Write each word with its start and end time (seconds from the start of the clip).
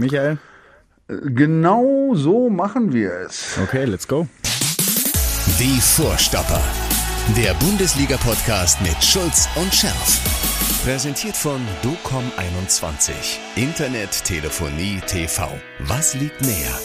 Michael? 0.00 0.38
Genau 1.08 2.14
so 2.14 2.48
machen 2.48 2.92
wir 2.92 3.12
es. 3.26 3.58
Okay, 3.62 3.84
let's 3.84 4.08
go. 4.08 4.26
Die 5.58 5.78
Vorstopper. 5.78 6.62
Der 7.36 7.52
Bundesliga-Podcast 7.54 8.80
mit 8.80 8.96
Schulz 9.04 9.46
und 9.56 9.74
Scherf. 9.74 10.20
Präsentiert 10.84 11.36
von 11.36 11.60
DOCOM21. 11.82 13.12
Internet, 13.56 14.24
Telefonie, 14.24 15.02
TV. 15.06 15.50
Was 15.80 16.14
liegt 16.14 16.40
näher? 16.40 16.78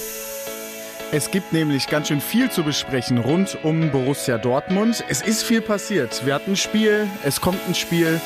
Es 1.14 1.32
gibt 1.32 1.54
nämlich 1.54 1.88
ganz 1.88 2.10
schön 2.10 2.20
viel 2.20 2.52
zu 2.52 2.64
besprechen 2.64 3.18
rund 3.20 3.58
um 3.64 3.92
Borussia 3.92 4.38
Dortmund. 4.38 5.06
Es 5.08 5.22
ist 5.22 5.44
viel 5.44 5.62
passiert. 5.62 6.26
Wir 6.26 6.34
hatten 6.34 6.52
ein 6.52 6.58
Spiel, 6.58 7.08
es 7.24 7.40
kommt 7.40 7.60
ein 7.66 7.76
Spiel, 7.76 8.20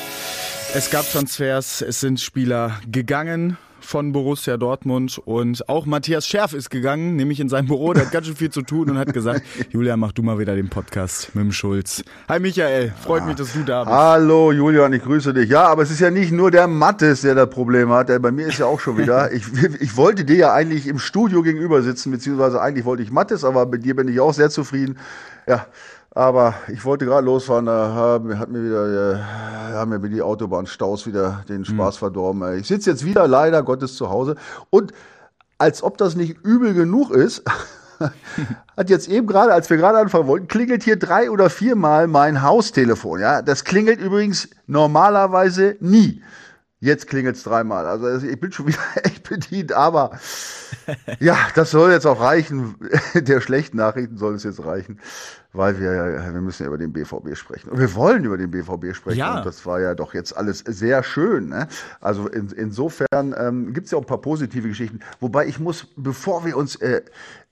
es 0.74 0.90
gab 0.90 1.08
Transfers, 1.08 1.80
es 1.80 2.00
sind 2.00 2.20
Spieler 2.20 2.80
gegangen 2.90 3.56
von 3.80 4.12
Borussia 4.12 4.56
Dortmund 4.56 5.20
und 5.24 5.68
auch 5.68 5.86
Matthias 5.86 6.26
Schärf 6.26 6.52
ist 6.52 6.70
gegangen, 6.70 7.16
nämlich 7.16 7.40
in 7.40 7.48
sein 7.48 7.66
Büro, 7.66 7.92
der 7.92 8.04
hat 8.04 8.12
ganz 8.12 8.26
schön 8.26 8.36
viel 8.36 8.50
zu 8.50 8.62
tun 8.62 8.90
und 8.90 8.98
hat 8.98 9.12
gesagt, 9.12 9.42
Julia, 9.70 9.96
mach 9.96 10.12
du 10.12 10.22
mal 10.22 10.38
wieder 10.38 10.54
den 10.54 10.68
Podcast 10.68 11.34
mit 11.34 11.44
dem 11.44 11.52
Schulz. 11.52 12.04
Hi 12.28 12.38
Michael, 12.40 12.92
freut 13.02 13.26
mich, 13.26 13.36
dass 13.36 13.52
du 13.52 13.62
da 13.62 13.84
bist. 13.84 13.96
Hallo 13.96 14.52
Julian, 14.52 14.92
ich 14.92 15.02
grüße 15.02 15.34
dich. 15.34 15.50
Ja, 15.50 15.64
aber 15.64 15.82
es 15.82 15.90
ist 15.90 16.00
ja 16.00 16.10
nicht 16.10 16.32
nur 16.32 16.50
der 16.50 16.66
Mattes, 16.66 17.22
der 17.22 17.34
das 17.34 17.50
Problem 17.50 17.90
hat. 17.90 18.08
Bei 18.22 18.30
mir 18.30 18.48
ist 18.48 18.58
ja 18.58 18.66
auch 18.66 18.80
schon 18.80 18.98
wieder. 18.98 19.30
Ich, 19.40 19.44
ich 19.80 19.96
wollte 19.96 20.24
dir 20.24 20.36
ja 20.36 20.52
eigentlich 20.52 20.86
im 20.86 20.98
Studio 20.98 21.42
gegenüber 21.42 21.82
sitzen, 21.82 22.10
beziehungsweise 22.10 22.60
eigentlich 22.60 22.84
wollte 22.84 23.02
ich 23.02 23.10
Mattes, 23.10 23.44
aber 23.44 23.64
mit 23.66 23.84
dir 23.84 23.94
bin 23.94 24.08
ich 24.08 24.20
auch 24.20 24.34
sehr 24.34 24.50
zufrieden. 24.50 24.98
Ja, 25.46 25.66
aber 26.12 26.54
ich 26.68 26.84
wollte 26.84 27.04
gerade 27.04 27.24
losfahren, 27.24 27.66
da 27.66 27.92
haben, 27.94 28.38
hat 28.38 28.50
mir 28.50 28.64
wieder, 28.64 29.14
äh, 29.14 29.74
haben 29.74 29.90
mir 29.90 30.08
die 30.08 30.22
Autobahnstaus 30.22 31.06
wieder 31.06 31.44
den 31.48 31.64
Spaß 31.64 31.96
mhm. 31.96 31.98
verdorben. 31.98 32.58
Ich 32.58 32.66
sitze 32.66 32.90
jetzt 32.90 33.04
wieder 33.04 33.28
leider 33.28 33.62
Gottes 33.62 33.94
zu 33.96 34.10
Hause 34.10 34.34
und 34.70 34.92
als 35.58 35.82
ob 35.82 35.98
das 35.98 36.16
nicht 36.16 36.38
übel 36.42 36.74
genug 36.74 37.10
ist, 37.10 37.42
hat 38.76 38.90
jetzt 38.90 39.08
eben 39.08 39.26
gerade, 39.26 39.52
als 39.52 39.68
wir 39.70 39.76
gerade 39.76 39.98
anfangen 39.98 40.26
wollten, 40.26 40.48
klingelt 40.48 40.82
hier 40.82 40.98
drei 40.98 41.30
oder 41.30 41.50
viermal 41.50 42.06
mein 42.06 42.42
Haustelefon. 42.42 43.20
Ja, 43.20 43.42
das 43.42 43.64
klingelt 43.64 44.00
übrigens 44.00 44.48
normalerweise 44.66 45.76
nie. 45.80 46.22
Jetzt 46.82 47.08
klingelt 47.08 47.36
es 47.36 47.42
dreimal. 47.42 47.84
Also 47.84 48.26
ich 48.26 48.40
bin 48.40 48.50
schon 48.52 48.68
wieder 48.68 48.78
echt 49.02 49.28
bedient, 49.28 49.72
aber 49.72 50.18
ja, 51.20 51.36
das 51.54 51.70
soll 51.70 51.92
jetzt 51.92 52.06
auch 52.06 52.20
reichen. 52.20 52.74
Der 53.14 53.42
schlechten 53.42 53.76
Nachrichten 53.76 54.16
soll 54.16 54.34
es 54.34 54.44
jetzt 54.44 54.64
reichen 54.64 54.98
weil 55.52 55.78
wir, 55.80 56.32
wir 56.32 56.40
müssen 56.40 56.62
ja 56.62 56.68
über 56.68 56.78
den 56.78 56.92
BVB 56.92 57.34
sprechen. 57.34 57.70
Und 57.70 57.78
wir 57.78 57.94
wollen 57.94 58.24
über 58.24 58.36
den 58.36 58.50
BVB 58.50 58.94
sprechen. 58.94 59.18
Ja. 59.18 59.38
Und 59.38 59.46
das 59.46 59.66
war 59.66 59.80
ja 59.80 59.94
doch 59.94 60.14
jetzt 60.14 60.36
alles 60.36 60.58
sehr 60.66 61.02
schön. 61.02 61.48
Ne? 61.48 61.66
Also 62.00 62.28
in, 62.28 62.50
insofern 62.50 63.34
ähm, 63.36 63.72
gibt 63.72 63.86
es 63.86 63.92
ja 63.92 63.98
auch 63.98 64.02
ein 64.02 64.06
paar 64.06 64.20
positive 64.20 64.68
Geschichten. 64.68 65.00
Wobei 65.18 65.46
ich 65.46 65.58
muss, 65.58 65.88
bevor 65.96 66.44
wir 66.44 66.56
uns 66.56 66.76
äh, 66.76 67.02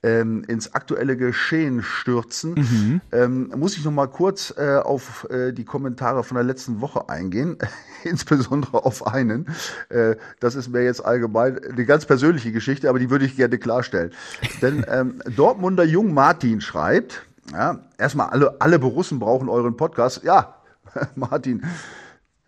ähm, 0.01 0.43
ins 0.47 0.73
aktuelle 0.73 1.17
Geschehen 1.17 1.83
stürzen, 1.83 2.53
mhm. 2.53 3.01
ähm, 3.11 3.53
muss 3.57 3.75
ich 3.75 3.83
noch 3.83 3.91
mal 3.91 4.07
kurz 4.07 4.53
äh, 4.57 4.77
auf 4.77 5.27
äh, 5.29 5.51
die 5.51 5.65
Kommentare 5.65 6.23
von 6.23 6.35
der 6.35 6.45
letzten 6.45 6.79
Woche 6.79 7.09
eingehen, 7.09 7.57
insbesondere 8.05 8.85
auf 8.85 9.07
einen. 9.07 9.47
Äh, 9.89 10.15
das 10.39 10.55
ist 10.55 10.69
mir 10.69 10.83
jetzt 10.83 11.03
allgemein 11.03 11.59
eine 11.59 11.85
ganz 11.85 12.05
persönliche 12.05 12.53
Geschichte, 12.53 12.87
aber 12.87 12.99
die 12.99 13.09
würde 13.09 13.25
ich 13.25 13.35
gerne 13.35 13.57
klarstellen. 13.57 14.11
Denn 14.61 14.85
ähm, 14.87 15.21
Dortmunder 15.35 15.83
Jung 15.83 16.13
Martin 16.13 16.61
schreibt, 16.61 17.25
ja, 17.51 17.79
erstmal 17.97 18.29
alle, 18.29 18.55
alle 18.59 18.79
Borussen 18.79 19.19
brauchen 19.19 19.49
euren 19.49 19.77
Podcast. 19.77 20.23
Ja, 20.23 20.55
Martin, 21.15 21.65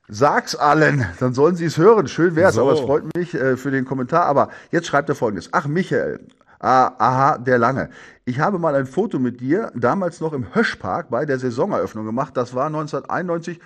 sag's 0.08 0.56
allen, 0.56 1.06
dann 1.20 1.34
sollen 1.34 1.56
sie 1.56 1.66
es 1.66 1.78
hören. 1.78 2.08
Schön 2.08 2.36
wär's, 2.36 2.56
so. 2.56 2.62
aber 2.62 2.74
es 2.74 2.80
freut 2.80 3.16
mich 3.16 3.34
äh, 3.34 3.58
für 3.58 3.72
den 3.72 3.86
Kommentar. 3.86 4.26
Aber 4.26 4.50
jetzt 4.72 4.88
schreibt 4.88 5.10
er 5.10 5.16
folgendes. 5.16 5.50
Ach, 5.52 5.68
Michael. 5.68 6.28
Ah, 6.60 6.92
aha, 7.00 7.38
der 7.40 7.58
Lange. 7.58 7.90
Ich 8.24 8.40
habe 8.40 8.60
mal 8.60 8.76
ein 8.76 8.86
Foto 8.86 9.18
mit 9.18 9.42
dir, 9.42 9.72
damals 9.74 10.22
noch 10.22 10.32
im 10.32 10.54
Höschpark 10.54 11.10
bei 11.10 11.26
der 11.26 11.40
Saisoneröffnung 11.40 12.06
gemacht. 12.06 12.38
Das 12.38 12.54
war 12.54 12.68
1991 12.68 13.60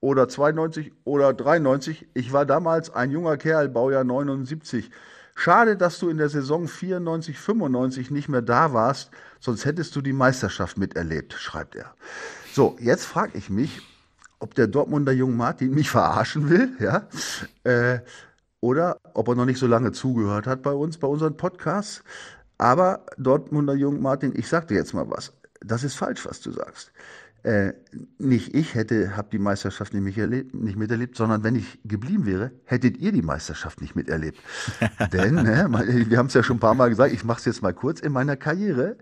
oder 0.00 0.28
92 0.28 0.92
oder 1.04 1.34
93. 1.34 2.08
Ich 2.14 2.32
war 2.32 2.46
damals 2.46 2.94
ein 2.94 3.10
junger 3.10 3.36
Kerl, 3.36 3.68
Baujahr 3.68 4.04
79. 4.04 4.90
Schade, 5.34 5.76
dass 5.76 5.98
du 5.98 6.08
in 6.08 6.16
der 6.16 6.30
Saison 6.30 6.66
94, 6.66 7.38
95 7.38 8.10
nicht 8.10 8.28
mehr 8.28 8.42
da 8.42 8.72
warst, 8.72 9.10
sonst 9.40 9.64
hättest 9.64 9.94
du 9.96 10.00
die 10.00 10.12
Meisterschaft 10.12 10.78
miterlebt, 10.78 11.32
schreibt 11.34 11.76
er. 11.76 11.94
So, 12.52 12.76
jetzt 12.80 13.04
frage 13.04 13.36
ich 13.38 13.50
mich, 13.50 13.80
ob 14.40 14.54
der 14.54 14.66
Dortmunder 14.66 15.12
Jung 15.12 15.36
Martin 15.36 15.70
mich 15.70 15.90
verarschen 15.90 16.48
will, 16.48 16.70
ja, 16.78 17.08
äh, 17.64 18.00
oder 18.60 18.98
ob 19.14 19.28
er 19.28 19.34
noch 19.34 19.44
nicht 19.44 19.58
so 19.58 19.66
lange 19.66 19.92
zugehört 19.92 20.46
hat 20.46 20.62
bei 20.62 20.72
uns, 20.72 20.98
bei 20.98 21.06
unseren 21.06 21.36
Podcasts. 21.36 22.02
Aber 22.56 23.06
Dortmunder 23.16 23.74
Jung 23.74 24.00
Martin, 24.00 24.32
ich 24.34 24.48
sag 24.48 24.66
dir 24.68 24.74
jetzt 24.74 24.94
mal 24.94 25.08
was. 25.08 25.32
Das 25.60 25.84
ist 25.84 25.94
falsch, 25.94 26.26
was 26.26 26.40
du 26.40 26.50
sagst 26.50 26.92
äh, 27.44 27.72
nicht 28.18 28.54
ich 28.54 28.74
hätte, 28.74 29.16
habe 29.16 29.28
die 29.30 29.38
Meisterschaft 29.38 29.94
nicht, 29.94 30.18
erlebt, 30.18 30.54
nicht 30.54 30.76
miterlebt, 30.76 31.16
sondern 31.16 31.44
wenn 31.44 31.54
ich 31.54 31.78
geblieben 31.84 32.26
wäre, 32.26 32.50
hättet 32.64 32.98
ihr 32.98 33.12
die 33.12 33.22
Meisterschaft 33.22 33.80
nicht 33.80 33.94
miterlebt. 33.94 34.38
Denn, 35.12 35.36
ne, 35.36 35.66
wir 36.08 36.18
haben 36.18 36.26
es 36.26 36.34
ja 36.34 36.42
schon 36.42 36.56
ein 36.56 36.60
paar 36.60 36.74
Mal 36.74 36.90
gesagt, 36.90 37.12
ich 37.12 37.24
mache 37.24 37.38
es 37.38 37.44
jetzt 37.44 37.62
mal 37.62 37.72
kurz, 37.72 38.00
in 38.00 38.12
meiner 38.12 38.36
Karriere 38.36 38.96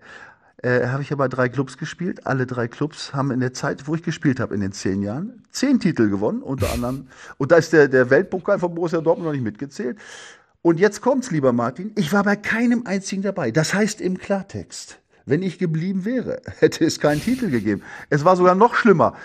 äh, 0.63 0.87
habe 0.87 1.03
ich 1.03 1.11
aber 1.11 1.29
drei 1.29 1.49
Clubs 1.49 1.77
gespielt. 1.77 2.25
Alle 2.25 2.47
drei 2.47 2.67
Clubs 2.67 3.13
haben 3.13 3.31
in 3.31 3.39
der 3.39 3.53
Zeit, 3.53 3.87
wo 3.87 3.95
ich 3.95 4.03
gespielt 4.03 4.39
habe, 4.39 4.55
in 4.55 4.61
den 4.61 4.71
zehn 4.71 5.01
Jahren, 5.01 5.43
zehn 5.51 5.79
Titel 5.79 6.09
gewonnen, 6.09 6.41
unter 6.41 6.71
anderem. 6.71 7.07
Und 7.37 7.51
da 7.51 7.57
ist 7.57 7.73
der, 7.73 7.87
der 7.87 8.09
Weltpokal 8.09 8.59
von 8.59 8.73
Borussia 8.73 9.01
Dortmund 9.01 9.27
noch 9.27 9.33
nicht 9.33 9.43
mitgezählt. 9.43 9.97
Und 10.63 10.79
jetzt 10.79 11.01
kommt's, 11.01 11.31
lieber 11.31 11.53
Martin, 11.53 11.91
ich 11.95 12.11
war 12.11 12.23
bei 12.23 12.35
keinem 12.35 12.87
einzigen 12.87 13.21
dabei. 13.21 13.51
Das 13.51 13.73
heißt 13.73 14.01
im 14.01 14.17
Klartext, 14.17 14.99
wenn 15.25 15.43
ich 15.43 15.59
geblieben 15.59 16.05
wäre, 16.05 16.41
hätte 16.59 16.85
es 16.85 16.99
keinen 16.99 17.21
Titel 17.21 17.49
gegeben. 17.49 17.83
Es 18.09 18.25
war 18.25 18.35
sogar 18.35 18.55
noch 18.55 18.75
schlimmer. 18.75 19.15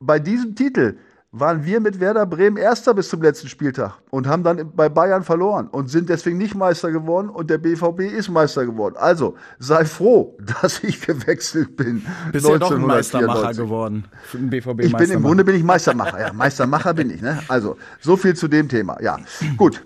Bei 0.00 0.18
diesem 0.18 0.54
Titel 0.54 0.96
waren 1.38 1.64
wir 1.64 1.80
mit 1.80 2.00
Werder 2.00 2.26
Bremen 2.26 2.56
Erster 2.56 2.94
bis 2.94 3.08
zum 3.08 3.22
letzten 3.22 3.48
Spieltag 3.48 3.98
und 4.10 4.26
haben 4.26 4.42
dann 4.42 4.72
bei 4.74 4.88
Bayern 4.88 5.22
verloren 5.22 5.68
und 5.68 5.90
sind 5.90 6.08
deswegen 6.08 6.38
nicht 6.38 6.54
Meister 6.54 6.90
geworden 6.90 7.28
und 7.28 7.50
der 7.50 7.58
BVB 7.58 8.00
ist 8.00 8.28
Meister 8.30 8.64
geworden. 8.64 8.94
Also 8.98 9.36
sei 9.58 9.84
froh, 9.84 10.36
dass 10.62 10.82
ich 10.82 11.00
gewechselt 11.00 11.76
bin. 11.76 12.04
Bist 12.32 12.48
ja 12.48 12.58
doch 12.58 12.72
ein 12.72 12.80
Meistermacher 12.80 13.52
geworden. 13.54 14.04
Den 14.32 14.50
BVB 14.50 14.80
ich 14.84 14.96
bin 14.96 15.10
im 15.10 15.22
Grunde 15.22 15.44
bin 15.44 15.54
ich 15.54 15.62
Meistermacher. 15.62 16.20
Ja, 16.20 16.32
Meistermacher 16.32 16.94
bin 16.94 17.10
ich. 17.10 17.20
Ne? 17.20 17.38
Also 17.48 17.76
so 18.00 18.16
viel 18.16 18.34
zu 18.34 18.48
dem 18.48 18.68
Thema. 18.68 19.00
Ja, 19.02 19.18
gut. 19.56 19.82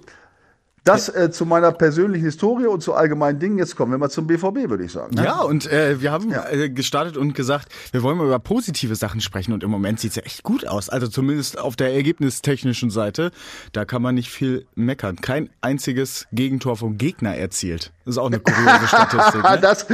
Das 0.84 1.08
äh, 1.08 1.30
zu 1.30 1.44
meiner 1.44 1.72
persönlichen 1.72 2.24
Historie 2.24 2.66
und 2.66 2.82
zu 2.82 2.94
allgemeinen 2.94 3.38
Dingen. 3.38 3.58
Jetzt 3.58 3.76
kommen 3.76 3.92
wir 3.92 3.98
mal 3.98 4.10
zum 4.10 4.26
BVB, 4.26 4.70
würde 4.70 4.84
ich 4.84 4.92
sagen. 4.92 5.14
Ne? 5.14 5.24
Ja, 5.24 5.40
und 5.42 5.70
äh, 5.70 6.00
wir 6.00 6.10
haben 6.10 6.30
ja. 6.30 6.48
äh, 6.48 6.70
gestartet 6.70 7.16
und 7.16 7.34
gesagt, 7.34 7.68
wir 7.92 8.02
wollen 8.02 8.16
mal 8.16 8.26
über 8.26 8.38
positive 8.38 8.94
Sachen 8.94 9.20
sprechen 9.20 9.52
und 9.52 9.62
im 9.62 9.70
Moment 9.70 10.00
sieht 10.00 10.10
es 10.10 10.16
ja 10.16 10.22
echt 10.22 10.42
gut 10.42 10.66
aus. 10.66 10.88
Also 10.88 11.08
zumindest 11.08 11.58
auf 11.58 11.76
der 11.76 11.92
ergebnistechnischen 11.92 12.90
Seite, 12.90 13.30
da 13.72 13.84
kann 13.84 14.00
man 14.00 14.14
nicht 14.14 14.30
viel 14.30 14.66
meckern. 14.74 15.16
Kein 15.16 15.50
einziges 15.60 16.26
Gegentor 16.32 16.76
vom 16.76 16.96
Gegner 16.96 17.36
erzielt. 17.36 17.92
Das 18.04 18.14
ist 18.14 18.18
auch 18.18 18.26
eine 18.26 18.40
kuriose 18.40 18.86
Statistik. 18.86 19.40
Ne? 19.50 19.58
das, 19.60 19.86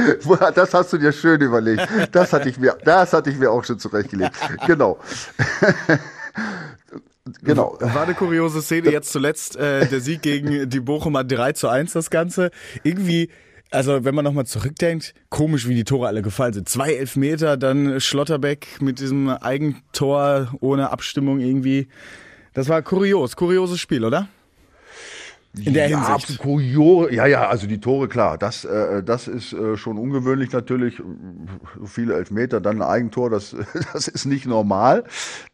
das 0.55 0.73
hast 0.73 0.93
du 0.93 0.97
dir 0.97 1.11
schön 1.11 1.41
überlegt. 1.41 1.87
Das 2.11 2.33
hatte 2.33 2.49
ich 2.49 2.59
mir, 2.59 2.77
das 2.83 3.13
hatte 3.13 3.29
ich 3.29 3.37
mir 3.37 3.51
auch 3.51 3.63
schon 3.63 3.79
zurechtgelegt. 3.79 4.33
Genau. 4.65 4.99
Genau. 7.41 7.77
War 7.79 8.03
eine 8.03 8.13
kuriose 8.13 8.61
Szene 8.61 8.91
jetzt 8.91 9.11
zuletzt, 9.11 9.55
äh, 9.55 9.87
der 9.87 9.99
Sieg 9.99 10.21
gegen 10.21 10.69
die 10.69 10.79
Bochumer 10.79 11.23
3 11.23 11.53
zu 11.53 11.67
1, 11.67 11.93
das 11.93 12.09
Ganze. 12.09 12.51
Irgendwie, 12.83 13.29
also 13.71 14.03
wenn 14.05 14.15
man 14.15 14.23
nochmal 14.23 14.45
zurückdenkt, 14.45 15.13
komisch, 15.29 15.67
wie 15.67 15.75
die 15.75 15.83
Tore 15.83 16.07
alle 16.07 16.21
gefallen 16.21 16.53
sind. 16.53 16.69
Zwei 16.69 16.93
Elfmeter, 16.93 17.57
dann 17.57 17.99
Schlotterbeck 17.99 18.81
mit 18.81 18.99
diesem 18.99 19.29
Eigentor 19.29 20.53
ohne 20.59 20.91
Abstimmung 20.91 21.39
irgendwie. 21.39 21.87
Das 22.53 22.69
war 22.69 22.81
kurios, 22.81 23.35
kurioses 23.35 23.79
Spiel, 23.79 24.03
oder? 24.03 24.27
In 25.65 25.73
der 25.73 25.89
ja, 25.89 26.17
Hinsicht. 26.17 26.39
Kurior, 26.39 27.11
ja, 27.11 27.25
ja, 27.25 27.47
also 27.47 27.67
die 27.67 27.79
Tore, 27.79 28.07
klar, 28.07 28.37
das, 28.37 28.65
äh, 28.65 29.03
das 29.03 29.27
ist 29.27 29.53
äh, 29.53 29.77
schon 29.77 29.97
ungewöhnlich 29.97 30.51
natürlich. 30.51 31.01
So 31.79 31.85
viele 31.85 32.15
Elfmeter, 32.15 32.61
dann 32.61 32.81
ein 32.81 32.87
Eigentor, 32.87 33.29
das, 33.29 33.55
das 33.93 34.07
ist 34.07 34.25
nicht 34.25 34.45
normal, 34.45 35.03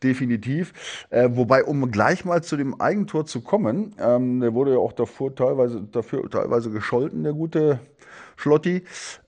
definitiv. 0.02 0.74
Äh, 1.10 1.30
wobei, 1.34 1.64
um 1.64 1.92
gleich 1.92 2.26
mal 2.26 2.44
zu 2.44 2.58
dem 2.58 2.80
Eigentor 2.80 3.26
zu 3.26 3.42
kommen, 3.42 3.94
ähm, 4.00 4.42
der 4.42 4.54
wurde 4.54 4.74
ja 4.74 4.78
auch 4.78 4.94
davor 4.94 5.36
teilweise, 5.36 5.82
dafür 5.82 6.30
teilweise 6.30 6.70
gescholten, 6.72 7.24
der 7.24 7.34
gute 7.34 7.80
Schlotti. 8.36 8.84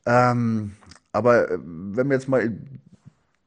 Ähm, 0.06 0.72
aber 1.12 1.52
äh, 1.52 1.58
wenn 1.64 2.08
wir 2.08 2.16
jetzt 2.16 2.28
mal 2.28 2.52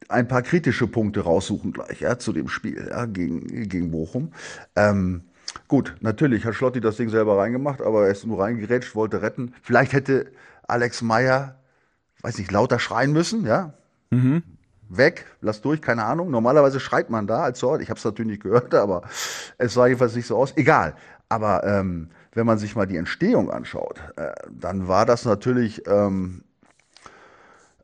ein 0.08 0.26
paar 0.26 0.42
kritische 0.42 0.86
Punkte 0.86 1.20
raussuchen 1.20 1.72
gleich, 1.72 2.00
ja, 2.00 2.19
zu 2.19 2.32
dem 2.32 2.48
Spiel, 2.48 2.88
ja, 2.90 3.04
gegen, 3.04 3.69
gegen 3.69 3.90
Bochum. 3.90 4.32
Ähm, 4.74 5.22
Gut, 5.66 5.96
natürlich 6.00 6.44
hat 6.44 6.55
Schlotti 6.55 6.81
das 6.81 6.96
Ding 6.96 7.08
selber 7.08 7.38
reingemacht, 7.38 7.82
aber 7.82 8.06
er 8.06 8.12
ist 8.12 8.26
nur 8.26 8.40
reingerätscht, 8.40 8.94
wollte 8.94 9.22
retten. 9.22 9.55
Vielleicht 9.62 9.93
hätte 9.93 10.31
Alex 10.66 11.02
Meyer, 11.02 11.56
weiß 12.22 12.38
nicht, 12.38 12.52
lauter 12.52 12.78
schreien 12.78 13.12
müssen, 13.12 13.46
ja? 13.46 13.75
Mhm. 14.10 14.43
Weg, 14.88 15.26
lass 15.40 15.60
durch, 15.60 15.82
keine 15.82 16.05
Ahnung. 16.05 16.31
Normalerweise 16.31 16.81
schreit 16.81 17.10
man 17.10 17.26
da 17.26 17.43
als 17.43 17.62
Ort. 17.62 17.82
Ich 17.82 17.90
habe 17.90 17.99
es 17.99 18.05
natürlich 18.05 18.31
nicht 18.32 18.43
gehört, 18.43 18.75
aber 18.75 19.02
es 19.58 19.75
sah 19.75 19.87
jedenfalls 19.87 20.14
nicht 20.14 20.26
so 20.26 20.37
aus. 20.37 20.56
Egal. 20.56 20.94
Aber 21.28 21.64
ähm, 21.64 22.08
wenn 22.32 22.46
man 22.46 22.58
sich 22.58 22.75
mal 22.75 22.87
die 22.87 22.96
Entstehung 22.96 23.50
anschaut, 23.50 24.00
äh, 24.16 24.32
dann 24.50 24.88
war 24.88 25.05
das 25.05 25.25
natürlich 25.25 25.87
ähm, 25.87 26.43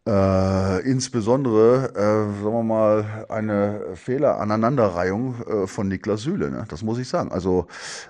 äh, 0.06 0.80
insbesondere, 0.88 1.90
äh, 1.94 2.42
sagen 2.42 2.52
wir 2.52 2.62
mal, 2.62 3.26
eine 3.28 3.80
Fehleraneinanderreihung 3.94 5.34
äh, 5.42 5.66
von 5.66 5.88
Niklas 5.88 6.22
Süle. 6.22 6.50
Ne? 6.50 6.64
Das 6.68 6.82
muss 6.82 6.98
ich 6.98 7.08
sagen. 7.08 7.32
Also, 7.32 7.66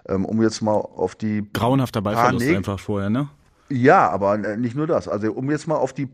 ähm, 0.08 0.24
um 0.24 0.42
jetzt 0.42 0.60
mal 0.60 0.72
auf 0.72 1.14
die. 1.14 1.48
Grauenhafter 1.52 2.02
Ballverlust 2.02 2.48
einfach 2.48 2.80
vorher, 2.80 3.10
ne? 3.10 3.28
Ja, 3.70 4.10
aber 4.10 4.34
äh, 4.44 4.56
nicht 4.56 4.74
nur 4.74 4.86
das. 4.86 5.08
Also, 5.08 5.32
um 5.32 5.50
jetzt 5.50 5.68
mal 5.68 5.76
auf 5.76 5.92
die 5.92 6.08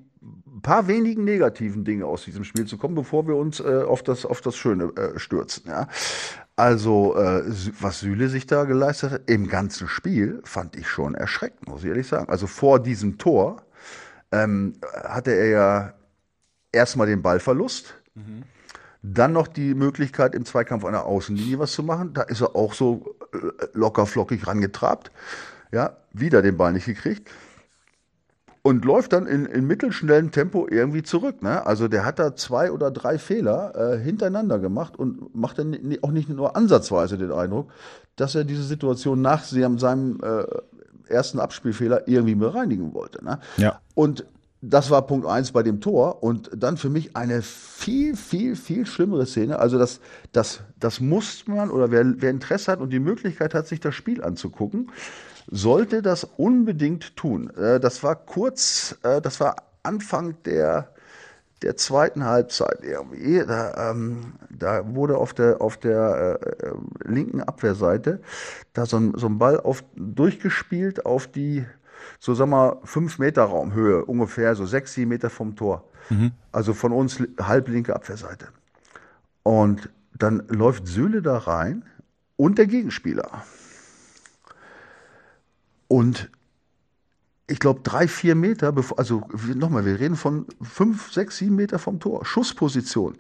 paar 0.63 0.87
wenigen 0.89 1.25
negativen 1.25 1.85
Dinge 1.85 2.05
aus 2.07 2.25
diesem 2.25 2.45
Spiel 2.45 2.67
zu 2.67 2.77
kommen, 2.77 2.95
bevor 2.95 3.27
wir 3.27 3.37
uns 3.37 3.61
äh, 3.61 3.83
auf, 3.83 4.03
das, 4.03 4.27
auf 4.27 4.41
das 4.41 4.57
Schöne 4.57 4.93
äh, 4.97 5.19
stürzen. 5.19 5.65
Ja? 5.69 5.89
Also, 6.57 7.17
äh, 7.17 7.43
was 7.81 8.01
Süle 8.01 8.29
sich 8.29 8.47
da 8.47 8.65
geleistet 8.65 9.13
hat, 9.13 9.31
im 9.31 9.49
ganzen 9.49 9.89
Spiel, 9.89 10.43
fand 10.45 10.77
ich 10.77 10.89
schon 10.89 11.15
erschreckend, 11.15 11.69
muss 11.69 11.83
ich 11.83 11.89
ehrlich 11.89 12.07
sagen. 12.07 12.29
Also 12.29 12.47
vor 12.47 12.81
diesem 12.81 13.17
Tor 13.17 13.63
ähm, 14.33 14.75
hatte 15.05 15.33
er 15.33 15.47
ja 15.47 15.95
erstmal 16.73 17.07
den 17.07 17.23
Ballverlust, 17.23 17.95
mhm. 18.15 18.45
dann 19.03 19.33
noch 19.33 19.49
die 19.49 19.75
Möglichkeit, 19.75 20.35
im 20.35 20.45
Zweikampf 20.45 20.85
an 20.85 20.93
der 20.93 21.07
Außenlinie 21.07 21.59
was 21.59 21.73
zu 21.73 21.83
machen. 21.83 22.15
Da 22.15 22.23
ist 22.23 22.41
er 22.41 22.55
auch 22.55 22.75
so 22.75 23.17
äh, 23.33 23.67
locker 23.73 24.07
flockig 24.07 24.47
rangetrabt. 24.47 25.11
Ja, 25.73 25.97
wieder 26.13 26.43
den 26.43 26.57
Ball 26.57 26.73
nicht 26.73 26.87
gekriegt 26.87 27.31
und 28.63 28.85
läuft 28.85 29.13
dann 29.13 29.27
in, 29.27 29.47
in 29.47 29.67
mittelschnellem 29.67 30.31
Tempo 30.33 30.67
irgendwie 30.69 31.03
zurück. 31.03 31.43
Ne? 31.43 31.65
Also 31.67 31.89
der 31.89 32.05
hat 32.05 32.19
da 32.19 32.37
zwei 32.37 32.71
oder 32.71 32.91
drei 32.91 33.19
Fehler 33.19 33.75
äh, 33.75 33.99
hintereinander 33.99 34.59
gemacht 34.59 34.99
und 34.99 35.35
macht 35.35 35.59
dann 35.59 35.77
auch 36.03 36.11
nicht 36.11 36.29
nur 36.29 36.57
ansatzweise 36.57 37.17
den 37.17 37.33
Eindruck, 37.33 37.71
dass 38.17 38.35
er 38.35 38.45
diese 38.45 38.65
Situation 38.65 39.23
nach 39.23 39.45
seinem 39.45 40.21
äh, 40.23 40.45
ersten 41.11 41.41
Abspielfehler 41.41 42.09
irgendwie 42.09 42.35
bereinigen 42.35 42.95
wollte. 42.95 43.25
Ne? 43.25 43.39
Ja. 43.57 43.81
Und 43.95 44.25
das 44.63 44.91
war 44.91 45.07
Punkt 45.07 45.27
eins 45.27 45.53
bei 45.53 45.63
dem 45.63 45.81
Tor. 45.81 46.23
Und 46.23 46.51
dann 46.55 46.77
für 46.77 46.91
mich 46.91 47.17
eine 47.17 47.43
viel, 47.43 48.17
viel, 48.17 48.57
viel 48.57 48.87
schlimmere 48.87 49.27
Szene. 49.27 49.59
Also 49.59 49.79
das, 49.79 50.01
das, 50.33 50.61
das 50.79 51.01
muss 51.01 51.47
man, 51.47 51.71
oder 51.71 51.91
wer, 51.91 52.05
wer 52.21 52.31
Interesse 52.31 52.73
hat 52.73 52.81
und 52.81 52.91
die 52.91 53.01
Möglichkeit 53.01 53.55
hat, 53.55 53.67
sich 53.67 53.81
das 53.81 53.95
Spiel 53.95 54.23
anzugucken, 54.23 54.91
sollte 55.51 56.03
das 56.03 56.25
unbedingt 56.37 57.17
tun. 57.17 57.51
Äh, 57.57 57.81
das 57.81 58.03
war 58.03 58.15
kurz, 58.17 58.97
äh, 59.03 59.21
das 59.21 59.41
war 59.41 59.57
Anfang 59.83 60.37
der, 60.45 60.93
der 61.63 61.77
zweiten 61.77 62.25
Halbzeit 62.25 62.83
irgendwie. 62.83 63.45
Da, 63.47 63.91
ähm, 63.91 64.35
da 64.51 64.95
wurde 64.95 65.19
auf 65.19 65.35
der, 65.35 65.61
auf 65.61 65.77
der 65.77 66.41
äh, 66.41 66.73
linken 67.05 67.43
Abwehrseite 67.43 68.21
da 68.73 68.87
so 68.87 68.97
ein, 68.97 69.13
so 69.17 69.27
ein 69.27 69.39
Ball 69.39 69.61
auf, 69.61 69.85
durchgespielt 69.95 71.05
auf 71.05 71.27
die, 71.27 71.65
so 72.19 72.35
sagen 72.35 72.51
wir, 72.51 72.81
5 72.85 73.19
Meter 73.19 73.45
Raumhöhe, 73.45 74.05
ungefähr 74.05 74.55
so 74.55 74.65
6, 74.65 74.95
7 74.95 75.09
Meter 75.09 75.31
vom 75.31 75.57
Tor. 75.57 75.85
Mhm. 76.09 76.33
Also 76.53 76.75
von 76.75 76.93
uns 76.93 77.23
halb 77.41 77.69
linke 77.69 77.95
Abwehrseite. 77.95 78.49
Und 79.43 79.91
dann 80.17 80.43
läuft 80.49 80.87
Söhle 80.87 81.23
da 81.23 81.39
rein 81.39 81.85
und 82.37 82.59
der 82.59 82.67
Gegenspieler. 82.67 83.45
Und 85.89 86.31
ich 87.51 87.59
glaube, 87.59 87.81
drei, 87.83 88.07
vier 88.07 88.35
Meter, 88.37 88.73
also 88.97 89.23
nochmal, 89.55 89.85
wir 89.85 89.99
reden 89.99 90.17
von 90.17 90.47
fünf, 90.63 91.13
sechs, 91.13 91.39
sieben 91.39 91.57
Meter 91.57 91.79
vom 91.79 91.99
Tor, 91.99 92.25
Schussposition. 92.25 93.17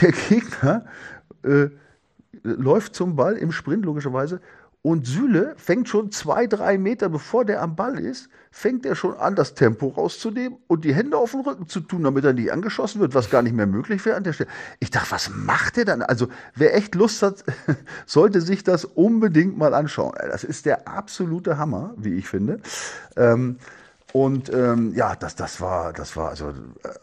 Der 0.00 0.12
Gegner 0.12 0.84
äh, 1.42 1.68
läuft 2.42 2.94
zum 2.94 3.16
Ball 3.16 3.36
im 3.36 3.52
Sprint, 3.52 3.86
logischerweise, 3.86 4.40
und 4.82 5.06
Süle 5.06 5.54
fängt 5.58 5.90
schon 5.90 6.10
zwei, 6.10 6.46
drei 6.46 6.78
Meter 6.78 7.10
bevor 7.10 7.44
der 7.44 7.60
am 7.60 7.76
Ball 7.76 7.98
ist, 7.98 8.30
fängt 8.50 8.86
er 8.86 8.94
schon 8.96 9.14
an, 9.14 9.36
das 9.36 9.54
Tempo 9.54 9.88
rauszunehmen 9.88 10.58
und 10.68 10.84
die 10.86 10.94
Hände 10.94 11.18
auf 11.18 11.32
den 11.32 11.40
Rücken 11.40 11.68
zu 11.68 11.80
tun, 11.80 12.02
damit 12.02 12.24
er 12.24 12.32
nicht 12.32 12.50
angeschossen 12.50 13.00
wird, 13.00 13.14
was 13.14 13.28
gar 13.28 13.42
nicht 13.42 13.54
mehr 13.54 13.66
möglich 13.66 14.04
wäre 14.06 14.16
an 14.16 14.24
der 14.24 14.32
Stelle. 14.32 14.48
Ich 14.78 14.90
dachte, 14.90 15.10
was 15.10 15.28
macht 15.28 15.76
er 15.76 15.84
dann? 15.84 16.00
Also, 16.00 16.28
wer 16.54 16.74
echt 16.74 16.94
Lust 16.94 17.22
hat, 17.22 17.44
sollte 18.06 18.40
sich 18.40 18.64
das 18.64 18.86
unbedingt 18.86 19.58
mal 19.58 19.74
anschauen. 19.74 20.14
Das 20.18 20.44
ist 20.44 20.64
der 20.64 20.88
absolute 20.88 21.58
Hammer, 21.58 21.92
wie 21.98 22.14
ich 22.14 22.26
finde. 22.26 22.60
Ähm, 23.16 23.58
und 24.12 24.52
ähm, 24.52 24.92
ja, 24.94 25.14
das, 25.14 25.36
das 25.36 25.60
war, 25.60 25.92
das 25.92 26.16
war 26.16 26.30
also, 26.30 26.52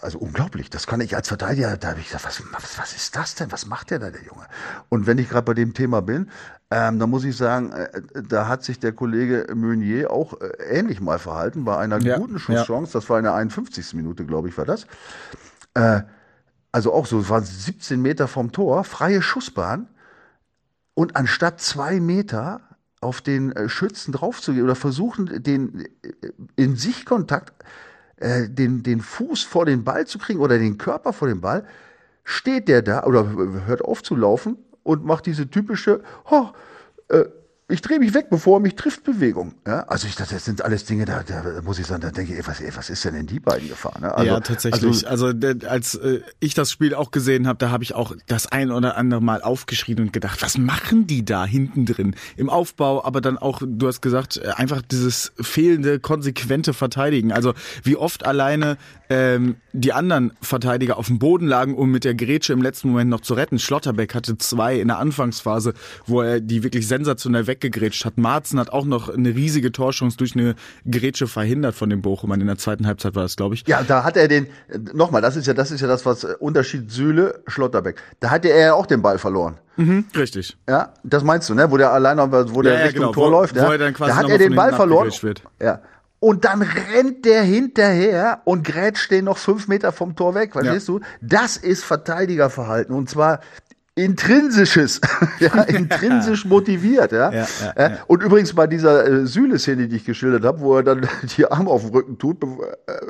also 0.01 0.19
unglaublich. 0.19 0.69
Das 0.69 0.87
kann 0.87 0.99
ich 0.99 1.15
als 1.15 1.27
Verteidiger, 1.29 1.77
da 1.77 1.89
habe 1.89 1.99
ich 1.99 2.07
gesagt, 2.07 2.25
was, 2.25 2.43
was, 2.51 2.77
was 2.77 2.93
ist 2.93 3.15
das 3.15 3.35
denn? 3.35 3.51
Was 3.51 3.65
macht 3.65 3.91
der 3.91 3.99
da, 3.99 4.09
der 4.09 4.23
Junge? 4.23 4.45
Und 4.89 5.07
wenn 5.07 5.17
ich 5.17 5.29
gerade 5.29 5.45
bei 5.45 5.53
dem 5.53 5.73
Thema 5.73 6.01
bin, 6.01 6.29
ähm, 6.69 6.99
da 6.99 7.07
muss 7.07 7.23
ich 7.23 7.37
sagen, 7.37 7.71
äh, 7.71 8.01
da 8.27 8.47
hat 8.47 8.63
sich 8.63 8.79
der 8.79 8.91
Kollege 8.91 9.47
Meunier 9.55 10.11
auch 10.11 10.41
äh, 10.41 10.47
ähnlich 10.69 10.99
mal 10.99 11.17
verhalten 11.17 11.63
bei 11.63 11.77
einer 11.77 11.99
ja, 12.01 12.17
guten 12.17 12.39
Schusschance. 12.39 12.93
Ja. 12.93 12.99
Das 12.99 13.09
war 13.09 13.17
in 13.19 13.23
der 13.23 13.35
51. 13.35 13.93
Minute, 13.93 14.25
glaube 14.25 14.49
ich, 14.49 14.57
war 14.57 14.65
das. 14.65 14.85
Äh, 15.75 16.01
also 16.73 16.93
auch 16.93 17.05
so, 17.05 17.19
es 17.19 17.29
waren 17.29 17.45
17 17.45 18.01
Meter 18.01 18.27
vom 18.27 18.51
Tor, 18.51 18.83
freie 18.83 19.21
Schussbahn. 19.21 19.87
Und 20.93 21.15
anstatt 21.15 21.61
zwei 21.61 22.01
Meter 22.01 22.66
auf 23.01 23.21
den 23.21 23.51
äh, 23.51 23.69
Schützen 23.69 24.11
draufzugehen 24.11 24.63
oder 24.65 24.75
versuchen, 24.75 25.43
den 25.43 25.85
äh, 26.01 26.11
in 26.55 26.75
Sichtkontakt 26.75 27.63
äh, 28.17 28.49
den, 28.49 28.83
den 28.83 29.01
Fuß 29.01 29.43
vor 29.43 29.65
den 29.65 29.83
Ball 29.83 30.07
zu 30.07 30.17
kriegen 30.17 30.39
oder 30.39 30.57
den 30.57 30.77
Körper 30.77 31.13
vor 31.13 31.27
den 31.27 31.41
Ball, 31.41 31.65
steht 32.23 32.67
der 32.67 32.81
da 32.81 33.03
oder 33.03 33.27
hört 33.65 33.83
auf 33.83 34.03
zu 34.03 34.15
laufen 34.15 34.57
und 34.83 35.05
macht 35.05 35.25
diese 35.25 35.49
typische, 35.49 36.01
oh, 36.29 36.47
äh, 37.09 37.25
ich 37.69 37.81
drehe 37.81 37.99
mich 37.99 38.13
weg, 38.13 38.27
bevor 38.29 38.57
er 38.57 38.59
mich 38.61 38.75
trifft, 38.75 39.03
Bewegung. 39.03 39.53
Ja, 39.67 39.81
also 39.87 40.07
ich 40.07 40.15
dachte, 40.15 40.35
das 40.35 40.45
sind 40.45 40.61
alles 40.61 40.85
Dinge, 40.85 41.03
da, 41.03 41.21
da 41.23 41.61
muss 41.63 41.79
ich 41.79 41.85
sagen, 41.85 41.99
da 41.99 42.11
denke 42.11 42.31
ich, 42.31 42.39
ey, 42.39 42.47
was, 42.47 42.61
ey, 42.61 42.71
was 42.73 42.89
ist 42.89 43.03
denn 43.03 43.13
in 43.13 43.27
die 43.27 43.41
beiden 43.41 43.67
gefahren? 43.67 44.03
Ne? 44.03 44.15
Also, 44.15 44.25
ja, 44.25 44.39
tatsächlich. 44.39 45.05
Also, 45.05 45.27
also 45.27 45.67
als 45.67 45.95
äh, 45.95 46.21
ich 46.39 46.53
das 46.53 46.71
Spiel 46.71 46.95
auch 46.95 47.11
gesehen 47.11 47.45
habe, 47.45 47.57
da 47.57 47.69
habe 47.69 47.83
ich 47.83 47.93
auch 47.93 48.15
das 48.27 48.47
ein 48.47 48.71
oder 48.71 48.95
andere 48.95 49.21
Mal 49.21 49.41
aufgeschrien 49.41 49.99
und 49.99 50.13
gedacht, 50.13 50.41
was 50.41 50.57
machen 50.57 51.07
die 51.07 51.25
da 51.25 51.45
hinten 51.45 51.85
drin 51.85 52.15
im 52.37 52.49
Aufbau, 52.49 53.03
aber 53.03 53.19
dann 53.19 53.37
auch, 53.37 53.61
du 53.61 53.87
hast 53.87 54.01
gesagt, 54.01 54.37
äh, 54.37 54.47
einfach 54.55 54.81
dieses 54.81 55.33
fehlende, 55.37 55.99
konsequente 55.99 56.73
Verteidigen. 56.73 57.33
Also 57.33 57.53
wie 57.83 57.97
oft 57.97 58.25
alleine 58.25 58.77
ähm, 59.09 59.57
die 59.73 59.93
anderen 59.93 60.31
Verteidiger 60.41 60.97
auf 60.97 61.07
dem 61.07 61.19
Boden 61.19 61.47
lagen, 61.47 61.75
um 61.75 61.91
mit 61.91 62.03
der 62.03 62.15
Grätsche 62.15 62.53
im 62.53 62.61
letzten 62.61 62.89
Moment 62.89 63.09
noch 63.09 63.21
zu 63.21 63.33
retten. 63.33 63.59
Schlotterbeck 63.59 64.15
hatte 64.15 64.37
zwei 64.37 64.79
in 64.79 64.87
der 64.87 64.99
Anfangsphase, 64.99 65.73
wo 66.05 66.21
er 66.21 66.39
die 66.39 66.63
wirklich 66.63 66.87
sensationell 66.87 67.47
weggegrätscht 67.57 68.05
hat. 68.05 68.17
Marzen 68.17 68.59
hat 68.59 68.71
auch 68.71 68.85
noch 68.85 69.09
eine 69.09 69.29
riesige 69.29 69.71
Torchance 69.71 70.17
durch 70.17 70.35
eine 70.35 70.55
Grätsche 70.89 71.27
verhindert 71.27 71.75
von 71.75 71.89
dem 71.89 72.01
Bochumern. 72.01 72.41
In 72.41 72.47
der 72.47 72.57
zweiten 72.57 72.87
Halbzeit 72.87 73.15
war 73.15 73.23
das, 73.23 73.35
glaube 73.35 73.55
ich. 73.55 73.67
Ja, 73.67 73.83
da 73.83 74.03
hat 74.03 74.17
er 74.17 74.27
den, 74.27 74.47
nochmal, 74.93 75.21
das 75.21 75.35
ist 75.35 75.47
ja, 75.47 75.53
das 75.53 75.71
ist 75.71 75.81
ja 75.81 75.87
das, 75.87 76.05
was 76.05 76.23
äh, 76.23 76.35
Unterschied 76.39 76.91
Sühle, 76.91 77.41
Schlotterbeck. 77.47 78.01
Da 78.19 78.29
hatte 78.29 78.49
er 78.49 78.59
ja 78.59 78.73
auch 78.73 78.85
den 78.85 79.01
Ball 79.01 79.17
verloren. 79.17 79.57
Mhm, 79.77 80.05
richtig. 80.15 80.57
Ja, 80.67 80.93
das 81.03 81.23
meinst 81.23 81.49
du, 81.49 81.53
ne? 81.53 81.69
Wo 81.69 81.77
der 81.77 81.91
alleine, 81.91 82.31
wo 82.31 82.61
der 82.61 82.79
ja, 82.79 82.85
Richtung 82.85 83.01
genau. 83.01 83.13
Tor 83.13 83.27
wo, 83.27 83.31
läuft, 83.31 83.55
ja? 83.55 83.67
Wo 83.67 83.71
er 83.71 83.77
dann 83.77 83.93
quasi 83.93 84.11
da 84.11 84.17
hat 84.17 84.29
er 84.29 84.37
den 84.37 84.55
Ball 84.55 84.73
verloren. 84.73 85.11
Wird. 85.21 85.43
Ja. 85.61 85.81
Und 86.19 86.45
dann 86.45 86.63
rennt 86.63 87.25
der 87.25 87.43
hinterher 87.43 88.41
und 88.43 88.63
grätscht 88.63 89.11
den 89.11 89.25
noch 89.25 89.37
fünf 89.37 89.67
Meter 89.67 89.91
vom 89.91 90.15
Tor 90.15 90.33
weg, 90.33 90.53
verstehst 90.53 90.87
ja. 90.87 90.95
du? 90.95 91.01
Das 91.21 91.57
ist 91.57 91.83
Verteidigerverhalten. 91.83 92.95
Und 92.95 93.07
zwar 93.07 93.39
intrinsisches, 93.97 95.01
ja, 95.39 95.61
intrinsisch 95.67 96.45
motiviert, 96.45 97.11
ja. 97.11 97.31
Ja, 97.31 97.47
ja, 97.61 97.73
ja. 97.77 97.97
Und 98.07 98.23
übrigens 98.23 98.53
bei 98.53 98.67
dieser 98.67 99.05
äh, 99.05 99.25
Süle-Szene, 99.25 99.87
die 99.87 99.97
ich 99.97 100.05
geschildert 100.05 100.45
habe, 100.45 100.59
wo 100.59 100.77
er 100.77 100.83
dann 100.83 101.07
die 101.37 101.45
Arme 101.45 101.69
auf 101.69 101.81
den 101.81 101.91
Rücken 101.91 102.17
tut, 102.17 102.43
äh, 102.43 102.47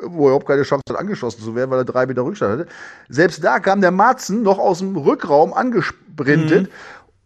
wo 0.04 0.24
er 0.24 0.30
überhaupt 0.30 0.46
keine 0.46 0.62
Chance 0.62 0.82
hat, 0.88 0.98
angeschossen 0.98 1.42
zu 1.42 1.54
werden, 1.54 1.70
weil 1.70 1.80
er 1.80 1.84
drei 1.84 2.06
Meter 2.06 2.22
Rückstand 2.22 2.52
hatte. 2.52 2.66
Selbst 3.08 3.44
da 3.44 3.60
kam 3.60 3.80
der 3.80 3.90
Marzen 3.90 4.42
noch 4.42 4.58
aus 4.58 4.78
dem 4.78 4.96
Rückraum 4.96 5.52
angesprintet 5.52 6.62
mhm 6.62 6.72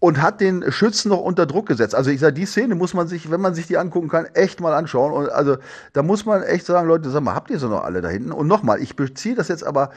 und 0.03 0.21
hat 0.21 0.41
den 0.41 0.73
Schützen 0.73 1.11
noch 1.11 1.21
unter 1.21 1.47
Druck 1.47 1.67
gesetzt. 1.69 1.95
Also 1.95 2.11
ich 2.11 2.19
sage, 2.19 2.33
die 2.33 2.45
Szene 2.45 2.75
muss 2.75 2.93
man 2.93 3.07
sich, 3.07 3.31
wenn 3.31 3.41
man 3.41 3.55
sich 3.55 3.69
die 3.69 3.79
angucken 3.79 4.09
kann, 4.09 4.25
echt 4.35 4.61
mal 4.61 4.75
anschauen. 4.75 5.13
Und 5.13 5.29
also 5.31 5.59
da 5.93 6.03
muss 6.03 6.27
man 6.27 6.43
echt 6.43 6.67
sagen, 6.67 6.89
Leute, 6.89 7.09
sag 7.09 7.23
mal, 7.23 7.37
habt 7.37 7.51
ihr 7.51 7.61
so 7.61 7.69
noch 7.69 7.85
alle 7.85 8.01
da 8.01 8.09
hinten? 8.09 8.33
Und 8.33 8.49
nochmal, 8.49 8.83
ich 8.83 8.97
beziehe 8.97 9.37
das 9.37 9.47
jetzt 9.47 9.65
aber 9.65 9.91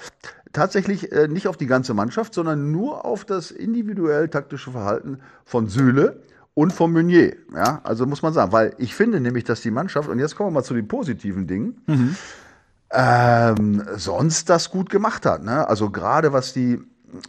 tatsächlich 0.56 1.12
äh, 1.12 1.28
nicht 1.28 1.48
auf 1.48 1.58
die 1.58 1.68
ganze 1.68 1.94
Mannschaft, 1.94 2.34
sondern 2.34 2.72
nur 2.72 3.06
auf 3.06 3.26
das 3.26 3.52
individuell 3.52 4.30
taktische 4.30 4.72
Verhalten 4.72 5.20
von 5.44 5.68
Süle 5.68 6.22
und 6.54 6.74
von 6.74 6.92
Meunier. 6.92 7.36
Ja, 7.54 7.82
also 7.84 8.06
muss 8.06 8.22
man 8.22 8.34
sagen, 8.34 8.52
weil 8.52 8.74
ich 8.78 8.96
finde 8.96 9.20
nämlich, 9.20 9.44
dass 9.44 9.62
die 9.62 9.72
Mannschaft, 9.72 10.10
und 10.10 10.20
jetzt 10.20 10.36
kommen 10.36 10.50
wir 10.50 10.60
mal 10.60 10.64
zu 10.64 10.74
den 10.74 10.88
positiven 10.88 11.46
Dingen, 11.46 11.82
mhm. 11.86 12.16
ähm, 12.92 13.84
sonst 13.96 14.50
das 14.50 14.72
gut 14.72 14.90
gemacht 14.90 15.26
hat. 15.26 15.44
Ne? 15.44 15.68
Also 15.68 15.90
gerade 15.90 16.34
was 16.34 16.54
die 16.54 16.80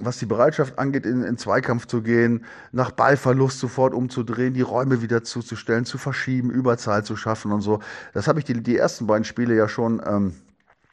was 0.00 0.18
die 0.18 0.26
Bereitschaft 0.26 0.78
angeht, 0.78 1.06
in, 1.06 1.22
in 1.22 1.38
Zweikampf 1.38 1.86
zu 1.86 2.02
gehen, 2.02 2.44
nach 2.72 2.90
Ballverlust 2.90 3.60
sofort 3.60 3.94
umzudrehen, 3.94 4.52
die 4.52 4.62
Räume 4.62 5.00
wieder 5.00 5.22
zuzustellen, 5.22 5.84
zu 5.84 5.96
verschieben, 5.96 6.50
Überzahl 6.50 7.04
zu 7.04 7.14
schaffen 7.16 7.52
und 7.52 7.60
so. 7.60 7.78
Das 8.12 8.26
habe 8.26 8.40
ich 8.40 8.44
die, 8.44 8.60
die 8.60 8.76
ersten 8.76 9.06
beiden 9.06 9.24
Spiele 9.24 9.54
ja 9.54 9.68
schon 9.68 10.02
ähm, 10.04 10.34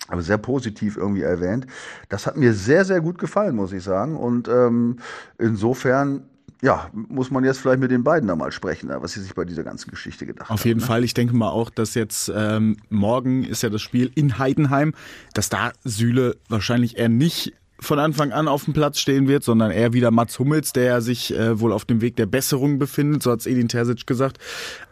aber 0.08 0.22
sehr 0.22 0.38
positiv 0.38 0.98
irgendwie 0.98 1.22
erwähnt. 1.22 1.66
Das 2.10 2.28
hat 2.28 2.38
mir 2.38 2.54
sehr, 2.54 2.86
sehr 2.86 3.02
gut 3.02 3.18
gefallen, 3.18 3.56
muss 3.56 3.72
ich 3.72 3.84
sagen. 3.84 4.18
Und 4.18 4.48
ähm, 4.48 4.98
insofern 5.38 6.24
ja, 6.64 6.90
muss 6.94 7.30
man 7.30 7.44
jetzt 7.44 7.60
vielleicht 7.60 7.82
mit 7.82 7.92
den 7.92 8.06
beiden 8.06 8.28
da 8.30 8.38
mal 8.38 8.54
sprechen, 8.54 8.90
was 8.90 9.12
sie 9.12 9.22
sich 9.22 9.36
bei 9.36 9.44
dieser 9.44 9.66
ganzen 9.66 9.92
Geschichte 9.92 10.26
gedacht 10.26 10.48
haben. 10.48 10.54
Auf 10.54 10.64
jeden 10.64 10.80
ne? 10.80 10.86
Fall. 10.86 11.04
Ich 11.04 11.14
denke 11.14 11.36
mal 11.36 11.50
auch, 11.50 11.70
dass 11.70 11.94
jetzt 11.94 12.32
ähm, 12.34 12.78
morgen 12.90 13.44
ist 13.44 13.64
ja 13.64 13.70
das 13.70 13.82
Spiel 13.82 14.12
in 14.16 14.40
Heidenheim, 14.40 14.94
dass 15.34 15.50
da 15.50 15.74
Süle 15.84 16.38
wahrscheinlich 16.48 16.98
eher 16.98 17.10
nicht 17.10 17.54
von 17.84 18.00
Anfang 18.00 18.32
an 18.32 18.48
auf 18.48 18.66
dem 18.66 18.74
Platz 18.74 19.00
stehen 19.00 19.28
wird, 19.28 19.44
sondern 19.44 19.72
eher 19.72 19.94
wieder 19.94 20.10
Mats 20.12 20.40
Hummels, 20.40 20.74
der 20.74 21.02
sich 21.02 21.34
äh, 21.38 21.60
wohl 21.60 21.72
auf 21.72 21.86
dem 21.86 22.02
Weg 22.02 22.16
der 22.16 22.26
Besserung 22.26 22.80
befindet, 22.80 23.22
so 23.24 23.32
hat 23.32 23.46
Edin 23.46 23.68
Terzic 23.68 24.08
gesagt. 24.08 24.38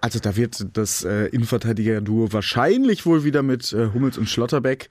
Also 0.02 0.20
da 0.20 0.36
wird 0.36 0.66
das 0.74 1.04
äh, 1.04 1.26
Innenverteidiger-Duo 1.28 2.32
wahrscheinlich 2.34 3.06
wohl 3.06 3.24
wieder 3.24 3.42
mit 3.44 3.74
äh, 3.74 3.88
Hummels 3.94 4.18
und 4.18 4.30
Schlotterbeck 4.30 4.90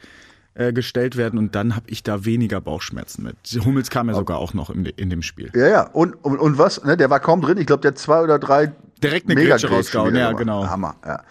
äh, 0.54 0.72
gestellt 0.72 1.16
werden 1.16 1.38
und 1.38 1.54
dann 1.54 1.76
habe 1.76 1.86
ich 1.88 2.02
da 2.02 2.24
weniger 2.24 2.60
Bauchschmerzen 2.60 3.22
mit. 3.22 3.36
Hummels 3.64 3.88
kam 3.90 4.08
ja 4.08 4.14
sogar 4.14 4.38
auch 4.38 4.52
noch 4.52 4.70
in, 4.70 4.84
in 4.86 5.08
dem 5.10 5.22
Spiel. 5.22 5.50
Ja, 5.54 5.68
ja. 5.68 5.82
Und, 5.92 6.14
und, 6.24 6.38
und 6.38 6.58
was? 6.58 6.82
Ne, 6.84 6.96
der 6.96 7.08
war 7.10 7.20
kaum 7.20 7.40
drin. 7.40 7.56
Ich 7.58 7.66
glaube, 7.66 7.82
der 7.82 7.92
hat 7.92 7.98
zwei 7.98 8.20
oder 8.22 8.38
drei 8.40 8.72
Direkt 9.02 9.30
eine 9.30 9.42
Grätsche 9.42 9.68
rausgehauen, 9.70 10.14
ja, 10.16 10.32
genau. 10.32 10.66
Hammer, 10.66 10.96
ja. 11.06 11.22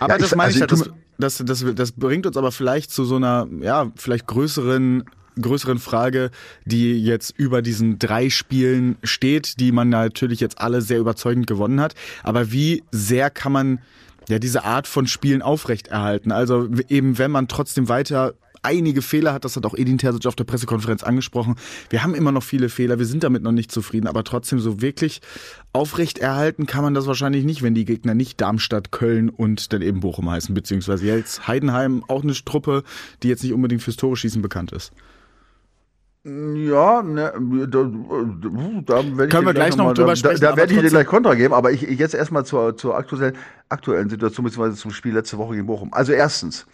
Aber 0.00 0.14
Ja, 0.14 0.18
das 0.18 0.30
ich- 0.32 0.36
meine 0.36 0.52
ich, 0.52 0.60
also 0.62 0.84
ja, 0.86 0.90
das, 1.18 1.38
das, 1.38 1.60
das, 1.62 1.74
das 1.76 1.92
bringt 1.92 2.26
uns 2.26 2.36
aber 2.36 2.50
vielleicht 2.50 2.90
zu 2.90 3.04
so 3.04 3.16
einer, 3.16 3.46
ja, 3.60 3.92
vielleicht 3.94 4.26
größeren 4.26 5.04
größeren 5.40 5.78
Frage, 5.78 6.30
die 6.64 7.02
jetzt 7.02 7.34
über 7.36 7.62
diesen 7.62 7.98
drei 7.98 8.30
Spielen 8.30 8.96
steht, 9.02 9.60
die 9.60 9.72
man 9.72 9.88
natürlich 9.88 10.40
jetzt 10.40 10.60
alle 10.60 10.82
sehr 10.82 10.98
überzeugend 10.98 11.46
gewonnen 11.46 11.80
hat. 11.80 11.94
Aber 12.22 12.52
wie 12.52 12.82
sehr 12.90 13.30
kann 13.30 13.52
man 13.52 13.78
ja 14.28 14.38
diese 14.38 14.64
Art 14.64 14.86
von 14.86 15.06
Spielen 15.06 15.42
aufrechterhalten? 15.42 16.32
Also 16.32 16.68
eben, 16.88 17.18
wenn 17.18 17.30
man 17.30 17.48
trotzdem 17.48 17.88
weiter 17.88 18.34
einige 18.62 19.02
Fehler 19.02 19.32
hat, 19.32 19.44
das 19.44 19.56
hat 19.56 19.66
auch 19.66 19.74
Edin 19.74 19.98
Terzic 19.98 20.26
auf 20.26 20.36
der 20.36 20.44
Pressekonferenz 20.44 21.02
angesprochen. 21.02 21.56
Wir 21.90 22.02
haben 22.02 22.14
immer 22.14 22.32
noch 22.32 22.42
viele 22.42 22.68
Fehler, 22.68 22.98
wir 22.98 23.06
sind 23.06 23.24
damit 23.24 23.42
noch 23.42 23.52
nicht 23.52 23.72
zufrieden, 23.72 24.06
aber 24.06 24.24
trotzdem 24.24 24.60
so 24.60 24.80
wirklich 24.80 25.20
aufrechterhalten 25.72 26.66
kann 26.66 26.84
man 26.84 26.94
das 26.94 27.06
wahrscheinlich 27.06 27.44
nicht, 27.44 27.62
wenn 27.62 27.74
die 27.74 27.84
Gegner 27.84 28.14
nicht 28.14 28.40
Darmstadt, 28.40 28.92
Köln 28.92 29.28
und 29.30 29.72
dann 29.72 29.82
eben 29.82 30.00
Bochum 30.00 30.30
heißen, 30.30 30.54
beziehungsweise 30.54 31.06
jetzt 31.06 31.48
Heidenheim, 31.48 32.04
auch 32.08 32.22
eine 32.22 32.32
Truppe, 32.32 32.84
die 33.22 33.28
jetzt 33.28 33.42
nicht 33.42 33.52
unbedingt 33.52 33.82
fürs 33.82 33.96
Tore 33.96 34.16
schießen 34.16 34.42
bekannt 34.42 34.72
ist. 34.72 34.92
Ja, 36.24 37.02
ne, 37.02 37.32
da, 37.68 37.82
da 37.82 37.84
werde 37.84 39.24
ich 39.24 39.30
Können 39.30 39.46
wir 39.46 39.54
gleich 39.54 39.76
noch 39.76 39.86
mal- 39.86 39.94
drüber 39.94 40.10
da, 40.10 40.16
sprechen, 40.16 40.40
Da, 40.40 40.50
da 40.52 40.56
werde 40.56 40.72
ich 40.74 40.80
dir 40.80 40.88
gleich 40.88 41.06
Kontra 41.06 41.34
geben, 41.34 41.52
aber 41.52 41.72
ich, 41.72 41.82
ich 41.82 41.98
jetzt 41.98 42.14
erstmal 42.14 42.44
zur, 42.46 42.76
zur 42.76 42.96
aktuellen, 42.96 43.34
aktuellen 43.68 44.08
Situation, 44.08 44.44
beziehungsweise 44.44 44.76
zum 44.76 44.92
Spiel 44.92 45.14
letzte 45.14 45.36
Woche 45.38 45.54
gegen 45.54 45.66
Bochum. 45.66 45.92
Also 45.92 46.12
erstens, 46.12 46.64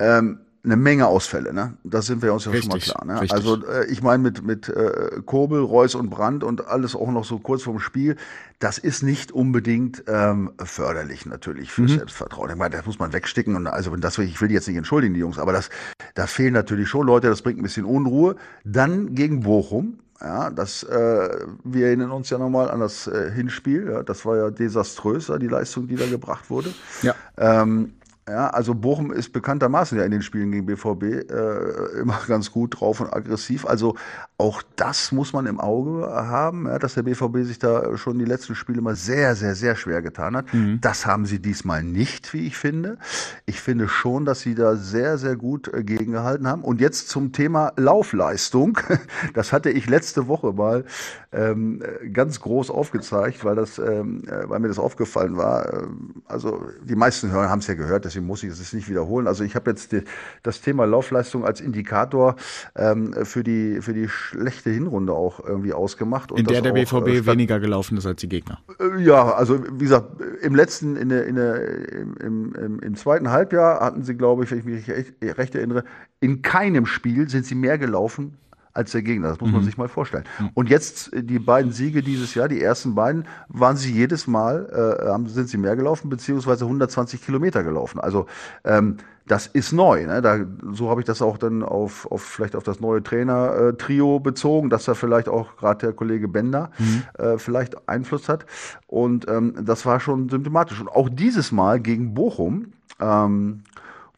ähm, 0.00 0.40
eine 0.62 0.76
Menge 0.76 1.06
Ausfälle, 1.06 1.54
ne? 1.54 1.74
Das 1.84 2.06
sind 2.06 2.22
wir 2.22 2.34
uns 2.34 2.44
ja 2.44 2.52
schon 2.54 2.68
mal 2.68 2.74
Richtig, 2.74 2.92
klar. 2.92 3.06
Ne? 3.06 3.20
richtig. 3.20 3.32
Also 3.32 3.66
äh, 3.66 3.86
ich 3.86 4.02
meine 4.02 4.22
mit 4.22 4.44
mit 4.44 4.68
äh, 4.68 5.20
Kobel, 5.24 5.60
Reus 5.60 5.94
und 5.94 6.10
Brandt 6.10 6.44
und 6.44 6.66
alles 6.66 6.94
auch 6.94 7.10
noch 7.10 7.24
so 7.24 7.38
kurz 7.38 7.62
vorm 7.62 7.80
Spiel, 7.80 8.16
das 8.58 8.76
ist 8.76 9.02
nicht 9.02 9.32
unbedingt 9.32 10.04
ähm, 10.06 10.52
förderlich 10.62 11.24
natürlich 11.24 11.68
Mhm. 11.78 11.88
für 11.88 11.94
Selbstvertrauen. 11.94 12.50
Ich 12.50 12.56
meine, 12.56 12.76
das 12.76 12.84
muss 12.84 12.98
man 12.98 13.12
wegsticken 13.12 13.56
und 13.56 13.66
also 13.66 13.96
das 13.96 14.18
will 14.18 14.26
ich 14.26 14.40
will 14.40 14.48
die 14.48 14.54
jetzt 14.54 14.68
nicht 14.68 14.76
entschuldigen, 14.76 15.14
die 15.14 15.20
Jungs, 15.20 15.38
aber 15.38 15.52
das 15.52 15.70
da 16.14 16.26
fehlen 16.26 16.52
natürlich 16.52 16.88
schon 16.88 17.06
Leute, 17.06 17.28
das 17.28 17.40
bringt 17.42 17.58
ein 17.58 17.62
bisschen 17.62 17.86
Unruhe. 17.86 18.36
Dann 18.64 19.14
gegen 19.14 19.40
Bochum, 19.40 19.98
ja, 20.20 20.50
das, 20.50 20.82
äh, 20.82 21.46
wir 21.64 21.86
erinnern 21.86 22.10
uns 22.10 22.28
ja 22.28 22.36
nochmal 22.36 22.70
an 22.70 22.80
das 22.80 23.06
äh, 23.06 23.30
Hinspiel. 23.30 23.88
Ja, 23.90 24.02
das 24.02 24.26
war 24.26 24.36
ja 24.36 24.50
desaströs, 24.50 25.28
ja, 25.28 25.38
die 25.38 25.46
Leistung, 25.48 25.88
die 25.88 25.96
da 25.96 26.06
gebracht 26.06 26.50
wurde. 26.50 26.74
Ja. 27.00 27.14
Ähm, 27.38 27.92
ja, 28.28 28.48
also 28.50 28.74
Bochum 28.74 29.12
ist 29.12 29.32
bekanntermaßen 29.32 29.98
ja 29.98 30.04
in 30.04 30.12
den 30.12 30.22
Spielen 30.22 30.52
gegen 30.52 30.66
BVB 30.66 31.02
äh, 31.30 32.00
immer 32.00 32.18
ganz 32.28 32.50
gut 32.52 32.80
drauf 32.80 33.00
und 33.00 33.12
aggressiv. 33.12 33.66
Also 33.66 33.96
auch 34.38 34.62
das 34.76 35.12
muss 35.12 35.32
man 35.32 35.46
im 35.46 35.60
Auge 35.60 36.06
haben, 36.08 36.66
ja, 36.66 36.78
dass 36.78 36.94
der 36.94 37.02
BVB 37.02 37.38
sich 37.44 37.58
da 37.58 37.96
schon 37.96 38.18
die 38.18 38.24
letzten 38.24 38.54
Spiele 38.54 38.80
mal 38.80 38.96
sehr, 38.96 39.34
sehr, 39.34 39.54
sehr 39.54 39.76
schwer 39.76 40.00
getan 40.02 40.36
hat. 40.36 40.46
Das 40.80 41.06
haben 41.06 41.26
sie 41.26 41.40
diesmal 41.40 41.82
nicht, 41.82 42.32
wie 42.32 42.46
ich 42.46 42.56
finde. 42.56 42.98
Ich 43.46 43.60
finde 43.60 43.88
schon, 43.88 44.24
dass 44.24 44.40
sie 44.40 44.54
da 44.54 44.76
sehr, 44.76 45.18
sehr 45.18 45.36
gut 45.36 45.72
äh, 45.74 45.82
gegengehalten 45.84 46.46
haben. 46.46 46.62
Und 46.62 46.80
jetzt 46.80 47.08
zum 47.08 47.32
Thema 47.32 47.72
Laufleistung. 47.76 48.78
Das 49.34 49.52
hatte 49.52 49.70
ich 49.70 49.88
letzte 49.88 50.28
Woche 50.28 50.52
mal 50.52 50.84
ähm, 51.32 51.82
äh, 51.82 52.08
ganz 52.10 52.40
groß 52.40 52.70
aufgezeigt, 52.70 53.44
weil 53.44 53.56
das, 53.56 53.78
ähm, 53.78 54.24
äh, 54.26 54.48
weil 54.48 54.60
mir 54.60 54.68
das 54.68 54.78
aufgefallen 54.78 55.36
war. 55.36 55.72
Ähm, 55.72 56.22
Also 56.26 56.64
die 56.82 56.96
meisten 56.96 57.32
haben 57.32 57.60
es 57.60 57.66
ja 57.66 57.74
gehört, 57.74 58.04
deswegen 58.04 58.19
muss 58.24 58.42
ich 58.42 58.50
es 58.50 58.72
nicht 58.72 58.88
wiederholen. 58.88 59.26
Also 59.26 59.44
ich 59.44 59.54
habe 59.54 59.70
jetzt 59.70 59.92
die, 59.92 60.02
das 60.42 60.60
Thema 60.60 60.84
Laufleistung 60.84 61.44
als 61.44 61.60
Indikator 61.60 62.36
ähm, 62.76 63.14
für 63.24 63.42
die 63.44 63.80
für 63.80 63.92
die 63.92 64.08
schlechte 64.08 64.70
Hinrunde 64.70 65.12
auch 65.12 65.40
irgendwie 65.44 65.72
ausgemacht. 65.72 66.32
Und 66.32 66.38
In 66.38 66.46
der 66.46 66.62
der 66.62 66.72
BVB 66.72 67.08
äh, 67.08 67.26
weniger 67.26 67.60
gelaufen 67.60 67.96
ist 67.96 68.06
als 68.06 68.20
die 68.20 68.28
Gegner. 68.28 68.60
äh, 68.78 69.02
Ja, 69.02 69.32
also 69.32 69.62
wie 69.72 69.84
gesagt, 69.84 70.20
im 70.42 70.54
letzten, 70.54 70.96
in 70.96 71.08
der, 71.08 71.26
in 71.26 71.36
der, 71.36 71.92
im, 71.92 72.16
im, 72.16 72.54
im, 72.54 72.78
im 72.80 72.94
zweiten 72.94 73.30
Halbjahr 73.30 73.80
hatten 73.80 74.02
sie, 74.02 74.14
glaube 74.14 74.44
ich, 74.44 74.50
wenn 74.50 74.58
ich 74.58 74.64
mich 74.64 74.90
recht, 74.90 75.14
recht 75.22 75.54
erinnere, 75.54 75.84
in 76.20 76.42
keinem 76.42 76.86
Spiel 76.86 77.28
sind 77.28 77.46
sie 77.46 77.54
mehr 77.54 77.78
gelaufen 77.78 78.36
als 78.72 78.92
der 78.92 79.02
Gegner. 79.02 79.28
Das 79.28 79.40
muss 79.40 79.50
man 79.50 79.64
sich 79.64 79.76
mal 79.76 79.88
vorstellen. 79.88 80.24
Und 80.54 80.68
jetzt 80.68 81.12
äh, 81.12 81.22
die 81.22 81.38
beiden 81.38 81.72
Siege 81.72 82.02
dieses 82.02 82.34
Jahr, 82.34 82.48
die 82.48 82.62
ersten 82.62 82.94
beiden, 82.94 83.26
waren 83.48 83.76
sie 83.76 83.92
jedes 83.92 84.26
Mal, 84.26 84.66
äh, 84.70 85.28
sind 85.28 85.48
sie 85.48 85.58
mehr 85.58 85.76
gelaufen, 85.76 86.08
beziehungsweise 86.08 86.64
120 86.64 87.24
Kilometer 87.24 87.62
gelaufen. 87.64 88.00
Also 88.00 88.26
ähm, 88.64 88.96
das 89.26 89.46
ist 89.46 89.72
neu. 89.72 90.06
Ne? 90.06 90.22
Da, 90.22 90.40
so 90.72 90.90
habe 90.90 91.00
ich 91.00 91.06
das 91.06 91.22
auch 91.22 91.38
dann 91.38 91.62
auf, 91.62 92.10
auf 92.10 92.22
vielleicht 92.22 92.56
auf 92.56 92.64
das 92.64 92.80
neue 92.80 93.02
Trainer-Trio 93.02 94.18
bezogen, 94.18 94.70
dass 94.70 94.84
da 94.84 94.94
vielleicht 94.94 95.28
auch 95.28 95.56
gerade 95.56 95.86
der 95.86 95.92
Kollege 95.92 96.26
Bender 96.26 96.70
äh, 97.18 97.38
vielleicht 97.38 97.88
Einfluss 97.88 98.28
hat. 98.28 98.44
Und 98.88 99.28
ähm, 99.28 99.54
das 99.62 99.86
war 99.86 100.00
schon 100.00 100.28
symptomatisch. 100.28 100.80
Und 100.80 100.88
auch 100.88 101.08
dieses 101.08 101.52
Mal 101.52 101.80
gegen 101.80 102.14
Bochum, 102.14 102.72
ähm, 103.00 103.62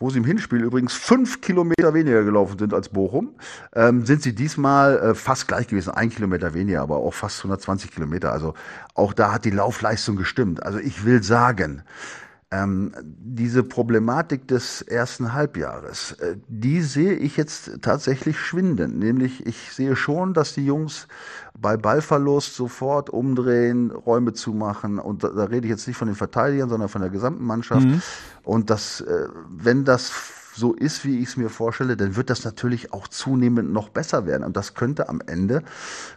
wo 0.02 0.10
sie 0.10 0.18
im 0.18 0.24
Hinspiel 0.24 0.62
übrigens 0.62 0.94
fünf 0.94 1.40
Kilometer 1.40 1.94
weniger 1.94 2.24
gelaufen 2.24 2.58
sind 2.58 2.74
als 2.74 2.88
Bochum, 2.88 3.36
ähm, 3.74 4.04
sind 4.04 4.20
sie 4.22 4.34
diesmal 4.34 4.98
äh, 4.98 5.14
fast 5.14 5.46
gleich 5.46 5.68
gewesen. 5.68 5.90
Ein 5.90 6.10
Kilometer 6.10 6.54
weniger, 6.54 6.82
aber 6.82 6.96
auch 6.96 7.14
fast 7.14 7.38
120 7.38 7.92
Kilometer. 7.92 8.32
Also 8.32 8.54
auch 8.94 9.12
da 9.12 9.32
hat 9.32 9.44
die 9.44 9.50
Laufleistung 9.50 10.16
gestimmt. 10.16 10.62
Also 10.62 10.80
ich 10.80 11.04
will 11.04 11.22
sagen, 11.22 11.84
ähm, 12.52 12.92
diese 13.02 13.62
Problematik 13.62 14.46
des 14.46 14.82
ersten 14.82 15.32
Halbjahres, 15.32 16.12
äh, 16.12 16.36
die 16.48 16.82
sehe 16.82 17.14
ich 17.14 17.38
jetzt 17.38 17.80
tatsächlich 17.80 18.38
schwinden. 18.38 18.98
Nämlich, 18.98 19.46
ich 19.46 19.72
sehe 19.72 19.96
schon, 19.96 20.34
dass 20.34 20.52
die 20.52 20.66
Jungs 20.66 21.08
bei 21.58 21.78
Ballverlust 21.78 22.54
sofort 22.54 23.08
umdrehen, 23.08 23.90
Räume 23.90 24.34
zumachen. 24.34 24.98
Und 24.98 25.24
da, 25.24 25.28
da 25.30 25.44
rede 25.44 25.66
ich 25.66 25.70
jetzt 25.70 25.88
nicht 25.88 25.96
von 25.96 26.08
den 26.08 26.14
Verteidigern, 26.14 26.68
sondern 26.68 26.90
von 26.90 27.00
der 27.00 27.10
gesamten 27.10 27.44
Mannschaft. 27.44 27.86
Und 28.44 28.68
das, 28.68 29.00
äh, 29.00 29.28
wenn 29.48 29.84
das 29.84 30.10
so 30.54 30.74
ist, 30.74 31.04
wie 31.04 31.18
ich 31.18 31.30
es 31.30 31.36
mir 31.36 31.48
vorstelle, 31.48 31.96
dann 31.96 32.16
wird 32.16 32.30
das 32.30 32.44
natürlich 32.44 32.92
auch 32.92 33.08
zunehmend 33.08 33.72
noch 33.72 33.88
besser 33.88 34.26
werden. 34.26 34.44
Und 34.44 34.56
das 34.56 34.74
könnte 34.74 35.08
am 35.08 35.20
Ende 35.26 35.62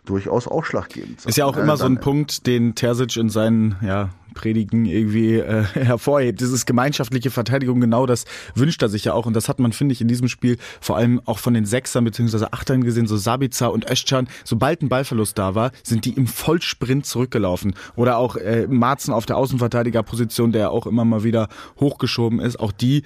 durchaus 0.05 0.47
ausschlaggebend 0.47 1.21
sein. 1.21 1.29
Ist 1.29 1.37
ja 1.37 1.45
auch 1.45 1.57
Äh, 1.57 1.61
immer 1.61 1.77
so 1.77 1.85
ein 1.85 1.99
Punkt, 1.99 2.45
den 2.45 2.75
Terzic 2.75 3.15
in 3.15 3.29
seinen 3.29 3.75
ja, 3.81 4.09
Predigen 4.33 4.85
irgendwie 4.85 5.35
äh, 5.35 5.63
hervorhebt. 5.73 6.41
Dieses 6.41 6.65
gemeinschaftliche 6.65 7.31
Verteidigung, 7.31 7.79
genau 7.79 8.05
das 8.05 8.25
wünscht 8.53 8.81
er 8.81 8.89
sich 8.89 9.05
ja 9.05 9.13
auch. 9.13 9.25
Und 9.25 9.33
das 9.33 9.47
hat 9.47 9.59
man, 9.59 9.71
finde 9.71 9.93
ich, 9.93 10.01
in 10.01 10.07
diesem 10.07 10.27
Spiel 10.27 10.57
vor 10.81 10.97
allem 10.97 11.21
auch 11.25 11.39
von 11.39 11.53
den 11.53 11.65
Sechsern 11.65 12.03
bzw. 12.03 12.47
Achtern 12.51 12.83
gesehen, 12.83 13.07
so 13.07 13.17
Sabica 13.17 13.67
und 13.67 13.89
Özcan. 13.89 14.27
Sobald 14.43 14.81
ein 14.81 14.89
Ballverlust 14.89 15.37
da 15.37 15.55
war, 15.55 15.71
sind 15.81 16.05
die 16.05 16.13
im 16.13 16.27
Vollsprint 16.27 17.05
zurückgelaufen. 17.05 17.73
Oder 17.95 18.17
auch 18.17 18.35
äh, 18.35 18.67
Marzen 18.67 19.13
auf 19.13 19.25
der 19.25 19.37
Außenverteidigerposition, 19.37 20.51
der 20.51 20.71
auch 20.71 20.85
immer 20.85 21.05
mal 21.05 21.23
wieder 21.23 21.47
hochgeschoben 21.79 22.39
ist. 22.39 22.59
Auch 22.59 22.73
die 22.73 23.03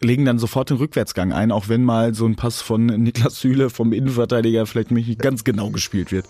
legen 0.00 0.24
dann 0.24 0.38
sofort 0.38 0.70
den 0.70 0.76
Rückwärtsgang 0.78 1.32
ein, 1.32 1.52
auch 1.52 1.68
wenn 1.68 1.84
mal 1.84 2.14
so 2.14 2.26
ein 2.26 2.36
Pass 2.36 2.60
von 2.60 2.86
Niklas 2.86 3.40
Süle 3.40 3.70
vom 3.70 3.92
Innenverteidiger 3.92 4.66
vielleicht 4.66 4.90
nicht 4.90 5.18
ganz 5.18 5.44
genau 5.44 5.70
gespielt 5.70 6.12
wird. 6.12 6.26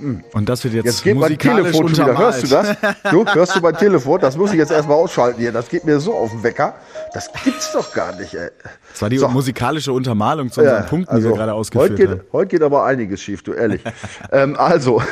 Und 0.00 0.48
das 0.48 0.64
wird 0.64 0.74
jetzt, 0.74 0.86
Jetzt 0.86 1.04
geht 1.04 1.16
mein 1.16 1.38
Telefon 1.38 1.94
schon 1.94 2.06
wieder. 2.06 2.18
Hörst 2.18 2.42
du 2.42 2.46
das? 2.48 2.76
Du, 3.10 3.24
hörst 3.26 3.56
du 3.56 3.60
mein 3.60 3.76
Telefon? 3.76 4.20
Das 4.20 4.36
muss 4.36 4.50
ich 4.52 4.58
jetzt 4.58 4.72
erstmal 4.72 4.96
ausschalten 4.96 5.40
hier. 5.40 5.52
Das 5.52 5.68
geht 5.68 5.84
mir 5.84 6.00
so 6.00 6.14
auf 6.14 6.30
den 6.30 6.42
Wecker. 6.42 6.74
Das 7.12 7.30
gibt's 7.44 7.72
doch 7.72 7.92
gar 7.92 8.14
nicht, 8.16 8.34
ey. 8.34 8.50
Das 8.90 9.02
war 9.02 9.08
die 9.08 9.18
So. 9.18 9.28
musikalische 9.28 9.92
Untermalung 9.92 10.50
zu 10.50 10.60
unseren 10.60 10.86
Punkten, 10.86 11.16
die 11.16 11.24
wir 11.24 11.32
gerade 11.32 11.54
ausgeführt 11.54 11.92
heute 11.92 11.94
geht, 11.94 12.10
haben. 12.10 12.20
heute 12.32 12.48
geht 12.48 12.62
aber 12.62 12.84
einiges 12.84 13.22
schief, 13.22 13.42
du 13.42 13.52
ehrlich. 13.52 13.82
ähm, 14.32 14.56
also, 14.58 15.02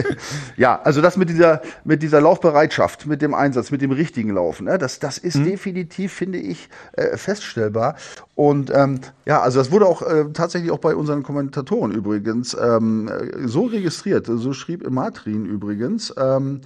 ja, 0.56 0.80
also 0.82 1.02
das 1.02 1.16
mit 1.16 1.28
dieser, 1.28 1.60
mit 1.84 2.02
dieser 2.02 2.20
Laufbereitschaft, 2.20 3.06
mit 3.06 3.20
dem 3.22 3.34
Einsatz, 3.34 3.70
mit 3.70 3.82
dem 3.82 3.90
richtigen 3.92 4.30
Laufen, 4.30 4.64
ne, 4.64 4.78
das, 4.78 4.98
das 4.98 5.18
ist 5.18 5.44
definitiv, 5.44 6.12
finde 6.12 6.38
ich, 6.38 6.68
äh, 6.92 7.16
feststellbar. 7.16 7.96
Und 8.34 8.72
ähm, 8.74 9.00
ja, 9.26 9.40
also 9.40 9.58
das 9.58 9.70
wurde 9.70 9.86
auch 9.86 10.02
äh, 10.02 10.24
tatsächlich 10.32 10.70
auch 10.70 10.78
bei 10.78 10.94
unseren 10.94 11.22
Kommentatoren 11.22 11.92
übrigens 11.92 12.56
ähm, 12.60 13.08
äh, 13.08 13.46
so 13.46 13.66
registriert. 13.66 14.21
So 14.26 14.52
schrieb 14.52 14.88
Matrin 14.90 15.46
übrigens. 15.46 16.14
Ähm, 16.16 16.62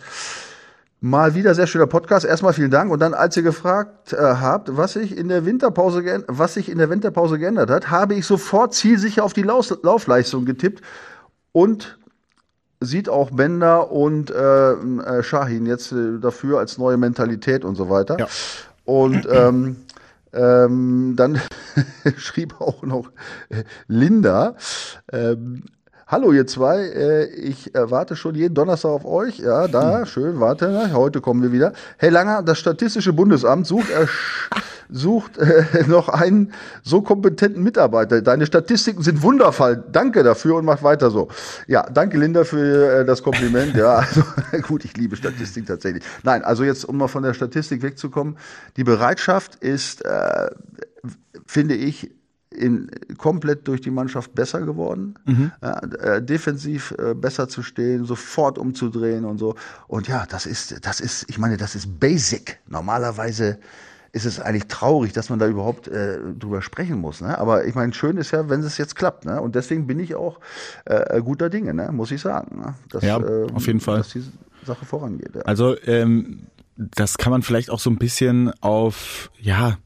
Mal 1.02 1.34
wieder 1.34 1.54
sehr 1.54 1.66
schöner 1.66 1.86
Podcast. 1.86 2.24
Erstmal 2.24 2.54
vielen 2.54 2.70
Dank. 2.70 2.90
Und 2.90 3.00
dann, 3.00 3.12
als 3.12 3.36
ihr 3.36 3.42
gefragt 3.42 4.14
äh, 4.14 4.16
habt, 4.16 4.76
was 4.76 4.94
sich 4.94 5.16
in 5.16 5.28
der 5.28 5.44
Winterpause 5.44 6.24
was 6.26 6.54
sich 6.54 6.70
in 6.70 6.78
der 6.78 6.88
Winterpause 6.88 7.38
geändert 7.38 7.70
hat, 7.70 7.90
habe 7.90 8.14
ich 8.14 8.24
sofort 8.24 8.72
zielsicher 8.72 9.22
auf 9.22 9.34
die 9.34 9.42
Laus 9.42 9.76
Laufleistung 9.82 10.46
getippt 10.46 10.82
und 11.52 11.98
sieht 12.80 13.10
auch 13.10 13.30
Bender 13.30 13.92
und 13.92 14.30
äh, 14.30 14.72
äh, 14.72 15.22
Shahin 15.22 15.66
jetzt 15.66 15.92
äh, 15.92 16.18
dafür 16.18 16.58
als 16.58 16.78
neue 16.78 16.96
Mentalität 16.96 17.64
und 17.64 17.76
so 17.76 17.90
weiter. 17.90 18.18
Ja. 18.18 18.28
Und 18.84 19.28
ähm, 19.30 19.76
ähm, 20.32 21.14
dann 21.14 21.40
schrieb 22.16 22.58
auch 22.60 22.82
noch 22.82 23.10
äh, 23.50 23.64
Linda, 23.86 24.56
ähm, 25.12 25.64
Hallo 26.08 26.30
ihr 26.30 26.46
zwei, 26.46 26.82
äh, 26.82 27.24
ich 27.24 27.74
äh, 27.74 27.90
warte 27.90 28.14
schon 28.14 28.36
jeden 28.36 28.54
Donnerstag 28.54 28.90
auf 28.90 29.04
euch. 29.04 29.40
Ja, 29.40 29.66
da, 29.66 29.98
hm. 29.98 30.06
schön, 30.06 30.38
warte, 30.38 30.68
na, 30.68 30.92
heute 30.92 31.20
kommen 31.20 31.42
wir 31.42 31.50
wieder. 31.50 31.72
Hey 31.96 32.10
Langer, 32.10 32.44
das 32.44 32.60
Statistische 32.60 33.12
Bundesamt 33.12 33.66
sucht, 33.66 33.90
äh, 33.90 34.06
sucht 34.88 35.36
äh, 35.36 35.64
noch 35.88 36.08
einen 36.08 36.52
so 36.84 37.02
kompetenten 37.02 37.60
Mitarbeiter. 37.60 38.22
Deine 38.22 38.46
Statistiken 38.46 39.02
sind 39.02 39.24
wundervoll. 39.24 39.82
Danke 39.90 40.22
dafür 40.22 40.54
und 40.54 40.64
macht 40.64 40.84
weiter 40.84 41.10
so. 41.10 41.26
Ja, 41.66 41.90
danke 41.90 42.18
Linda 42.18 42.44
für 42.44 43.00
äh, 43.00 43.04
das 43.04 43.24
Kompliment. 43.24 43.74
Ja, 43.74 43.96
also 43.96 44.22
gut, 44.62 44.84
ich 44.84 44.96
liebe 44.96 45.16
Statistik 45.16 45.66
tatsächlich. 45.66 46.04
Nein, 46.22 46.44
also 46.44 46.62
jetzt, 46.62 46.84
um 46.84 46.98
mal 46.98 47.08
von 47.08 47.24
der 47.24 47.34
Statistik 47.34 47.82
wegzukommen, 47.82 48.38
die 48.76 48.84
Bereitschaft 48.84 49.56
ist, 49.56 50.04
äh, 50.04 50.50
finde 51.48 51.74
ich, 51.74 52.15
in, 52.56 52.90
komplett 53.18 53.68
durch 53.68 53.80
die 53.80 53.90
Mannschaft 53.90 54.34
besser 54.34 54.62
geworden, 54.62 55.14
mhm. 55.24 55.52
äh, 55.60 56.22
defensiv 56.22 56.94
äh, 56.98 57.14
besser 57.14 57.48
zu 57.48 57.62
stehen, 57.62 58.04
sofort 58.04 58.58
umzudrehen 58.58 59.24
und 59.24 59.38
so. 59.38 59.54
Und 59.86 60.08
ja, 60.08 60.26
das 60.28 60.46
ist, 60.46 60.84
das 60.86 61.00
ist, 61.00 61.26
ich 61.28 61.38
meine, 61.38 61.56
das 61.56 61.74
ist 61.74 62.00
basic. 62.00 62.58
Normalerweise 62.68 63.58
ist 64.12 64.24
es 64.24 64.40
eigentlich 64.40 64.66
traurig, 64.68 65.12
dass 65.12 65.28
man 65.28 65.38
da 65.38 65.46
überhaupt 65.46 65.88
äh, 65.88 66.18
drüber 66.38 66.62
sprechen 66.62 66.98
muss. 66.98 67.20
Ne? 67.20 67.36
Aber 67.38 67.66
ich 67.66 67.74
meine, 67.74 67.92
schön 67.92 68.16
ist 68.16 68.30
ja, 68.30 68.48
wenn 68.48 68.60
es 68.60 68.78
jetzt 68.78 68.96
klappt. 68.96 69.26
Ne? 69.26 69.40
Und 69.40 69.54
deswegen 69.54 69.86
bin 69.86 70.00
ich 70.00 70.14
auch 70.14 70.40
äh, 70.86 71.20
guter 71.20 71.50
Dinge, 71.50 71.74
ne? 71.74 71.90
muss 71.92 72.10
ich 72.10 72.22
sagen. 72.22 72.60
Ne? 72.60 72.74
Dass, 72.88 73.02
ja, 73.02 73.18
ähm, 73.18 73.54
auf 73.54 73.66
jeden 73.66 73.80
Fall. 73.80 73.98
Dass 73.98 74.08
die 74.08 74.24
Sache 74.64 74.86
vorangeht. 74.86 75.34
Ja. 75.34 75.42
Also 75.42 75.76
ähm, 75.82 76.46
das 76.76 77.18
kann 77.18 77.30
man 77.30 77.42
vielleicht 77.42 77.70
auch 77.70 77.78
so 77.78 77.90
ein 77.90 77.98
bisschen 77.98 78.52
auf, 78.62 79.30
ja, 79.38 79.76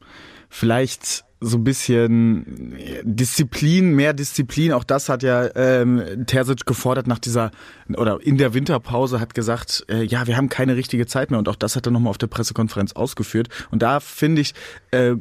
vielleicht 0.49 1.25
so 1.41 1.57
ein 1.57 1.63
bisschen 1.63 2.77
Disziplin, 3.03 3.95
mehr 3.95 4.13
Disziplin. 4.13 4.73
Auch 4.73 4.83
das 4.83 5.09
hat 5.09 5.23
ja 5.23 5.49
ähm, 5.55 6.25
Terzic 6.27 6.67
gefordert 6.67 7.07
nach 7.07 7.17
dieser 7.17 7.49
oder 7.97 8.19
in 8.21 8.37
der 8.37 8.53
Winterpause 8.53 9.19
hat 9.19 9.33
gesagt, 9.33 9.83
äh, 9.89 10.03
ja, 10.03 10.27
wir 10.27 10.37
haben 10.37 10.49
keine 10.49 10.75
richtige 10.75 11.07
Zeit 11.07 11.31
mehr. 11.31 11.39
Und 11.39 11.49
auch 11.49 11.55
das 11.55 11.75
hat 11.75 11.87
er 11.87 11.91
nochmal 11.91 12.11
auf 12.11 12.19
der 12.19 12.27
Pressekonferenz 12.27 12.93
ausgeführt. 12.93 13.49
Und 13.71 13.81
da 13.81 13.99
finde 13.99 14.41
ich, 14.41 14.53
äh, 14.91 15.15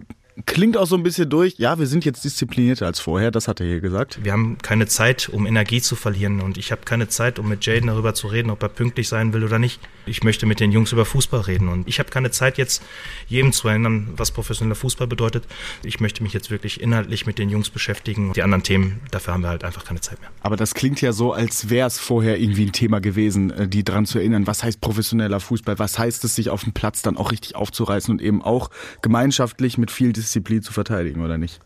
klingt 0.46 0.76
auch 0.76 0.86
so 0.86 0.96
ein 0.96 1.02
bisschen 1.02 1.28
durch, 1.28 1.54
ja, 1.58 1.78
wir 1.78 1.86
sind 1.86 2.04
jetzt 2.04 2.24
disziplinierter 2.24 2.86
als 2.86 3.00
vorher, 3.00 3.30
das 3.30 3.48
hat 3.48 3.60
er 3.60 3.66
hier 3.66 3.80
gesagt. 3.80 4.18
Wir 4.22 4.32
haben 4.32 4.58
keine 4.58 4.86
Zeit, 4.86 5.28
um 5.28 5.46
Energie 5.46 5.80
zu 5.80 5.96
verlieren 5.96 6.40
und 6.40 6.58
ich 6.58 6.72
habe 6.72 6.82
keine 6.84 7.08
Zeit, 7.08 7.38
um 7.38 7.48
mit 7.48 7.64
Jaden 7.66 7.88
darüber 7.88 8.14
zu 8.14 8.26
reden, 8.26 8.50
ob 8.50 8.62
er 8.62 8.68
pünktlich 8.68 9.08
sein 9.08 9.32
will 9.32 9.44
oder 9.44 9.58
nicht. 9.58 9.80
Ich 10.06 10.22
möchte 10.22 10.46
mit 10.46 10.60
den 10.60 10.72
Jungs 10.72 10.92
über 10.92 11.04
Fußball 11.04 11.42
reden 11.42 11.68
und 11.68 11.86
ich 11.86 11.98
habe 11.98 12.10
keine 12.10 12.30
Zeit 12.30 12.58
jetzt 12.58 12.82
jedem 13.28 13.52
zu 13.52 13.68
erinnern, 13.68 14.08
was 14.16 14.30
professioneller 14.30 14.74
Fußball 14.74 15.06
bedeutet. 15.06 15.44
Ich 15.82 16.00
möchte 16.00 16.22
mich 16.22 16.32
jetzt 16.32 16.50
wirklich 16.50 16.80
inhaltlich 16.80 17.26
mit 17.26 17.38
den 17.38 17.50
Jungs 17.50 17.70
beschäftigen. 17.70 18.32
Die 18.32 18.42
anderen 18.42 18.62
Themen, 18.62 19.00
dafür 19.10 19.34
haben 19.34 19.42
wir 19.42 19.50
halt 19.50 19.64
einfach 19.64 19.84
keine 19.84 20.00
Zeit 20.00 20.20
mehr. 20.20 20.30
Aber 20.42 20.56
das 20.56 20.74
klingt 20.74 21.00
ja 21.00 21.12
so, 21.12 21.32
als 21.32 21.70
wäre 21.70 21.86
es 21.86 21.98
vorher 21.98 22.40
irgendwie 22.40 22.66
ein 22.66 22.72
Thema 22.72 23.00
gewesen, 23.00 23.50
äh, 23.50 23.68
die 23.68 23.84
dran 23.84 24.06
zu 24.06 24.18
erinnern, 24.18 24.46
was 24.46 24.64
heißt 24.64 24.80
professioneller 24.80 25.40
Fußball, 25.40 25.78
was 25.78 25.98
heißt 25.98 26.24
es, 26.24 26.34
sich 26.34 26.50
auf 26.50 26.64
dem 26.64 26.72
Platz 26.72 27.02
dann 27.02 27.16
auch 27.16 27.30
richtig 27.30 27.56
aufzureißen 27.56 28.10
und 28.12 28.22
eben 28.22 28.42
auch 28.42 28.70
gemeinschaftlich 29.02 29.78
mit 29.78 29.90
viel 29.90 30.12
Disziplin 30.12 30.29
zu 30.60 30.72
verteidigen, 30.72 31.24
oder 31.24 31.38
nicht? 31.38 31.60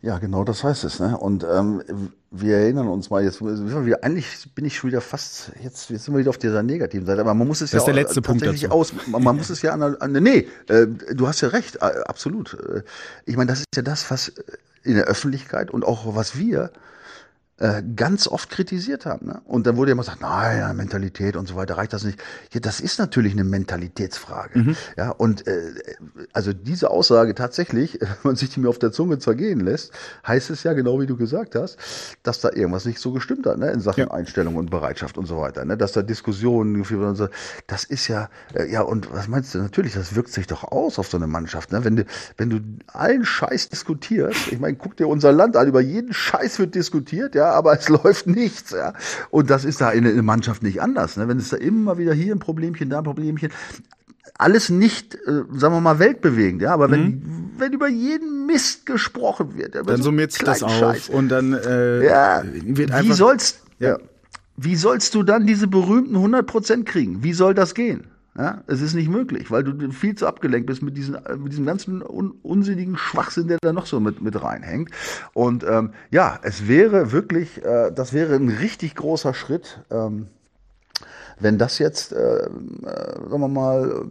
Ja, 0.00 0.18
genau 0.18 0.44
das 0.44 0.62
heißt 0.62 0.84
es. 0.84 1.00
Ne? 1.00 1.18
Und 1.18 1.44
ähm, 1.44 1.82
wir 2.30 2.58
erinnern 2.58 2.86
uns 2.86 3.10
mal 3.10 3.24
jetzt, 3.24 3.40
wir, 3.42 4.04
eigentlich 4.04 4.48
bin 4.54 4.64
ich 4.64 4.76
schon 4.76 4.90
wieder 4.90 5.00
fast, 5.00 5.50
jetzt, 5.60 5.90
jetzt 5.90 6.04
sind 6.04 6.14
wir 6.14 6.20
wieder 6.20 6.30
auf 6.30 6.38
dieser 6.38 6.62
negativen 6.62 7.04
Seite, 7.04 7.20
aber 7.20 7.34
man 7.34 7.48
muss 7.48 7.60
es 7.60 7.70
das 7.70 7.72
ja 7.72 7.78
ist 7.78 7.86
der 7.86 7.94
letzte 7.94 8.22
Punkt 8.22 8.46
dazu. 8.46 8.68
aus, 8.70 8.92
man, 9.08 9.24
man 9.24 9.36
muss 9.36 9.50
es 9.50 9.60
ja 9.62 9.72
an, 9.72 9.82
an 9.82 10.12
nee, 10.12 10.46
äh, 10.68 10.86
du 10.86 11.26
hast 11.26 11.40
ja 11.40 11.48
recht, 11.48 11.76
äh, 11.76 12.02
absolut. 12.06 12.54
Äh, 12.54 12.82
ich 13.26 13.36
meine, 13.36 13.48
das 13.48 13.60
ist 13.60 13.66
ja 13.74 13.82
das, 13.82 14.08
was 14.10 14.32
in 14.84 14.94
der 14.94 15.06
Öffentlichkeit 15.06 15.70
und 15.70 15.84
auch 15.84 16.14
was 16.14 16.38
wir 16.38 16.70
äh, 17.58 17.82
ganz 17.96 18.28
oft 18.28 18.50
kritisiert 18.50 19.04
haben. 19.04 19.26
Ne? 19.26 19.40
Und 19.44 19.66
dann 19.66 19.76
wurde 19.76 19.90
ja 19.90 19.92
immer 19.92 20.02
gesagt, 20.02 20.20
naja, 20.20 20.72
Mentalität 20.72 21.36
und 21.36 21.48
so 21.48 21.56
weiter, 21.56 21.76
reicht 21.76 21.92
das 21.92 22.04
nicht? 22.04 22.20
Ja, 22.52 22.60
das 22.60 22.80
ist 22.80 22.98
natürlich 22.98 23.32
eine 23.32 23.42
Mentalitätsfrage. 23.42 24.58
Mhm. 24.60 24.76
Ja, 24.96 25.10
und 25.10 25.46
äh, 25.46 25.72
also 26.32 26.52
diese 26.52 26.90
Aussage 26.90 27.34
tatsächlich, 27.34 27.94
wenn 28.00 28.08
man 28.22 28.36
sich 28.36 28.50
die 28.50 28.60
mir 28.60 28.68
auf 28.68 28.78
der 28.78 28.92
Zunge 28.92 29.18
zergehen 29.18 29.60
lässt, 29.60 29.92
heißt 30.26 30.50
es 30.50 30.62
ja 30.62 30.72
genau 30.72 31.00
wie 31.00 31.06
du 31.06 31.16
gesagt 31.16 31.56
hast, 31.56 31.78
dass 32.22 32.40
da 32.40 32.50
irgendwas 32.52 32.84
nicht 32.84 33.00
so 33.00 33.12
gestimmt 33.12 33.46
hat, 33.46 33.58
ne? 33.58 33.70
in 33.72 33.80
Sachen 33.80 34.00
ja. 34.00 34.10
Einstellung 34.12 34.54
und 34.54 34.70
Bereitschaft 34.70 35.18
und 35.18 35.26
so 35.26 35.38
weiter, 35.38 35.64
ne? 35.64 35.76
dass 35.76 35.92
da 35.92 36.02
Diskussionen 36.02 36.74
geführt 36.74 37.00
werden. 37.00 37.16
So. 37.16 37.28
Das 37.66 37.82
ist 37.82 38.06
ja, 38.06 38.30
äh, 38.54 38.70
ja, 38.70 38.82
und 38.82 39.12
was 39.12 39.26
meinst 39.26 39.54
du? 39.54 39.58
Natürlich, 39.58 39.94
das 39.94 40.14
wirkt 40.14 40.30
sich 40.30 40.46
doch 40.46 40.62
aus 40.62 40.98
auf 40.98 41.08
so 41.08 41.16
eine 41.16 41.26
Mannschaft. 41.26 41.72
Ne? 41.72 41.84
Wenn 41.84 41.96
du, 41.96 42.04
wenn 42.36 42.50
du 42.50 42.60
allen 42.86 43.24
Scheiß 43.24 43.68
diskutierst, 43.68 44.52
ich 44.52 44.60
meine, 44.60 44.76
guck 44.76 44.96
dir 44.96 45.08
unser 45.08 45.32
Land 45.32 45.56
an, 45.56 45.66
über 45.66 45.80
jeden 45.80 46.12
Scheiß 46.12 46.60
wird 46.60 46.76
diskutiert, 46.76 47.34
ja, 47.34 47.47
aber 47.52 47.78
es 47.78 47.88
läuft 47.88 48.26
nichts. 48.26 48.70
Ja. 48.70 48.94
Und 49.30 49.50
das 49.50 49.64
ist 49.64 49.80
da 49.80 49.90
in 49.90 50.04
der 50.04 50.22
Mannschaft 50.22 50.62
nicht 50.62 50.80
anders. 50.80 51.16
Ne? 51.16 51.28
Wenn 51.28 51.38
es 51.38 51.50
da 51.50 51.56
immer 51.56 51.98
wieder 51.98 52.14
hier 52.14 52.34
ein 52.34 52.38
Problemchen, 52.38 52.90
da 52.90 52.98
ein 52.98 53.04
Problemchen, 53.04 53.50
alles 54.38 54.70
nicht, 54.70 55.14
äh, 55.14 55.42
sagen 55.52 55.74
wir 55.74 55.80
mal, 55.80 55.98
weltbewegend, 55.98 56.62
ja, 56.62 56.72
aber 56.72 56.90
wenn, 56.90 57.04
mhm. 57.04 57.50
wenn 57.58 57.72
über 57.72 57.88
jeden 57.88 58.46
Mist 58.46 58.86
gesprochen 58.86 59.56
wird, 59.56 59.74
dann 59.74 59.86
so 59.86 60.04
summiert 60.04 60.32
sich 60.32 60.42
das 60.42 60.62
auf 60.62 60.72
Scheiß. 60.72 61.08
und 61.08 61.28
dann 61.28 61.54
äh, 61.54 62.04
ja, 62.04 62.42
wird 62.44 62.92
einfach, 62.92 63.08
wie 63.08 63.12
sollst, 63.14 63.62
ja. 63.80 63.98
wie 64.56 64.76
sollst 64.76 65.14
du 65.14 65.24
dann 65.24 65.46
diese 65.46 65.66
berühmten 65.66 66.14
100 66.14 66.46
Prozent 66.46 66.86
kriegen? 66.86 67.22
Wie 67.24 67.32
soll 67.32 67.54
das 67.54 67.74
gehen? 67.74 68.06
Ja, 68.38 68.62
es 68.68 68.80
ist 68.82 68.94
nicht 68.94 69.08
möglich, 69.08 69.50
weil 69.50 69.64
du 69.64 69.90
viel 69.90 70.14
zu 70.14 70.28
abgelenkt 70.28 70.68
bist 70.68 70.80
mit, 70.80 70.96
diesen, 70.96 71.18
mit 71.38 71.50
diesem 71.50 71.66
ganzen 71.66 72.02
un, 72.02 72.30
unsinnigen 72.44 72.96
Schwachsinn, 72.96 73.48
der 73.48 73.58
da 73.60 73.72
noch 73.72 73.86
so 73.86 73.98
mit, 73.98 74.22
mit 74.22 74.40
reinhängt. 74.40 74.90
Und 75.34 75.64
ähm, 75.68 75.90
ja, 76.12 76.38
es 76.42 76.68
wäre 76.68 77.10
wirklich, 77.10 77.64
äh, 77.64 77.90
das 77.92 78.12
wäre 78.12 78.36
ein 78.36 78.48
richtig 78.48 78.94
großer 78.94 79.34
Schritt. 79.34 79.80
Ähm, 79.90 80.28
wenn 81.40 81.58
das 81.58 81.78
jetzt, 81.78 82.12
äh, 82.12 82.16
äh, 82.16 82.48
sagen 83.28 83.40
wir 83.40 83.48
mal, 83.48 84.06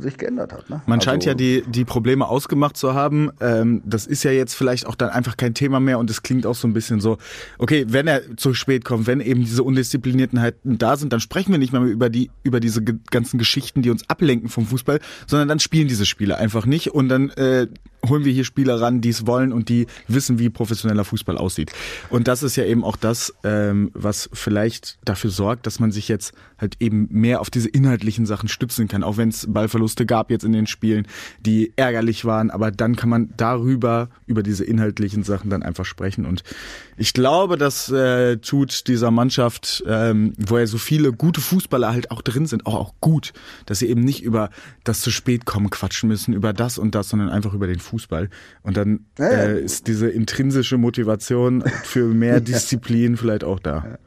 sich 0.00 0.18
geändert 0.18 0.52
hat. 0.52 0.68
Ne? 0.68 0.82
Man 0.86 0.98
also, 0.98 1.10
scheint 1.10 1.24
ja 1.24 1.34
die, 1.34 1.62
die 1.66 1.84
Probleme 1.84 2.28
ausgemacht 2.28 2.76
zu 2.76 2.94
haben. 2.94 3.30
Ähm, 3.40 3.82
das 3.84 4.06
ist 4.06 4.22
ja 4.24 4.30
jetzt 4.30 4.54
vielleicht 4.54 4.86
auch 4.86 4.94
dann 4.94 5.10
einfach 5.10 5.36
kein 5.36 5.54
Thema 5.54 5.80
mehr 5.80 5.98
und 5.98 6.10
es 6.10 6.22
klingt 6.22 6.46
auch 6.46 6.54
so 6.54 6.66
ein 6.68 6.72
bisschen 6.72 7.00
so, 7.00 7.18
okay, 7.58 7.86
wenn 7.88 8.06
er 8.06 8.36
zu 8.36 8.54
spät 8.54 8.84
kommt, 8.84 9.06
wenn 9.06 9.20
eben 9.20 9.40
diese 9.40 9.62
Undiszipliniertenheiten 9.62 10.78
da 10.78 10.96
sind, 10.96 11.12
dann 11.12 11.20
sprechen 11.20 11.52
wir 11.52 11.58
nicht 11.58 11.72
mehr 11.72 11.82
über 11.82 12.10
die, 12.10 12.30
über 12.42 12.60
diese 12.60 12.82
ganzen 12.82 13.38
Geschichten, 13.38 13.82
die 13.82 13.90
uns 13.90 14.08
ablenken 14.08 14.48
vom 14.48 14.66
Fußball, 14.66 15.00
sondern 15.26 15.48
dann 15.48 15.60
spielen 15.60 15.88
diese 15.88 16.06
Spiele 16.06 16.36
einfach 16.36 16.66
nicht 16.66 16.92
und 16.92 17.08
dann 17.08 17.30
äh, 17.30 17.68
holen 18.06 18.24
wir 18.24 18.32
hier 18.32 18.44
Spieler 18.44 18.80
ran, 18.80 19.00
die 19.00 19.10
es 19.10 19.26
wollen 19.26 19.52
und 19.52 19.68
die 19.68 19.86
wissen, 20.08 20.38
wie 20.38 20.50
professioneller 20.50 21.04
Fußball 21.04 21.38
aussieht. 21.38 21.72
Und 22.10 22.28
das 22.28 22.42
ist 22.42 22.56
ja 22.56 22.64
eben 22.64 22.84
auch 22.84 22.96
das, 22.96 23.34
ähm, 23.44 23.90
was 23.94 24.28
vielleicht 24.32 24.98
dafür 25.04 25.30
sorgt, 25.30 25.66
dass 25.66 25.80
man 25.80 25.92
sich 25.92 26.08
jetzt 26.08 26.32
halt 26.58 26.76
eben 26.80 27.08
mehr 27.10 27.40
auf 27.40 27.50
diese 27.50 27.68
inhaltlichen 27.68 28.26
Sachen 28.26 28.48
stützen 28.48 28.88
kann, 28.88 29.02
auch 29.02 29.16
wenn 29.16 29.28
es 29.28 29.46
Ballverluste 29.48 30.06
gab 30.06 30.30
jetzt 30.30 30.44
in 30.44 30.52
den 30.52 30.66
Spielen, 30.66 31.06
die 31.40 31.72
ärgerlich 31.76 32.24
waren, 32.24 32.50
aber 32.50 32.70
dann 32.70 32.96
kann 32.96 33.10
man 33.10 33.32
darüber, 33.36 34.08
über 34.26 34.42
diese 34.42 34.64
inhaltlichen 34.64 35.22
Sachen 35.22 35.50
dann 35.50 35.62
einfach 35.62 35.84
sprechen. 35.84 36.24
Und 36.24 36.42
ich 36.96 37.12
glaube, 37.12 37.58
das 37.58 37.90
äh, 37.90 38.38
tut 38.38 38.88
dieser 38.88 39.10
Mannschaft, 39.10 39.84
ähm, 39.86 40.32
wo 40.38 40.58
ja 40.58 40.66
so 40.66 40.78
viele 40.78 41.12
gute 41.12 41.40
Fußballer 41.40 41.92
halt 41.92 42.10
auch 42.10 42.22
drin 42.22 42.46
sind, 42.46 42.66
auch, 42.66 42.74
auch 42.74 42.94
gut, 43.00 43.32
dass 43.66 43.80
sie 43.80 43.86
eben 43.88 44.00
nicht 44.02 44.22
über 44.22 44.50
das 44.84 45.00
zu 45.00 45.10
spät 45.10 45.44
kommen 45.44 45.70
quatschen 45.70 46.08
müssen, 46.08 46.32
über 46.32 46.52
das 46.52 46.78
und 46.78 46.94
das, 46.94 47.10
sondern 47.10 47.28
einfach 47.28 47.52
über 47.52 47.66
den 47.66 47.80
Fußball. 47.86 48.28
Und 48.62 48.76
dann 48.76 49.06
äh, 49.18 49.60
ist 49.60 49.86
diese 49.86 50.08
intrinsische 50.08 50.78
Motivation 50.78 51.62
für 51.84 52.06
mehr 52.06 52.40
Disziplin 52.42 53.16
vielleicht 53.16 53.44
auch 53.44 53.58
da. 53.58 53.98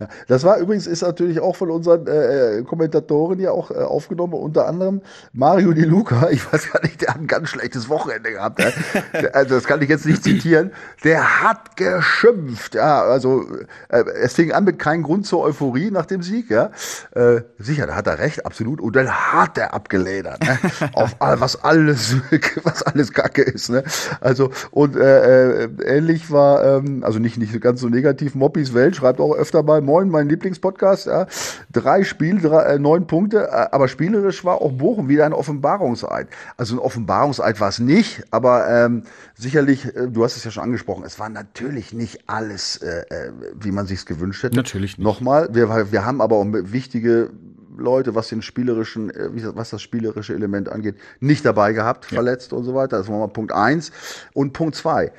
Ja, 0.00 0.08
das 0.28 0.44
war 0.44 0.58
übrigens, 0.58 0.86
ist 0.86 1.02
natürlich 1.02 1.40
auch 1.40 1.56
von 1.56 1.70
unseren 1.70 2.06
äh, 2.06 2.58
äh, 2.58 2.62
Kommentatoren 2.62 3.40
ja 3.40 3.50
auch 3.50 3.70
äh, 3.70 3.74
aufgenommen, 3.74 4.34
unter 4.34 4.68
anderem 4.68 5.02
Mario 5.32 5.72
Di 5.72 5.82
Luca, 5.82 6.28
ich 6.30 6.52
weiß 6.52 6.72
gar 6.72 6.82
nicht, 6.82 7.00
der 7.00 7.14
hat 7.14 7.20
ein 7.20 7.26
ganz 7.26 7.48
schlechtes 7.48 7.88
Wochenende 7.88 8.32
gehabt. 8.32 8.60
Ja. 8.60 9.28
also 9.32 9.56
das 9.56 9.64
kann 9.64 9.82
ich 9.82 9.88
jetzt 9.88 10.06
nicht 10.06 10.22
zitieren. 10.22 10.72
Der 11.04 11.42
hat 11.42 11.76
geschimpft, 11.76 12.74
ja, 12.74 13.02
also 13.02 13.44
äh, 13.88 14.04
es 14.22 14.34
fing 14.34 14.52
an 14.52 14.64
mit 14.64 14.78
keinem 14.78 15.02
Grund 15.02 15.26
zur 15.26 15.42
Euphorie 15.42 15.90
nach 15.90 16.06
dem 16.06 16.22
Sieg, 16.22 16.50
ja. 16.50 16.70
Äh, 17.12 17.42
sicher, 17.58 17.86
da 17.86 17.96
hat 17.96 18.06
er 18.06 18.18
recht, 18.18 18.46
absolut. 18.46 18.80
Und 18.80 18.94
dann 18.94 19.10
hat 19.10 19.58
er 19.58 19.74
abgeledert, 19.74 20.42
ne? 20.42 20.58
auf 20.92 21.16
was 21.18 21.64
alles, 21.64 22.16
was 22.62 22.82
alles 22.82 23.12
Kacke 23.12 23.42
ist, 23.42 23.70
ne? 23.70 23.82
Also 24.20 24.50
und 24.70 24.96
äh, 24.96 25.64
ähnlich 25.64 26.30
war, 26.30 26.64
ähm, 26.64 27.02
also 27.04 27.18
nicht 27.18 27.38
nicht 27.38 27.60
ganz 27.60 27.80
so 27.80 27.88
negativ. 27.88 28.34
Moppis 28.34 28.74
Welt 28.74 28.96
schreibt 28.96 29.20
auch 29.20 29.34
öfter 29.34 29.62
mal 29.62 29.80
Moin, 29.88 30.10
mein 30.10 30.28
Lieblingspodcast. 30.28 31.06
Ja. 31.06 31.26
Drei 31.72 32.04
Spiele, 32.04 32.40
drei, 32.40 32.74
äh, 32.74 32.78
neun 32.78 33.06
Punkte, 33.06 33.48
äh, 33.48 33.68
aber 33.72 33.88
spielerisch 33.88 34.44
war 34.44 34.60
auch 34.60 34.72
Bochum 34.72 35.08
wieder 35.08 35.24
ein 35.24 35.32
Offenbarungseid. 35.32 36.28
Also 36.58 36.76
ein 36.76 36.78
Offenbarungseid 36.78 37.58
war 37.58 37.70
es 37.70 37.78
nicht, 37.78 38.22
aber 38.30 38.68
ähm, 38.68 39.04
sicherlich, 39.34 39.86
äh, 39.86 40.08
du 40.08 40.24
hast 40.24 40.36
es 40.36 40.44
ja 40.44 40.50
schon 40.50 40.62
angesprochen, 40.62 41.04
es 41.06 41.18
war 41.18 41.30
natürlich 41.30 41.94
nicht 41.94 42.28
alles, 42.28 42.76
äh, 42.82 43.00
äh 43.08 43.32
wie 43.58 43.72
man 43.72 43.86
sich 43.86 44.00
es 44.00 44.04
gewünscht 44.04 44.42
hätte. 44.42 44.56
Natürlich 44.56 44.98
nicht. 44.98 45.04
Nochmal, 45.04 45.48
wir, 45.52 45.90
wir 45.90 46.04
haben 46.04 46.20
aber 46.20 46.36
auch 46.36 46.44
wichtige 46.46 47.30
Leute, 47.78 48.14
was 48.14 48.28
den 48.28 48.42
spielerischen, 48.42 49.08
äh, 49.08 49.30
was 49.54 49.70
das 49.70 49.80
spielerische 49.80 50.34
Element 50.34 50.68
angeht, 50.68 50.96
nicht 51.20 51.46
dabei 51.46 51.72
gehabt, 51.72 52.04
ja. 52.10 52.16
verletzt 52.16 52.52
und 52.52 52.64
so 52.64 52.74
weiter. 52.74 52.98
Das 52.98 53.08
war 53.08 53.18
mal 53.18 53.28
Punkt 53.28 53.52
eins. 53.52 53.90
Und 54.34 54.52
Punkt 54.52 54.74
zwei. 54.74 55.12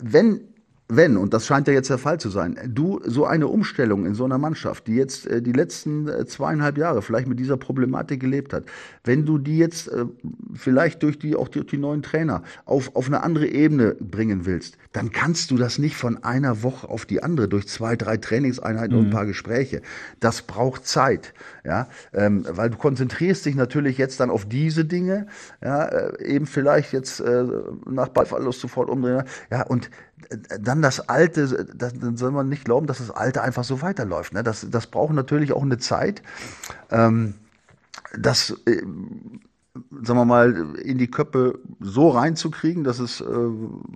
Wenn 0.00 0.40
wenn, 0.88 1.16
und 1.16 1.32
das 1.32 1.46
scheint 1.46 1.66
ja 1.66 1.72
jetzt 1.72 1.88
der 1.88 1.96
Fall 1.96 2.20
zu 2.20 2.28
sein, 2.28 2.58
du 2.68 3.00
so 3.04 3.24
eine 3.24 3.48
Umstellung 3.48 4.04
in 4.04 4.14
so 4.14 4.26
einer 4.26 4.36
Mannschaft, 4.36 4.86
die 4.86 4.96
jetzt 4.96 5.26
äh, 5.26 5.40
die 5.40 5.52
letzten 5.52 6.08
äh, 6.08 6.26
zweieinhalb 6.26 6.76
Jahre 6.76 7.00
vielleicht 7.00 7.26
mit 7.26 7.40
dieser 7.40 7.56
Problematik 7.56 8.20
gelebt 8.20 8.52
hat, 8.52 8.64
wenn 9.02 9.24
du 9.24 9.38
die 9.38 9.56
jetzt 9.56 9.88
äh, 9.88 10.04
vielleicht 10.52 11.02
durch 11.02 11.18
die, 11.18 11.36
auch 11.36 11.48
durch 11.48 11.66
die 11.66 11.78
neuen 11.78 12.02
Trainer 12.02 12.42
auf, 12.66 12.94
auf 12.96 13.06
eine 13.06 13.22
andere 13.22 13.46
Ebene 13.46 13.96
bringen 13.98 14.44
willst, 14.44 14.76
dann 14.92 15.10
kannst 15.10 15.50
du 15.50 15.56
das 15.56 15.78
nicht 15.78 15.96
von 15.96 16.22
einer 16.22 16.62
Woche 16.62 16.86
auf 16.88 17.06
die 17.06 17.22
andere 17.22 17.48
durch 17.48 17.66
zwei, 17.66 17.96
drei 17.96 18.18
Trainingseinheiten 18.18 18.94
mhm. 18.94 18.98
und 18.98 19.06
ein 19.06 19.08
mhm. 19.08 19.14
paar 19.14 19.26
Gespräche. 19.26 19.80
Das 20.20 20.42
braucht 20.42 20.86
Zeit, 20.86 21.32
ja, 21.64 21.88
ähm, 22.12 22.44
weil 22.46 22.68
du 22.68 22.76
konzentrierst 22.76 23.46
dich 23.46 23.54
natürlich 23.54 23.96
jetzt 23.96 24.20
dann 24.20 24.28
auf 24.28 24.46
diese 24.46 24.84
Dinge, 24.84 25.28
ja, 25.62 25.86
äh, 25.86 26.24
eben 26.26 26.46
vielleicht 26.46 26.92
jetzt 26.92 27.20
äh, 27.20 27.44
nach 27.88 28.08
Ballverlust 28.08 28.60
sofort 28.60 28.90
umdrehen, 28.90 29.24
ja, 29.50 29.62
und 29.62 29.88
dann 30.60 30.82
das 30.82 31.08
Alte, 31.08 31.66
das, 31.74 31.92
dann 31.94 32.16
soll 32.16 32.30
man 32.30 32.48
nicht 32.48 32.64
glauben, 32.64 32.86
dass 32.86 32.98
das 32.98 33.10
Alte 33.10 33.42
einfach 33.42 33.64
so 33.64 33.82
weiterläuft. 33.82 34.32
Ne? 34.32 34.42
Das, 34.42 34.66
das 34.70 34.86
braucht 34.86 35.14
natürlich 35.14 35.52
auch 35.52 35.62
eine 35.62 35.78
Zeit. 35.78 36.22
Ähm, 36.90 37.34
das 38.16 38.54
äh, 38.66 38.82
sagen 40.02 40.18
wir 40.18 40.24
mal, 40.24 40.76
in 40.82 40.98
die 40.98 41.10
Köpfe 41.10 41.58
so 41.80 42.10
reinzukriegen, 42.10 42.84
dass 42.84 43.00
es 43.00 43.20
äh, 43.20 43.24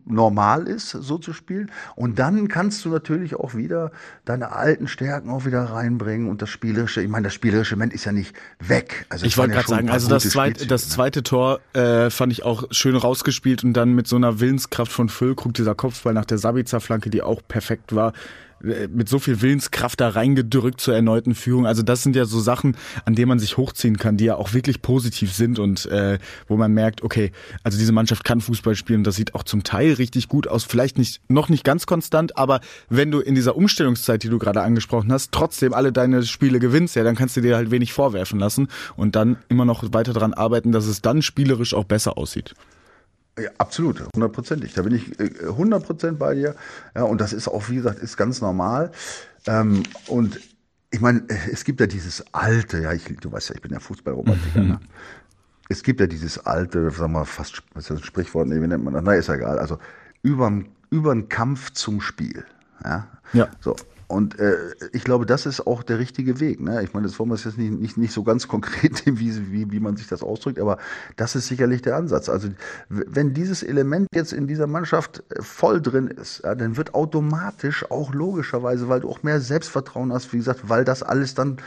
normal 0.06 0.66
ist, 0.66 0.90
so 0.90 1.18
zu 1.18 1.32
spielen. 1.32 1.70
Und 1.94 2.18
dann 2.18 2.48
kannst 2.48 2.84
du 2.84 2.88
natürlich 2.88 3.36
auch 3.36 3.54
wieder 3.54 3.92
deine 4.24 4.52
alten 4.52 4.88
Stärken 4.88 5.30
auch 5.30 5.44
wieder 5.44 5.62
reinbringen 5.62 6.28
und 6.28 6.42
das 6.42 6.50
Spielerische. 6.50 7.00
Ich 7.00 7.08
meine, 7.08 7.24
das 7.24 7.34
spielerische 7.34 7.74
Element 7.74 7.92
ist 7.92 8.04
ja 8.04 8.12
nicht 8.12 8.34
weg. 8.58 9.06
Also 9.08 9.24
ich 9.24 9.38
wollte 9.38 9.54
ja 9.54 9.60
gerade 9.60 9.70
sagen, 9.70 9.90
also 9.90 10.08
das 10.08 10.28
zweite, 10.28 10.66
das 10.66 10.86
ne? 10.86 10.94
zweite 10.94 11.22
Tor 11.22 11.60
äh, 11.74 12.10
fand 12.10 12.32
ich 12.32 12.44
auch 12.44 12.64
schön 12.72 12.96
rausgespielt 12.96 13.62
und 13.62 13.72
dann 13.74 13.94
mit 13.94 14.08
so 14.08 14.16
einer 14.16 14.40
Willenskraft 14.40 14.90
von 14.90 15.08
Füllkrug, 15.08 15.54
dieser 15.54 15.76
Kopfball 15.76 16.12
nach 16.12 16.24
der 16.24 16.38
Sabitzer-Flanke, 16.38 17.08
die 17.08 17.22
auch 17.22 17.40
perfekt 17.46 17.94
war 17.94 18.12
mit 18.60 19.08
so 19.08 19.18
viel 19.18 19.40
Willenskraft 19.40 20.00
da 20.00 20.08
reingedrückt 20.08 20.80
zur 20.80 20.94
erneuten 20.94 21.34
Führung. 21.34 21.66
Also 21.66 21.82
das 21.82 22.02
sind 22.02 22.16
ja 22.16 22.24
so 22.24 22.40
Sachen, 22.40 22.76
an 23.04 23.14
denen 23.14 23.28
man 23.28 23.38
sich 23.38 23.56
hochziehen 23.56 23.96
kann, 23.98 24.16
die 24.16 24.26
ja 24.26 24.36
auch 24.36 24.52
wirklich 24.52 24.82
positiv 24.82 25.32
sind 25.32 25.58
und 25.58 25.86
äh, 25.86 26.18
wo 26.46 26.56
man 26.56 26.72
merkt, 26.72 27.02
okay, 27.02 27.32
also 27.62 27.78
diese 27.78 27.92
Mannschaft 27.92 28.24
kann 28.24 28.40
Fußball 28.40 28.74
spielen 28.74 29.00
und 29.00 29.06
das 29.06 29.16
sieht 29.16 29.34
auch 29.34 29.42
zum 29.42 29.62
Teil 29.62 29.92
richtig 29.94 30.28
gut 30.28 30.48
aus. 30.48 30.64
Vielleicht 30.64 30.98
nicht 30.98 31.20
noch 31.28 31.48
nicht 31.48 31.64
ganz 31.64 31.86
konstant, 31.86 32.36
aber 32.36 32.60
wenn 32.88 33.10
du 33.10 33.20
in 33.20 33.34
dieser 33.34 33.56
Umstellungszeit, 33.56 34.22
die 34.22 34.28
du 34.28 34.38
gerade 34.38 34.62
angesprochen 34.62 35.12
hast, 35.12 35.32
trotzdem 35.32 35.72
alle 35.72 35.92
deine 35.92 36.22
Spiele 36.24 36.58
gewinnst, 36.58 36.96
ja, 36.96 37.04
dann 37.04 37.16
kannst 37.16 37.36
du 37.36 37.40
dir 37.40 37.56
halt 37.56 37.70
wenig 37.70 37.92
vorwerfen 37.92 38.38
lassen 38.38 38.68
und 38.96 39.16
dann 39.16 39.38
immer 39.48 39.64
noch 39.64 39.84
weiter 39.92 40.12
daran 40.12 40.34
arbeiten, 40.34 40.72
dass 40.72 40.86
es 40.86 41.02
dann 41.02 41.22
spielerisch 41.22 41.74
auch 41.74 41.84
besser 41.84 42.18
aussieht. 42.18 42.54
Ja, 43.40 43.50
absolut, 43.58 44.02
hundertprozentig. 44.14 44.74
Da 44.74 44.82
bin 44.82 44.94
ich 44.94 45.18
äh, 45.20 45.46
hundertprozent 45.46 46.18
bei 46.18 46.34
dir. 46.34 46.54
Ja, 46.94 47.02
und 47.04 47.20
das 47.20 47.32
ist 47.32 47.48
auch, 47.48 47.68
wie 47.68 47.76
gesagt, 47.76 48.00
ist 48.00 48.16
ganz 48.16 48.40
normal. 48.40 48.90
Ähm, 49.46 49.82
und 50.06 50.40
ich 50.90 51.00
meine, 51.00 51.22
es 51.52 51.64
gibt 51.64 51.80
ja 51.80 51.86
dieses 51.86 52.24
alte, 52.32 52.80
ja, 52.80 52.92
ich, 52.92 53.04
du 53.04 53.30
weißt 53.30 53.50
ja, 53.50 53.54
ich 53.56 53.62
bin 53.62 53.72
ja 53.72 53.80
Fußballromantiker. 53.80 54.60
Mhm. 54.60 54.68
Ne? 54.68 54.80
Es 55.68 55.82
gibt 55.82 56.00
ja 56.00 56.06
dieses 56.06 56.38
alte, 56.46 56.90
sagen 56.90 57.12
wir 57.12 57.20
mal, 57.20 57.24
fast, 57.24 57.62
was 57.74 57.90
ist 57.90 58.00
das 58.00 58.06
Sprichwort, 58.06 58.48
nee, 58.48 58.60
wie 58.60 58.66
nennt 58.66 58.84
man 58.84 58.94
das? 58.94 59.02
Na, 59.04 59.12
ist 59.12 59.28
ja 59.28 59.34
egal. 59.34 59.58
Also, 59.58 59.78
über, 60.22 60.50
über 60.90 61.14
den 61.14 61.28
Kampf 61.28 61.72
zum 61.72 62.00
Spiel. 62.00 62.44
Ja. 62.84 63.06
ja. 63.34 63.48
So. 63.60 63.76
Und 64.08 64.38
äh, 64.38 64.56
ich 64.92 65.04
glaube, 65.04 65.26
das 65.26 65.44
ist 65.44 65.66
auch 65.66 65.82
der 65.82 65.98
richtige 65.98 66.40
Weg. 66.40 66.60
Ne? 66.60 66.82
Ich 66.82 66.94
meine, 66.94 67.06
das 67.06 67.18
wollen 67.18 67.28
wir 67.28 67.36
jetzt 67.36 67.58
nicht, 67.58 67.78
nicht, 67.78 67.96
nicht 67.98 68.12
so 68.12 68.22
ganz 68.22 68.48
konkret 68.48 69.04
wie, 69.04 69.52
wie, 69.52 69.70
wie 69.70 69.80
man 69.80 69.96
sich 69.96 70.08
das 70.08 70.22
ausdrückt, 70.22 70.58
aber 70.58 70.78
das 71.16 71.36
ist 71.36 71.46
sicherlich 71.46 71.82
der 71.82 71.96
Ansatz. 71.96 72.30
Also 72.30 72.48
wenn 72.88 73.34
dieses 73.34 73.62
Element 73.62 74.08
jetzt 74.14 74.32
in 74.32 74.46
dieser 74.46 74.66
Mannschaft 74.66 75.22
äh, 75.28 75.42
voll 75.42 75.82
drin 75.82 76.08
ist, 76.08 76.40
ja, 76.42 76.54
dann 76.54 76.78
wird 76.78 76.94
automatisch 76.94 77.90
auch 77.90 78.14
logischerweise, 78.14 78.88
weil 78.88 79.00
du 79.00 79.10
auch 79.10 79.22
mehr 79.22 79.40
Selbstvertrauen 79.40 80.12
hast, 80.12 80.32
wie 80.32 80.38
gesagt, 80.38 80.70
weil 80.70 80.86
das 80.86 81.02
alles 81.02 81.34
dann 81.34 81.58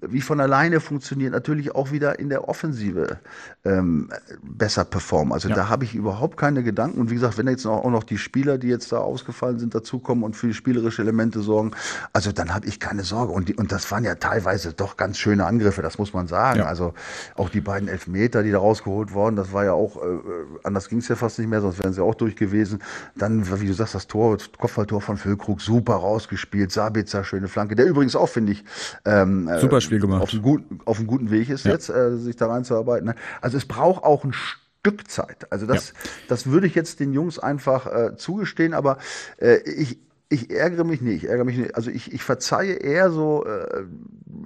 wie 0.00 0.20
von 0.20 0.40
alleine 0.40 0.78
funktioniert, 0.80 1.32
natürlich 1.32 1.74
auch 1.74 1.90
wieder 1.90 2.18
in 2.18 2.28
der 2.28 2.48
Offensive 2.48 3.18
ähm, 3.64 4.10
besser 4.42 4.84
performen. 4.84 5.32
Also 5.32 5.48
ja. 5.48 5.56
da 5.56 5.68
habe 5.68 5.84
ich 5.84 5.94
überhaupt 5.94 6.36
keine 6.36 6.62
Gedanken. 6.62 7.00
Und 7.00 7.10
wie 7.10 7.14
gesagt, 7.14 7.36
wenn 7.36 7.48
jetzt 7.48 7.66
auch 7.66 7.90
noch 7.90 8.04
die 8.04 8.18
Spieler, 8.18 8.58
die 8.58 8.68
jetzt 8.68 8.92
da 8.92 8.98
ausgefallen 8.98 9.58
sind, 9.58 9.74
dazukommen 9.74 10.22
und 10.22 10.36
für 10.36 10.46
die 10.46 10.54
spielerische 10.54 11.02
Elemente 11.02 11.40
sorgen, 11.40 11.72
also 12.12 12.30
dann 12.30 12.54
habe 12.54 12.66
ich 12.66 12.78
keine 12.78 13.02
Sorge. 13.02 13.32
Und, 13.32 13.48
die, 13.48 13.54
und 13.54 13.72
das 13.72 13.90
waren 13.90 14.04
ja 14.04 14.14
teilweise 14.14 14.72
doch 14.72 14.96
ganz 14.96 15.18
schöne 15.18 15.46
Angriffe, 15.46 15.82
das 15.82 15.98
muss 15.98 16.12
man 16.12 16.28
sagen. 16.28 16.60
Ja. 16.60 16.66
Also 16.66 16.94
auch 17.34 17.48
die 17.48 17.60
beiden 17.60 17.88
Elfmeter, 17.88 18.44
die 18.44 18.52
da 18.52 18.58
rausgeholt 18.58 19.12
wurden, 19.12 19.34
das 19.34 19.52
war 19.52 19.64
ja 19.64 19.72
auch, 19.72 19.96
äh, 19.96 20.18
anders 20.62 20.88
ging 20.88 20.98
es 20.98 21.08
ja 21.08 21.16
fast 21.16 21.40
nicht 21.40 21.48
mehr, 21.48 21.60
sonst 21.60 21.80
wären 21.80 21.92
sie 21.92 22.02
auch 22.02 22.14
durch 22.14 22.36
gewesen. 22.36 22.80
Dann, 23.16 23.50
wie 23.60 23.66
du 23.66 23.74
sagst, 23.74 23.96
das 23.96 24.06
Tor, 24.06 24.36
das 24.36 24.50
Kopfballtor 24.52 25.00
von 25.00 25.16
Füllkrug, 25.16 25.60
super 25.60 25.94
rausgespielt. 25.94 26.70
Sabitzer, 26.70 27.24
schöne 27.24 27.48
Flanke. 27.48 27.74
Der 27.74 27.86
übrigens 27.86 28.14
auch, 28.14 28.28
finde 28.28 28.52
ich, 28.52 28.64
ähm, 29.04 29.50
super 29.60 29.71
Spiel 29.80 30.00
gemacht. 30.00 30.22
Auf 30.22 30.32
einem 30.32 30.42
guten, 30.42 30.80
auf 30.84 30.98
einem 30.98 31.06
guten 31.06 31.30
Weg 31.30 31.48
ist 31.50 31.64
ja. 31.64 31.72
jetzt, 31.72 31.88
äh, 31.88 32.16
sich 32.16 32.36
da 32.36 32.46
reinzuarbeiten. 32.46 33.06
Ne? 33.06 33.14
Also 33.40 33.56
es 33.56 33.66
braucht 33.66 34.04
auch 34.04 34.24
ein 34.24 34.32
Stück 34.32 35.10
Zeit. 35.10 35.50
Also 35.50 35.66
das, 35.66 35.90
ja. 35.90 36.10
das 36.28 36.46
würde 36.46 36.66
ich 36.66 36.74
jetzt 36.74 37.00
den 37.00 37.12
Jungs 37.12 37.38
einfach 37.38 37.86
äh, 37.86 38.16
zugestehen, 38.16 38.74
aber 38.74 38.98
äh, 39.38 39.58
ich, 39.58 39.98
ich 40.28 40.50
ärgere 40.50 40.84
mich 40.84 41.00
nicht, 41.00 41.24
ich 41.24 41.28
ärgere 41.28 41.44
mich 41.44 41.58
nicht. 41.58 41.76
Also 41.76 41.90
ich, 41.90 42.12
ich 42.12 42.22
verzeihe 42.22 42.74
eher 42.74 43.10
so 43.10 43.44
äh, 43.44 43.84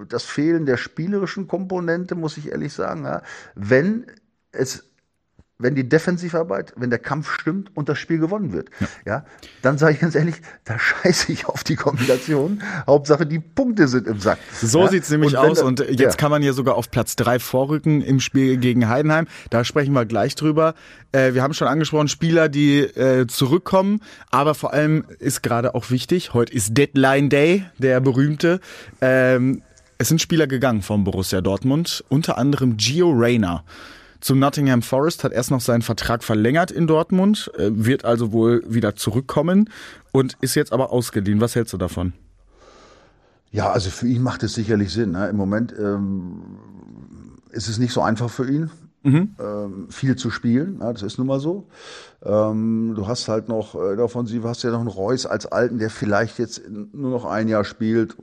das 0.07 0.23
Fehlen 0.23 0.65
der 0.65 0.77
spielerischen 0.77 1.47
Komponente, 1.47 2.15
muss 2.15 2.37
ich 2.37 2.51
ehrlich 2.51 2.73
sagen, 2.73 3.03
ja, 3.05 3.21
wenn 3.55 4.05
es 4.51 4.83
wenn 5.59 5.73
die 5.73 5.89
Defensivarbeit, 5.89 6.73
wenn 6.75 6.91
der 6.91 6.99
Kampf 6.99 7.31
stimmt 7.31 7.71
und 7.75 7.89
das 7.89 7.97
Spiel 7.97 8.19
gewonnen 8.19 8.53
wird, 8.53 8.69
ja, 8.79 8.87
ja 9.05 9.25
dann 9.63 9.77
sage 9.77 9.93
ich 9.93 9.99
ganz 9.99 10.13
ehrlich, 10.13 10.35
da 10.65 10.77
scheiße 10.77 11.31
ich 11.31 11.47
auf 11.47 11.63
die 11.63 11.75
Kombination. 11.75 12.61
Hauptsache 12.87 13.25
die 13.25 13.39
Punkte 13.39 13.87
sind 13.87 14.07
im 14.07 14.19
Sack. 14.19 14.37
So 14.61 14.81
ja? 14.81 14.89
sieht's 14.89 15.09
nämlich 15.09 15.35
und 15.35 15.37
aus 15.37 15.61
und 15.61 15.79
jetzt 15.79 15.99
ja. 15.99 16.09
kann 16.11 16.29
man 16.29 16.43
hier 16.43 16.53
sogar 16.53 16.75
auf 16.75 16.91
Platz 16.91 17.15
drei 17.15 17.39
vorrücken 17.39 18.01
im 18.01 18.19
Spiel 18.19 18.57
gegen 18.57 18.87
Heidenheim. 18.87 19.27
Da 19.49 19.63
sprechen 19.63 19.93
wir 19.93 20.05
gleich 20.05 20.35
drüber. 20.35 20.75
Äh, 21.11 21.33
wir 21.33 21.41
haben 21.41 21.53
schon 21.53 21.67
angesprochen, 21.67 22.07
Spieler, 22.07 22.49
die 22.49 22.81
äh, 22.81 23.25
zurückkommen, 23.25 24.01
aber 24.29 24.53
vor 24.53 24.73
allem 24.73 25.05
ist 25.17 25.41
gerade 25.41 25.73
auch 25.73 25.89
wichtig, 25.89 26.33
heute 26.33 26.53
ist 26.53 26.77
Deadline 26.77 27.29
Day, 27.29 27.65
der 27.79 27.99
berühmte. 27.99 28.59
Ähm, 29.01 29.63
es 29.97 30.09
sind 30.09 30.21
Spieler 30.21 30.45
gegangen 30.45 30.83
vom 30.83 31.03
Borussia 31.03 31.41
Dortmund, 31.41 32.03
unter 32.09 32.37
anderem 32.37 32.77
Gio 32.77 33.09
Reyna 33.09 33.63
zu 34.19 34.35
Nottingham 34.35 34.81
Forest, 34.81 35.23
hat 35.23 35.33
erst 35.33 35.51
noch 35.51 35.61
seinen 35.61 35.81
Vertrag 35.81 36.23
verlängert 36.23 36.71
in 36.71 36.87
Dortmund, 36.87 37.51
äh, 37.57 37.69
wird 37.71 38.05
also 38.05 38.31
wohl 38.31 38.63
wieder 38.67 38.95
zurückkommen 38.95 39.69
und 40.11 40.37
ist 40.41 40.55
jetzt 40.55 40.73
aber 40.73 40.91
ausgeliehen. 40.91 41.41
Was 41.41 41.55
hältst 41.55 41.73
du 41.73 41.77
davon? 41.77 42.13
Ja, 43.51 43.71
also 43.71 43.89
für 43.89 44.07
ihn 44.07 44.21
macht 44.21 44.43
es 44.43 44.53
sicherlich 44.53 44.91
Sinn. 44.91 45.11
Ne? 45.11 45.29
Im 45.29 45.37
Moment 45.37 45.73
ähm, 45.77 46.41
ist 47.51 47.67
es 47.67 47.77
nicht 47.77 47.93
so 47.93 48.01
einfach 48.01 48.29
für 48.29 48.49
ihn. 48.49 48.69
Mhm. 49.03 49.35
Ähm, 49.39 49.87
viel 49.89 50.15
zu 50.17 50.29
spielen, 50.31 50.79
ja, 50.81 50.91
das 50.91 51.01
ist 51.01 51.17
nun 51.17 51.27
mal 51.27 51.39
so. 51.39 51.67
Ähm, 52.25 52.93
du 52.95 53.07
hast 53.07 53.29
halt 53.29 53.47
noch 53.47 53.75
äh, 53.75 53.95
davon, 53.95 54.25
sie 54.25 54.41
hast 54.43 54.63
ja 54.63 54.71
noch 54.71 54.79
einen 54.79 54.89
Reus 54.89 55.25
als 55.25 55.45
Alten, 55.45 55.77
der 55.77 55.89
vielleicht 55.89 56.39
jetzt 56.39 56.63
nur 56.69 57.11
noch 57.11 57.23
ein 57.23 57.47
Jahr 57.47 57.63
spielt 57.63 58.17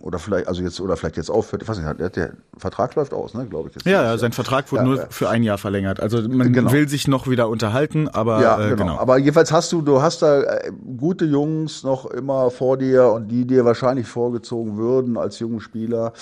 oder 0.00 0.18
vielleicht, 0.18 0.48
also 0.48 0.62
jetzt, 0.62 0.80
oder 0.80 0.96
vielleicht 0.96 1.16
jetzt 1.16 1.30
aufhört. 1.30 1.62
Ich 1.62 1.68
weiß 1.68 1.78
nicht, 1.78 2.00
der, 2.00 2.10
der 2.10 2.32
Vertrag 2.56 2.94
läuft 2.94 3.12
aus, 3.12 3.34
ne, 3.34 3.46
glaube 3.46 3.68
ich. 3.68 3.74
Jetzt 3.74 3.86
ja, 3.86 4.02
ja, 4.02 4.18
sein 4.18 4.32
Vertrag 4.32 4.70
wurde 4.70 4.82
ja, 4.82 4.88
nur 4.88 5.06
für 5.10 5.28
ein 5.28 5.42
Jahr 5.42 5.58
verlängert. 5.58 6.00
Also 6.00 6.26
man 6.28 6.52
genau. 6.52 6.72
will 6.72 6.88
sich 6.88 7.08
noch 7.08 7.28
wieder 7.28 7.48
unterhalten, 7.48 8.08
aber 8.08 8.42
ja, 8.42 8.58
äh, 8.58 8.68
genau. 8.70 8.76
genau. 8.76 8.98
Aber 8.98 9.18
jedenfalls 9.18 9.52
hast 9.52 9.72
du, 9.72 9.82
du 9.82 10.02
hast 10.02 10.22
da 10.22 10.42
äh, 10.42 10.72
gute 10.96 11.24
Jungs 11.24 11.82
noch 11.82 12.06
immer 12.06 12.50
vor 12.50 12.76
dir 12.76 13.08
und 13.08 13.28
die 13.28 13.46
dir 13.46 13.64
wahrscheinlich 13.64 14.06
vorgezogen 14.06 14.76
würden 14.76 15.16
als 15.16 15.38
jungen 15.38 15.60
Spieler. 15.60 16.12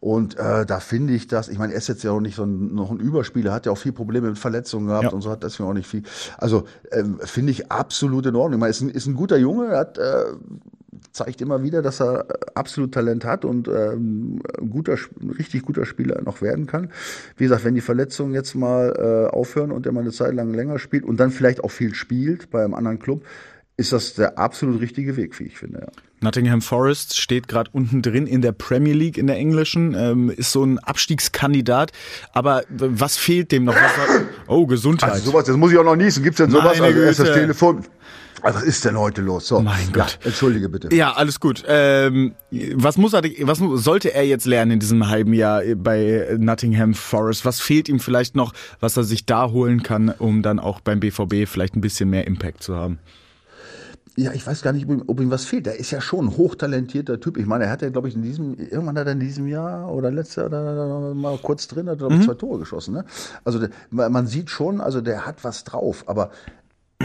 Und 0.00 0.38
äh, 0.38 0.64
da 0.66 0.80
finde 0.80 1.14
ich 1.14 1.26
das, 1.26 1.48
ich 1.48 1.58
meine, 1.58 1.72
er 1.72 1.78
ist 1.78 1.88
jetzt 1.88 2.04
ja 2.04 2.12
auch 2.12 2.20
nicht 2.20 2.36
so 2.36 2.44
ein, 2.44 2.74
noch 2.74 2.90
ein 2.90 2.98
Überspieler, 2.98 3.52
hat 3.52 3.66
ja 3.66 3.72
auch 3.72 3.78
viel 3.78 3.92
Probleme 3.92 4.28
mit 4.28 4.38
Verletzungen 4.38 4.86
gehabt 4.86 5.04
ja. 5.04 5.10
und 5.10 5.22
so 5.22 5.30
hat 5.30 5.42
das 5.42 5.58
ja 5.58 5.64
auch 5.64 5.72
nicht 5.72 5.88
viel. 5.88 6.02
Also 6.38 6.64
ähm, 6.92 7.18
finde 7.22 7.52
ich 7.52 7.70
absolut 7.70 8.26
in 8.26 8.36
Ordnung. 8.36 8.54
Ich 8.54 8.60
meine, 8.60 8.70
ist 8.70 8.80
ein, 8.80 8.90
ist 8.90 9.06
ein 9.06 9.14
guter 9.14 9.36
Junge, 9.36 9.76
hat 9.76 9.98
äh, 9.98 10.24
zeigt 11.16 11.40
immer 11.40 11.62
wieder, 11.62 11.82
dass 11.82 12.00
er 12.00 12.26
absolut 12.54 12.92
Talent 12.92 13.24
hat 13.24 13.44
und 13.44 13.68
ähm, 13.68 14.40
guter, 14.70 14.96
richtig 15.38 15.62
guter 15.62 15.86
Spieler 15.86 16.20
noch 16.22 16.42
werden 16.42 16.66
kann. 16.66 16.90
Wie 17.36 17.44
gesagt, 17.44 17.64
wenn 17.64 17.74
die 17.74 17.80
Verletzungen 17.80 18.34
jetzt 18.34 18.54
mal 18.54 18.94
äh, 18.96 19.34
aufhören 19.34 19.72
und 19.72 19.86
er 19.86 19.92
mal 19.92 20.00
eine 20.00 20.12
Zeit 20.12 20.34
lang 20.34 20.52
länger 20.52 20.78
spielt 20.78 21.04
und 21.04 21.18
dann 21.18 21.30
vielleicht 21.30 21.64
auch 21.64 21.70
viel 21.70 21.94
spielt 21.94 22.50
bei 22.50 22.62
einem 22.62 22.74
anderen 22.74 22.98
Club, 22.98 23.24
ist 23.78 23.92
das 23.92 24.14
der 24.14 24.38
absolut 24.38 24.80
richtige 24.80 25.16
Weg, 25.16 25.38
wie 25.38 25.44
ich 25.44 25.58
finde. 25.58 25.80
Ja. 25.80 25.88
Nottingham 26.20 26.62
Forest 26.62 27.20
steht 27.20 27.46
gerade 27.46 27.70
unten 27.72 28.00
drin 28.00 28.26
in 28.26 28.40
der 28.40 28.52
Premier 28.52 28.94
League 28.94 29.18
in 29.18 29.26
der 29.26 29.36
englischen, 29.36 29.94
ähm, 29.94 30.30
ist 30.30 30.50
so 30.50 30.64
ein 30.64 30.78
Abstiegskandidat. 30.78 31.92
Aber 32.32 32.62
was 32.70 33.18
fehlt 33.18 33.52
dem 33.52 33.64
noch? 33.64 33.74
Was, 33.74 34.22
oh, 34.46 34.66
Gesundheit. 34.66 35.12
Also 35.12 35.30
sowas, 35.30 35.44
das 35.44 35.56
muss 35.56 35.72
ich 35.72 35.78
auch 35.78 35.84
noch 35.84 35.96
niesen. 35.96 36.22
Gibt's 36.22 36.38
denn 36.38 36.50
sowas? 36.50 36.78
Meine 36.78 36.94
also 36.94 37.00
erst 37.00 37.20
das. 37.20 37.32
Telefon. 37.32 37.84
Was 38.54 38.62
ist 38.62 38.84
denn 38.84 38.96
heute 38.96 39.22
los? 39.22 39.48
So, 39.48 39.60
Mein 39.60 39.92
Gott. 39.92 40.18
Ja, 40.20 40.26
entschuldige 40.26 40.68
bitte. 40.68 40.94
Ja, 40.94 41.14
alles 41.14 41.40
gut. 41.40 41.64
Ähm, 41.66 42.34
was 42.74 42.96
muss 42.96 43.12
er, 43.12 43.22
was 43.42 43.58
sollte 43.58 44.14
er 44.14 44.24
jetzt 44.24 44.46
lernen 44.46 44.72
in 44.72 44.78
diesem 44.78 45.08
halben 45.08 45.32
Jahr 45.32 45.62
bei 45.74 46.36
Nottingham 46.38 46.94
Forest? 46.94 47.44
Was 47.44 47.60
fehlt 47.60 47.88
ihm 47.88 47.98
vielleicht 47.98 48.36
noch, 48.36 48.52
was 48.78 48.96
er 48.96 49.02
sich 49.02 49.26
da 49.26 49.50
holen 49.50 49.82
kann, 49.82 50.10
um 50.10 50.42
dann 50.42 50.60
auch 50.60 50.78
beim 50.78 51.00
BVB 51.00 51.48
vielleicht 51.48 51.74
ein 51.74 51.80
bisschen 51.80 52.08
mehr 52.08 52.26
Impact 52.26 52.62
zu 52.62 52.76
haben? 52.76 53.00
Ja, 54.14 54.32
ich 54.32 54.46
weiß 54.46 54.62
gar 54.62 54.72
nicht, 54.72 54.86
ob 54.86 54.92
ihm, 54.92 55.02
ob 55.08 55.20
ihm 55.20 55.30
was 55.30 55.44
fehlt. 55.44 55.66
Der 55.66 55.78
ist 55.78 55.90
ja 55.90 56.00
schon 56.00 56.26
ein 56.26 56.36
hochtalentierter 56.36 57.20
Typ. 57.20 57.36
Ich 57.36 57.46
meine, 57.46 57.64
er 57.64 57.70
hat 57.70 57.82
ja, 57.82 57.90
glaube 57.90 58.08
ich, 58.08 58.14
in 58.14 58.22
diesem, 58.22 58.56
irgendwann 58.58 58.96
hat 58.96 59.06
er 59.06 59.12
in 59.12 59.20
diesem 59.20 59.46
Jahr 59.46 59.92
oder 59.92 60.10
letztes 60.10 60.36
Jahr 60.36 60.46
oder 60.46 61.14
mal 61.14 61.36
kurz 61.38 61.68
drin, 61.68 61.88
hat 61.90 62.00
er, 62.00 62.10
ich, 62.10 62.24
zwei 62.24 62.34
Tore 62.34 62.60
geschossen. 62.60 62.94
Ne? 62.94 63.04
Also 63.44 63.66
man 63.90 64.26
sieht 64.26 64.48
schon, 64.48 64.80
also 64.80 65.02
der 65.02 65.26
hat 65.26 65.44
was 65.44 65.64
drauf. 65.64 66.04
Aber 66.06 66.30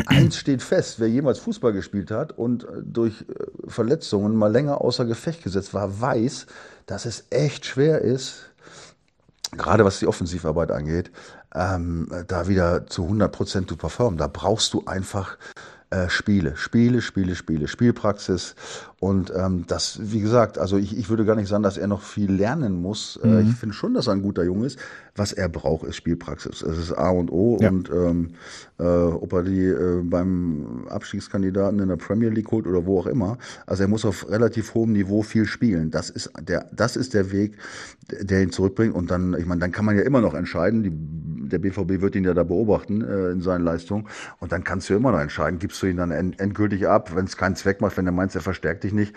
eins 0.07 0.37
steht 0.37 0.61
fest, 0.61 0.99
wer 0.99 1.07
jemals 1.07 1.39
Fußball 1.39 1.73
gespielt 1.73 2.11
hat 2.11 2.37
und 2.37 2.63
äh, 2.63 2.67
durch 2.83 3.21
äh, 3.21 3.69
Verletzungen 3.69 4.35
mal 4.35 4.51
länger 4.51 4.81
außer 4.81 5.05
Gefecht 5.05 5.43
gesetzt 5.43 5.73
war, 5.73 6.01
weiß, 6.01 6.47
dass 6.85 7.05
es 7.05 7.25
echt 7.29 7.65
schwer 7.65 8.01
ist, 8.01 8.51
gerade 9.51 9.85
was 9.85 9.99
die 9.99 10.07
Offensivarbeit 10.07 10.71
angeht, 10.71 11.11
ähm, 11.53 12.09
da 12.27 12.47
wieder 12.47 12.87
zu 12.87 13.03
100 13.03 13.31
Prozent 13.31 13.69
zu 13.69 13.75
performen. 13.75 14.17
Da 14.17 14.27
brauchst 14.27 14.73
du 14.73 14.85
einfach 14.85 15.37
äh, 15.89 16.09
Spiele, 16.09 16.55
Spiele, 16.55 17.01
Spiele, 17.01 17.35
Spiele, 17.35 17.67
Spielpraxis. 17.67 18.55
Und 19.01 19.33
ähm, 19.35 19.63
das, 19.65 19.99
wie 19.99 20.19
gesagt, 20.19 20.59
also 20.59 20.77
ich, 20.77 20.95
ich 20.95 21.09
würde 21.09 21.25
gar 21.25 21.35
nicht 21.35 21.47
sagen, 21.47 21.63
dass 21.63 21.75
er 21.75 21.87
noch 21.87 22.03
viel 22.03 22.31
lernen 22.31 22.79
muss. 22.79 23.19
Äh, 23.23 23.41
ich 23.41 23.55
finde 23.55 23.73
schon, 23.73 23.95
dass 23.95 24.05
er 24.05 24.13
ein 24.13 24.21
guter 24.21 24.43
Junge 24.43 24.67
ist. 24.67 24.77
Was 25.15 25.33
er 25.33 25.49
braucht, 25.49 25.87
ist 25.87 25.95
Spielpraxis. 25.95 26.61
Es 26.61 26.77
ist 26.77 26.93
A 26.93 27.09
und 27.09 27.31
O. 27.31 27.57
Ja. 27.59 27.69
Und 27.69 27.89
ähm, 27.89 28.35
äh, 28.77 28.83
ob 28.83 29.33
er 29.33 29.41
die 29.41 29.65
äh, 29.65 30.03
beim 30.03 30.85
Abstiegskandidaten 30.87 31.79
in 31.79 31.89
der 31.89 31.95
Premier 31.95 32.29
League 32.29 32.51
holt 32.51 32.67
oder 32.67 32.85
wo 32.85 32.99
auch 32.99 33.07
immer. 33.07 33.39
Also 33.65 33.81
er 33.81 33.89
muss 33.89 34.05
auf 34.05 34.29
relativ 34.29 34.75
hohem 34.75 34.91
Niveau 34.91 35.23
viel 35.23 35.45
spielen. 35.45 35.89
Das 35.89 36.11
ist 36.11 36.31
der, 36.39 36.69
das 36.71 36.95
ist 36.95 37.15
der 37.15 37.31
Weg, 37.31 37.57
der 38.07 38.43
ihn 38.43 38.51
zurückbringt. 38.51 38.93
Und 38.93 39.09
dann, 39.09 39.33
ich 39.33 39.47
meine, 39.47 39.61
dann 39.61 39.71
kann 39.71 39.83
man 39.83 39.97
ja 39.97 40.03
immer 40.03 40.21
noch 40.21 40.35
entscheiden. 40.35 40.83
Die, 40.83 40.91
der 41.49 41.57
BVB 41.57 42.01
wird 42.01 42.15
ihn 42.15 42.23
ja 42.23 42.35
da 42.35 42.43
beobachten 42.43 43.01
äh, 43.01 43.31
in 43.31 43.41
seinen 43.41 43.63
Leistungen. 43.63 44.07
Und 44.39 44.51
dann 44.51 44.63
kannst 44.63 44.89
du 44.89 44.93
immer 44.93 45.11
noch 45.11 45.19
entscheiden, 45.19 45.57
gibst 45.57 45.81
du 45.81 45.87
ihn 45.87 45.97
dann 45.97 46.11
end, 46.11 46.39
endgültig 46.39 46.87
ab, 46.87 47.15
wenn 47.15 47.25
es 47.25 47.35
keinen 47.35 47.55
Zweck 47.55 47.81
macht, 47.81 47.97
wenn 47.97 48.05
er 48.05 48.11
meint, 48.11 48.35
er 48.35 48.41
verstärkt 48.41 48.83
dich 48.83 48.90
nicht, 48.91 49.13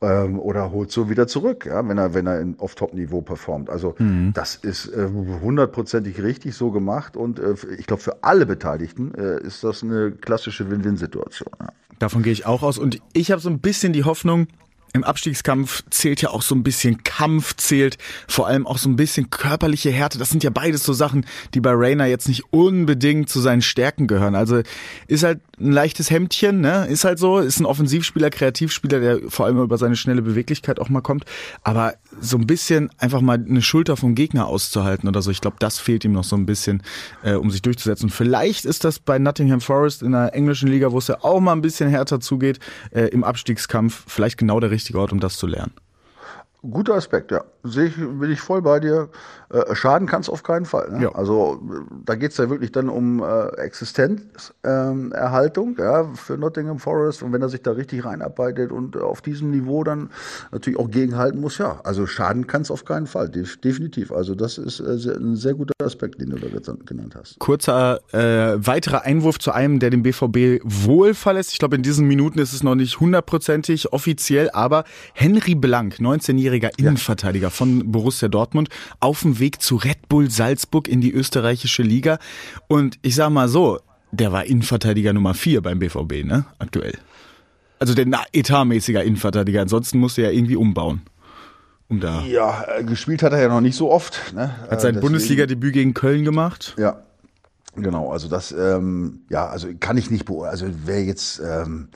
ähm, 0.00 0.38
oder 0.38 0.70
holst 0.72 0.96
du 0.96 1.08
wieder 1.08 1.26
zurück, 1.26 1.66
ja, 1.66 1.86
wenn 1.86 1.98
er, 1.98 2.14
wenn 2.14 2.26
er 2.26 2.40
in, 2.40 2.58
auf 2.58 2.74
Top-Niveau 2.74 3.22
performt. 3.22 3.70
Also 3.70 3.94
das 4.32 4.56
ist 4.56 4.88
äh, 4.88 5.08
hundertprozentig 5.40 6.22
richtig 6.22 6.54
so 6.54 6.70
gemacht 6.70 7.16
und 7.16 7.38
äh, 7.38 7.54
ich 7.78 7.86
glaube, 7.86 8.02
für 8.02 8.22
alle 8.22 8.46
Beteiligten 8.46 9.14
äh, 9.14 9.40
ist 9.42 9.64
das 9.64 9.82
eine 9.82 10.12
klassische 10.12 10.70
Win-Win-Situation. 10.70 11.50
Ja. 11.60 11.68
Davon 11.98 12.22
gehe 12.22 12.32
ich 12.32 12.46
auch 12.46 12.62
aus. 12.62 12.78
Und 12.78 13.00
ich 13.12 13.30
habe 13.30 13.40
so 13.40 13.48
ein 13.48 13.60
bisschen 13.60 13.92
die 13.92 14.04
Hoffnung, 14.04 14.48
im 14.94 15.02
Abstiegskampf 15.02 15.82
zählt 15.90 16.22
ja 16.22 16.30
auch 16.30 16.42
so 16.42 16.54
ein 16.54 16.62
bisschen 16.62 17.02
Kampf, 17.02 17.56
zählt 17.56 17.98
vor 18.28 18.46
allem 18.46 18.64
auch 18.64 18.78
so 18.78 18.88
ein 18.88 18.94
bisschen 18.94 19.28
körperliche 19.28 19.90
Härte. 19.90 20.18
Das 20.18 20.30
sind 20.30 20.44
ja 20.44 20.50
beides 20.50 20.84
so 20.84 20.92
Sachen, 20.92 21.26
die 21.52 21.60
bei 21.60 21.72
Rainer 21.74 22.06
jetzt 22.06 22.28
nicht 22.28 22.44
unbedingt 22.52 23.28
zu 23.28 23.40
seinen 23.40 23.60
Stärken 23.60 24.06
gehören. 24.06 24.36
Also 24.36 24.62
ist 25.08 25.24
halt 25.24 25.40
ein 25.58 25.72
leichtes 25.72 26.10
Hemdchen, 26.10 26.60
ne? 26.60 26.86
Ist 26.86 27.04
halt 27.04 27.18
so, 27.18 27.40
ist 27.40 27.58
ein 27.58 27.66
Offensivspieler, 27.66 28.30
Kreativspieler, 28.30 29.00
der 29.00 29.18
vor 29.28 29.46
allem 29.46 29.60
über 29.60 29.78
seine 29.78 29.96
schnelle 29.96 30.22
Beweglichkeit 30.22 30.78
auch 30.78 30.88
mal 30.88 31.00
kommt. 31.00 31.24
Aber 31.64 31.94
so 32.20 32.36
ein 32.36 32.46
bisschen 32.46 32.88
einfach 32.98 33.20
mal 33.20 33.44
eine 33.44 33.62
Schulter 33.62 33.96
vom 33.96 34.14
Gegner 34.14 34.46
auszuhalten 34.46 35.08
oder 35.08 35.22
so, 35.22 35.32
ich 35.32 35.40
glaube, 35.40 35.56
das 35.58 35.80
fehlt 35.80 36.04
ihm 36.04 36.12
noch 36.12 36.24
so 36.24 36.36
ein 36.36 36.46
bisschen, 36.46 36.84
äh, 37.24 37.34
um 37.34 37.50
sich 37.50 37.62
durchzusetzen. 37.62 38.04
Und 38.04 38.10
vielleicht 38.10 38.64
ist 38.64 38.84
das 38.84 39.00
bei 39.00 39.18
Nottingham 39.18 39.60
Forest 39.60 40.04
in 40.04 40.12
der 40.12 40.34
englischen 40.34 40.68
Liga, 40.68 40.92
wo 40.92 40.98
es 40.98 41.08
ja 41.08 41.18
auch 41.22 41.40
mal 41.40 41.52
ein 41.52 41.62
bisschen 41.62 41.90
härter 41.90 42.20
zugeht, 42.20 42.60
äh, 42.92 43.08
im 43.08 43.24
Abstiegskampf, 43.24 44.04
vielleicht 44.06 44.38
genau 44.38 44.60
der 44.60 44.70
richtige 44.70 44.83
Ort, 44.92 45.12
um 45.12 45.20
das 45.20 45.38
zu 45.38 45.46
lernen. 45.46 45.72
Guter 46.70 46.94
Aspekt, 46.94 47.30
ja. 47.30 47.44
Sehe 47.62 47.86
ich, 47.86 47.96
bin 47.96 48.30
ich 48.30 48.40
voll 48.40 48.62
bei 48.62 48.80
dir. 48.80 49.08
Äh, 49.50 49.74
schaden 49.74 50.08
kann 50.08 50.22
es 50.22 50.28
auf 50.28 50.42
keinen 50.42 50.64
Fall. 50.64 50.90
Ne? 50.90 51.04
Ja. 51.04 51.14
Also 51.14 51.60
da 52.04 52.14
geht 52.14 52.32
es 52.32 52.38
ja 52.38 52.50
wirklich 52.50 52.72
dann 52.72 52.88
um 52.88 53.22
äh, 53.22 53.48
Existenzerhaltung 53.56 55.68
ähm, 55.68 55.76
ja, 55.78 56.04
für 56.14 56.36
Nottingham 56.36 56.78
Forest. 56.78 57.22
Und 57.22 57.32
wenn 57.32 57.42
er 57.42 57.48
sich 57.48 57.62
da 57.62 57.72
richtig 57.72 58.04
reinarbeitet 58.04 58.72
und 58.72 58.96
äh, 58.96 59.00
auf 59.00 59.20
diesem 59.20 59.50
Niveau 59.50 59.84
dann 59.84 60.10
natürlich 60.50 60.78
auch 60.78 60.90
gegenhalten 60.90 61.40
muss, 61.40 61.58
ja. 61.58 61.80
Also 61.84 62.06
schaden 62.06 62.46
kann 62.46 62.62
es 62.62 62.70
auf 62.70 62.84
keinen 62.84 63.06
Fall, 63.06 63.28
def 63.28 63.60
definitiv. 63.60 64.10
Also 64.10 64.34
das 64.34 64.58
ist 64.58 64.80
äh, 64.80 64.98
sehr, 64.98 65.16
ein 65.16 65.36
sehr 65.36 65.54
guter 65.54 65.74
Aspekt, 65.82 66.20
den 66.20 66.30
du 66.30 66.36
da 66.36 66.46
jetzt 66.46 66.70
genannt 66.86 67.14
hast. 67.14 67.38
Kurzer 67.38 68.00
äh, 68.12 68.66
weiterer 68.66 69.02
Einwurf 69.02 69.38
zu 69.38 69.52
einem, 69.52 69.78
der 69.78 69.90
dem 69.90 70.02
BVB 70.02 70.62
wohl 70.64 71.14
verlässt. 71.14 71.52
Ich 71.52 71.58
glaube, 71.58 71.76
in 71.76 71.82
diesen 71.82 72.08
Minuten 72.08 72.38
ist 72.38 72.54
es 72.54 72.62
noch 72.62 72.74
nicht 72.74 72.98
hundertprozentig 72.98 73.92
offiziell, 73.92 74.50
aber 74.50 74.84
Henry 75.12 75.54
Blank, 75.54 75.96
19-jähriger 76.00 76.53
Innenverteidiger 76.76 77.50
von 77.50 77.90
Borussia 77.90 78.28
Dortmund, 78.28 78.68
auf 79.00 79.22
dem 79.22 79.38
Weg 79.38 79.60
zu 79.62 79.76
Red 79.76 80.08
Bull 80.08 80.30
Salzburg 80.30 80.88
in 80.88 81.00
die 81.00 81.12
österreichische 81.12 81.82
Liga. 81.82 82.18
Und 82.68 82.98
ich 83.02 83.14
sag 83.14 83.30
mal 83.30 83.48
so, 83.48 83.80
der 84.12 84.32
war 84.32 84.44
Innenverteidiger 84.44 85.12
Nummer 85.12 85.34
4 85.34 85.60
beim 85.62 85.78
BVB, 85.78 86.24
ne? 86.24 86.44
Aktuell. 86.58 86.96
Also 87.78 87.94
der 87.94 88.06
etatmäßiger 88.32 89.02
Innenverteidiger. 89.02 89.60
Ansonsten 89.62 89.98
musste 89.98 90.22
er 90.22 90.32
irgendwie 90.32 90.56
umbauen. 90.56 91.02
Um 91.88 92.00
da. 92.00 92.22
Ja, 92.24 92.64
äh, 92.78 92.84
gespielt 92.84 93.22
hat 93.22 93.32
er 93.32 93.42
ja 93.42 93.48
noch 93.48 93.60
nicht 93.60 93.76
so 93.76 93.90
oft. 93.90 94.32
Ne? 94.34 94.54
Hat 94.70 94.80
sein 94.80 94.96
Äh, 94.96 95.00
Bundesliga-Debüt 95.00 95.74
gegen 95.74 95.92
Köln 95.92 96.24
gemacht. 96.24 96.74
Ja, 96.78 97.02
genau. 97.76 98.10
Also 98.10 98.28
das, 98.28 98.52
ähm, 98.52 99.20
ja, 99.28 99.48
also 99.48 99.68
kann 99.80 99.98
ich 99.98 100.10
nicht 100.10 100.24
beurteilen. 100.24 100.50
Also 100.50 100.66
wer 100.86 101.04
jetzt, 101.04 101.40
ähm, 101.40 101.88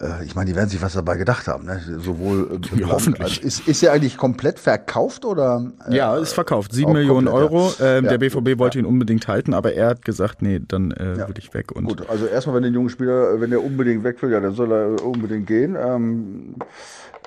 äh, 0.00 0.24
ich 0.24 0.34
meine, 0.34 0.50
die 0.50 0.56
werden 0.56 0.68
sich 0.68 0.82
was 0.82 0.92
dabei 0.94 1.16
gedacht 1.16 1.46
haben. 1.48 1.64
Ne? 1.66 1.80
Sowohl 1.98 2.50
äh, 2.54 2.58
Blank 2.76 2.92
hoffentlich. 2.92 3.22
als- 3.44 3.58
ist, 3.60 3.68
ist 3.68 3.82
er 3.82 3.92
eigentlich 3.92 4.16
komplett 4.16 4.58
verkauft 4.58 5.24
oder? 5.24 5.72
Äh, 5.88 5.96
Ja, 5.96 6.16
ist 6.16 6.32
verkauft. 6.32 6.72
Sieben 6.72 6.92
Millionen 6.92 7.26
komplett, 7.28 7.50
Euro. 7.52 7.72
ja. 7.78 7.96
Ähm, 7.98 8.04
Ja. 8.04 8.10
Der 8.10 8.18
BVB 8.18 8.58
wollte 8.58 8.78
ihn 8.78 8.84
unbedingt 8.86 9.26
halten, 9.28 9.54
aber 9.54 9.72
er 9.72 9.88
hat 9.88 10.04
gesagt, 10.04 10.42
nee, 10.42 10.60
dann 10.66 10.90
äh, 10.92 11.16
will 11.28 11.34
ich 11.38 11.52
weg. 11.54 11.72
Und 11.72 11.84
Gut, 11.84 12.08
also 12.08 12.26
erstmal, 12.26 12.56
wenn 12.56 12.62
der 12.64 12.72
junge 12.72 12.90
Spieler, 12.90 13.40
wenn 13.40 13.50
der 13.50 13.62
unbedingt 13.64 14.04
weg 14.04 14.20
will, 14.22 14.30
ja, 14.32 14.40
dann 14.40 14.54
soll 14.54 14.72
er 14.72 15.04
unbedingt 15.04 15.46
gehen. 15.46 15.76
Ähm, 15.76 16.54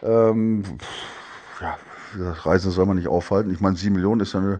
ähm, 0.03 0.63
ja, 1.61 1.77
Reisen 2.17 2.71
soll 2.71 2.85
man 2.85 2.97
nicht 2.97 3.07
aufhalten. 3.07 3.51
Ich 3.51 3.59
meine, 3.59 3.75
sieben 3.75 3.95
Millionen 3.95 4.21
ist 4.21 4.33
ja 4.33 4.39
eine, 4.39 4.59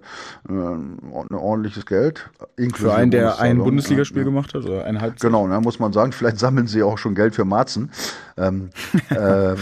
äh, 0.50 0.52
ein 0.52 1.34
ordentliches 1.36 1.86
Geld. 1.86 2.30
für 2.76 2.94
einen, 2.94 3.12
der 3.12 3.40
ein 3.40 3.58
Bundesligaspiel 3.58 4.20
ja. 4.20 4.24
gemacht 4.26 4.54
hat, 4.54 4.66
oder 4.66 4.86
ein 4.86 5.02
Halbzeit. 5.02 5.30
Genau, 5.30 5.48
ne, 5.48 5.60
muss 5.62 5.80
man 5.80 5.94
sagen. 5.94 6.12
Vielleicht 6.20 6.40
sammeln 6.40 6.68
sie 6.68 6.84
auch 6.84 6.98
schon 6.98 7.16
Geld 7.16 7.36
für 7.36 7.46
Marzen. 7.46 7.92
Ähm, 8.38 8.70
äh, 9.10 9.56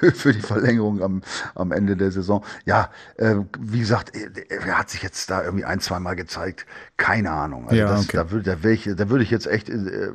für, 0.00 0.12
für 0.14 0.32
die 0.32 0.40
Verlängerung 0.40 1.02
am, 1.02 1.22
am 1.54 1.72
Ende 1.72 1.96
der 1.96 2.10
Saison. 2.10 2.44
Ja, 2.64 2.90
äh, 3.16 3.36
wie 3.60 3.78
gesagt, 3.80 4.12
er, 4.14 4.66
er 4.66 4.78
hat 4.78 4.90
sich 4.90 5.02
jetzt 5.02 5.30
da 5.30 5.42
irgendwie 5.44 5.64
ein, 5.64 5.80
zwei 5.80 5.98
Mal 6.00 6.16
gezeigt. 6.16 6.66
Keine 6.96 7.30
Ahnung. 7.30 7.64
Also 7.64 7.76
Ja, 7.76 7.88
das, 7.88 8.04
okay. 8.04 8.16
da, 8.16 8.30
würde, 8.30 8.56
da, 8.56 8.68
ich, 8.68 8.90
da 8.96 9.08
würde 9.08 9.24
ich 9.24 9.30
jetzt 9.30 9.46
echt 9.46 9.68
äh, 9.68 10.10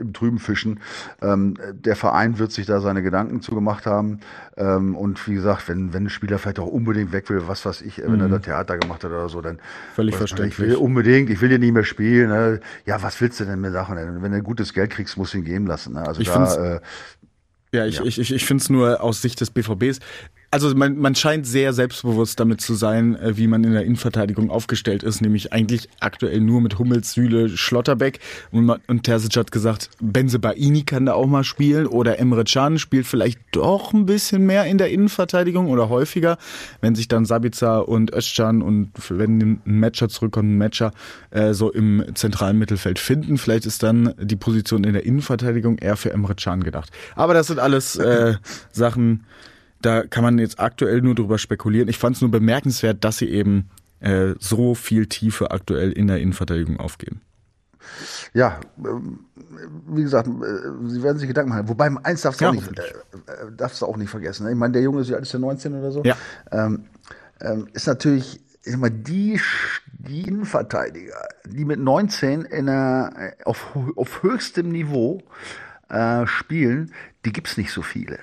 im 0.00 0.12
Trüben 0.12 0.38
fischen. 0.38 0.80
Ähm, 1.20 1.56
der 1.72 1.96
Verein 1.96 2.38
wird 2.38 2.52
sich 2.52 2.66
da 2.66 2.80
seine 2.80 3.02
Gedanken 3.02 3.40
zu 3.40 3.54
gemacht 3.54 3.86
haben. 3.86 4.20
Ähm, 4.56 4.96
und 4.96 5.26
wie 5.28 5.34
gesagt, 5.34 5.68
wenn, 5.68 5.92
wenn 5.94 6.04
ein 6.04 6.10
Spieler 6.10 6.38
vielleicht 6.38 6.58
auch 6.58 6.66
unbedingt 6.66 7.12
weg 7.12 7.30
will, 7.30 7.46
was 7.46 7.64
weiß 7.64 7.82
ich, 7.82 7.98
wenn 7.98 8.20
er 8.20 8.28
da 8.28 8.38
Theater 8.38 8.78
gemacht 8.78 9.04
hat 9.04 9.10
oder 9.10 9.28
so, 9.28 9.40
dann 9.40 9.52
Mhm. 9.52 9.94
Völlig 9.94 10.16
verständlich. 10.16 10.52
Ich 10.52 10.58
will 10.58 10.76
unbedingt, 10.76 11.30
ich 11.30 11.40
will 11.40 11.48
hier 11.48 11.58
nicht 11.58 11.72
mehr 11.72 11.84
spielen. 11.84 12.30
Ne? 12.30 12.60
Ja, 12.86 13.02
was 13.02 13.20
willst 13.20 13.40
du 13.40 13.44
denn 13.44 13.60
mir 13.60 13.70
sagen? 13.70 14.22
Wenn 14.22 14.32
du 14.32 14.42
gutes 14.42 14.72
Geld 14.72 14.90
kriegst, 14.90 15.16
musst 15.16 15.34
du 15.34 15.38
ihn 15.38 15.44
gehen 15.44 15.66
lassen. 15.66 15.94
Ne? 15.94 16.06
Also 16.06 16.20
Ich 16.20 16.28
da, 16.28 16.74
äh, 16.76 16.80
Ja, 17.74 17.86
ich, 17.86 17.96
Ja. 17.96 18.04
ich, 18.04 18.18
ich, 18.18 18.32
ich 18.32 18.44
finde 18.44 18.62
es 18.62 18.70
nur 18.70 19.00
aus 19.02 19.22
Sicht 19.22 19.40
des 19.40 19.50
BVBs. 19.50 19.98
Also 20.54 20.74
man, 20.74 20.98
man 20.98 21.14
scheint 21.14 21.46
sehr 21.46 21.72
selbstbewusst 21.72 22.38
damit 22.38 22.60
zu 22.60 22.74
sein, 22.74 23.16
äh, 23.16 23.38
wie 23.38 23.46
man 23.46 23.64
in 23.64 23.72
der 23.72 23.86
Innenverteidigung 23.86 24.50
aufgestellt 24.50 25.02
ist, 25.02 25.22
nämlich 25.22 25.50
eigentlich 25.50 25.88
aktuell 25.98 26.42
nur 26.42 26.60
mit 26.60 26.78
Hummels, 26.78 27.14
Süle, 27.14 27.48
Schlotterbeck. 27.48 28.20
Und, 28.50 28.68
und 28.68 29.02
Terzic 29.02 29.34
hat 29.38 29.50
gesagt, 29.50 29.88
Benze 29.98 30.38
Baini 30.38 30.82
kann 30.82 31.06
da 31.06 31.14
auch 31.14 31.24
mal 31.24 31.42
spielen 31.42 31.86
oder 31.86 32.18
Emre 32.18 32.44
Can 32.44 32.78
spielt 32.78 33.06
vielleicht 33.06 33.40
doch 33.52 33.94
ein 33.94 34.04
bisschen 34.04 34.44
mehr 34.44 34.66
in 34.66 34.76
der 34.76 34.90
Innenverteidigung 34.90 35.68
oder 35.70 35.88
häufiger, 35.88 36.36
wenn 36.82 36.94
sich 36.94 37.08
dann 37.08 37.24
Sabitzer 37.24 37.88
und 37.88 38.12
Özcan 38.12 38.60
und 38.60 38.90
wenn 39.08 39.38
ein 39.40 39.60
Matcher 39.64 40.10
zurückkommt, 40.10 40.50
ein 40.50 40.58
Matcher 40.58 40.92
äh, 41.30 41.54
so 41.54 41.72
im 41.72 42.04
zentralen 42.12 42.58
Mittelfeld 42.58 42.98
finden. 42.98 43.38
Vielleicht 43.38 43.64
ist 43.64 43.82
dann 43.82 44.12
die 44.20 44.36
Position 44.36 44.84
in 44.84 44.92
der 44.92 45.06
Innenverteidigung 45.06 45.78
eher 45.78 45.96
für 45.96 46.12
Emre 46.12 46.34
Can 46.34 46.62
gedacht. 46.62 46.90
Aber 47.16 47.32
das 47.32 47.46
sind 47.46 47.58
alles 47.58 47.96
äh, 47.96 48.34
Sachen, 48.70 49.24
da 49.82 50.06
kann 50.06 50.24
man 50.24 50.38
jetzt 50.38 50.58
aktuell 50.60 51.00
nur 51.02 51.14
drüber 51.14 51.38
spekulieren. 51.38 51.88
Ich 51.88 51.98
fand 51.98 52.16
es 52.16 52.22
nur 52.22 52.30
bemerkenswert, 52.30 53.04
dass 53.04 53.18
sie 53.18 53.28
eben 53.28 53.68
äh, 54.00 54.34
so 54.38 54.74
viel 54.74 55.06
Tiefe 55.06 55.50
aktuell 55.50 55.92
in 55.92 56.06
der 56.06 56.18
Innenverteidigung 56.20 56.78
aufgeben. 56.80 57.20
ja, 58.34 58.60
ähm, 58.84 59.20
wie 59.88 60.02
gesagt, 60.02 60.28
äh, 60.28 60.88
sie 60.88 61.02
werden 61.02 61.18
sich 61.18 61.28
Gedanken 61.28 61.50
machen. 61.50 61.68
Wobei 61.68 61.90
eins 62.02 62.22
darfst 62.22 62.40
du 62.40 62.44
Ja, 62.44 62.50
auch, 62.50 62.54
nicht, 62.54 62.78
äh, 62.78 62.82
äh, 62.82 63.52
darfst 63.56 63.82
du 63.82 63.86
auch 63.86 63.96
nicht 63.96 64.10
vergessen. 64.10 64.44
ne? 64.44 64.52
Ich 64.52 64.56
meine, 64.58 64.72
der 64.72 64.82
Junge 64.82 65.00
ist 65.02 65.10
ja 65.10 65.16
alles 65.16 65.32
ja 65.32 65.38
19 65.38 65.74
oder 65.74 65.90
so. 65.92 66.02
Ja. 66.04 66.16
Ähm, 66.50 66.84
ähm, 67.40 67.68
ist 67.72 67.86
natürlich 67.86 68.40
immer 68.64 68.90
die, 68.90 69.38
Sch- 69.38 69.80
die 69.92 70.22
Innenverteidiger, 70.22 71.28
die 71.46 71.64
mit 71.64 71.80
19 71.80 72.42
in 72.42 72.68
einer, 72.68 73.12
auf, 73.44 73.76
auf 73.96 74.22
höchstem 74.22 74.68
Niveau 74.68 75.20
äh, 75.88 76.26
spielen, 76.26 76.92
die 77.24 77.32
gibt's 77.32 77.56
nicht 77.56 77.72
so 77.72 77.82
viele. 77.82 78.18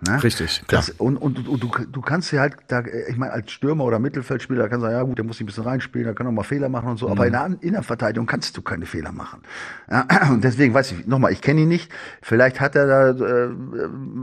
Ne? 0.00 0.22
Richtig, 0.22 0.62
klar. 0.68 0.80
Das, 0.80 0.90
und 0.90 1.16
und, 1.16 1.48
und 1.48 1.60
du, 1.62 1.68
du 1.90 2.00
kannst 2.00 2.30
ja 2.30 2.40
halt, 2.40 2.54
da, 2.68 2.82
ich 3.08 3.16
meine, 3.16 3.32
als 3.32 3.50
Stürmer 3.50 3.82
oder 3.84 3.98
Mittelfeldspieler, 3.98 4.62
da 4.62 4.68
kannst 4.68 4.82
du 4.84 4.86
sagen, 4.86 4.96
ja 4.96 5.02
gut, 5.02 5.18
der 5.18 5.24
muss 5.24 5.38
sich 5.38 5.44
ein 5.44 5.46
bisschen 5.46 5.64
reinspielen, 5.64 6.04
der 6.06 6.14
kann 6.14 6.26
auch 6.28 6.30
mal 6.32 6.44
Fehler 6.44 6.68
machen 6.68 6.90
und 6.90 6.98
so, 6.98 7.06
Mhm. 7.06 7.12
aber 7.12 7.26
in 7.26 7.32
der 7.32 7.50
Innenverteidigung 7.60 8.26
kannst 8.26 8.56
du 8.56 8.62
keine 8.62 8.86
Fehler 8.86 9.10
machen. 9.10 9.42
Ja, 9.90 10.06
und 10.30 10.44
deswegen 10.44 10.72
weiß 10.72 10.92
ich, 10.92 11.06
nochmal, 11.06 11.32
ich 11.32 11.40
kenne 11.40 11.62
ihn 11.62 11.68
nicht, 11.68 11.90
vielleicht 12.22 12.60
hat 12.60 12.76
er 12.76 12.86
da 12.86 13.10
äh, 13.10 13.48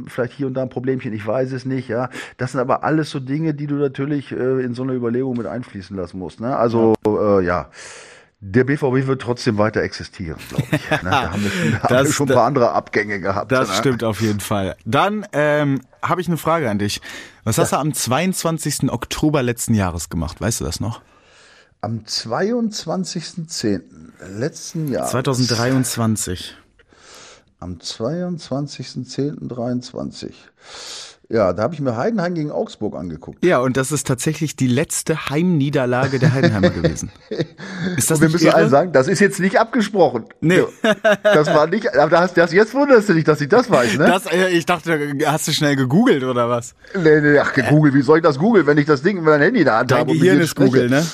vielleicht 0.08 0.34
hier 0.34 0.48
und 0.48 0.54
da 0.54 0.62
ein 0.62 0.70
Problemchen, 0.70 1.12
ich 1.14 1.28
weiß 1.28 1.52
es 1.52 1.66
nicht, 1.66 1.90
ja. 1.90 2.10
Das 2.38 2.54
sind 2.54 2.62
aber 2.62 2.84
alles 2.86 3.10
so 3.10 3.20
Dinge, 3.20 3.54
die 3.54 3.68
du 3.68 3.76
natürlich 3.76 4.32
äh, 4.32 4.64
in 4.64 4.74
so 4.76 4.84
eine 4.84 4.94
Überlegung 4.94 5.36
mit 5.38 5.46
einfließen 5.48 5.96
lassen 5.98 6.20
musst. 6.20 6.40
Ne? 6.40 6.56
Also. 6.56 6.94
Äh, 7.06 7.44
ja. 7.46 7.70
Der 8.40 8.64
BVB 8.64 9.08
wird 9.08 9.22
trotzdem 9.22 9.58
weiter 9.58 9.82
existieren, 9.82 10.38
glaube 10.50 10.66
ich. 10.72 10.92
Ne? 11.04 11.10
Da 11.10 11.32
haben 11.32 11.44
wir 11.44 11.50
schon, 11.50 11.82
haben 11.82 12.06
wir 12.06 12.14
schon 12.14 12.30
ein 12.30 12.36
paar 12.36 12.46
andere 12.46 12.72
Abgänge 12.74 13.20
gehabt. 13.20 13.52
Das 13.52 13.70
ne? 13.70 13.76
stimmt 13.76 14.04
auf 14.04 14.22
jeden 14.22 14.40
Fall. 14.40 14.76
Dann 14.86 15.26
ähm, 15.32 15.82
habe 16.02 16.22
ich 16.22 16.28
eine 16.28 16.38
Frage 16.38 16.70
an 16.70 16.80
dich. 16.80 17.02
Was 17.44 17.58
hast 17.58 17.72
du 17.72 17.78
am 17.78 17.94
22. 17.94 18.92
Oktober 18.92 19.42
letzten 19.42 19.74
Jahres 19.74 20.10
gemacht? 20.10 20.42
Weißt 20.42 20.60
du 20.60 20.66
das 20.66 20.80
noch? 20.80 21.02
Am 21.82 22.00
22.10. 22.00 23.82
letzten 24.38 24.92
Jahr. 24.92 25.08
2023. 25.08 26.56
Am 27.60 27.76
22.10.23. 27.76 30.34
Ja, 31.30 31.54
da 31.54 31.64
habe 31.64 31.74
ich 31.74 31.82
mir 31.82 31.98
Heidenheim 31.98 32.36
gegen 32.36 32.52
Augsburg 32.52 32.96
angeguckt. 32.96 33.44
Ja, 33.44 33.58
und 33.60 33.78
das 33.78 33.92
ist 33.92 34.06
tatsächlich 34.06 34.56
die 34.56 34.68
letzte 34.68 35.30
Heimniederlage 35.30 36.20
der 36.20 36.34
Heidenheimer 36.34 36.70
gewesen. 36.70 37.12
Ist 37.98 38.12
das 38.12 38.18
Und 38.20 38.24
wir 38.24 38.30
müssen 38.30 38.48
irre? 38.48 38.56
allen 38.56 38.70
sagen, 38.70 38.92
das 38.92 39.08
ist 39.08 39.20
jetzt 39.20 39.40
nicht 39.40 39.60
abgesprochen. 39.60 40.26
Nee. 40.42 40.64
Das 41.24 41.48
war 41.54 41.68
nicht, 41.68 41.96
aber 41.98 42.10
das, 42.10 42.34
das, 42.34 42.52
jetzt 42.52 42.74
wunderst 42.74 43.10
du 43.10 43.14
dich, 43.14 43.24
dass 43.24 43.42
ich 43.42 43.50
das 43.50 43.70
weiß, 43.70 43.98
ne? 43.98 44.06
Das, 44.06 44.26
äh, 44.28 44.50
ich 44.50 44.66
dachte, 44.66 45.14
hast 45.26 45.48
du 45.48 45.52
schnell 45.52 45.76
gegoogelt 45.76 46.24
oder 46.24 46.50
was? 46.50 46.76
nee, 46.96 47.22
nee, 47.22 47.40
ach, 47.40 47.54
Google, 47.70 47.94
wie 47.94 48.02
soll 48.02 48.18
ich 48.18 48.24
das 48.24 48.38
googeln, 48.38 48.66
wenn 48.68 48.78
ich 48.78 48.86
das 48.86 49.02
Ding 49.02 49.16
mit 49.18 49.26
meinem 49.26 49.42
Handy 49.42 49.60
in 49.60 49.66
der 49.66 49.78
Hand 49.78 49.92
Dein 49.92 50.00
habe? 50.00 50.12
mit 50.14 50.22
Gehirn 50.22 50.42
ist? 50.42 50.56
Google, 50.56 50.90
ne? 50.90 51.06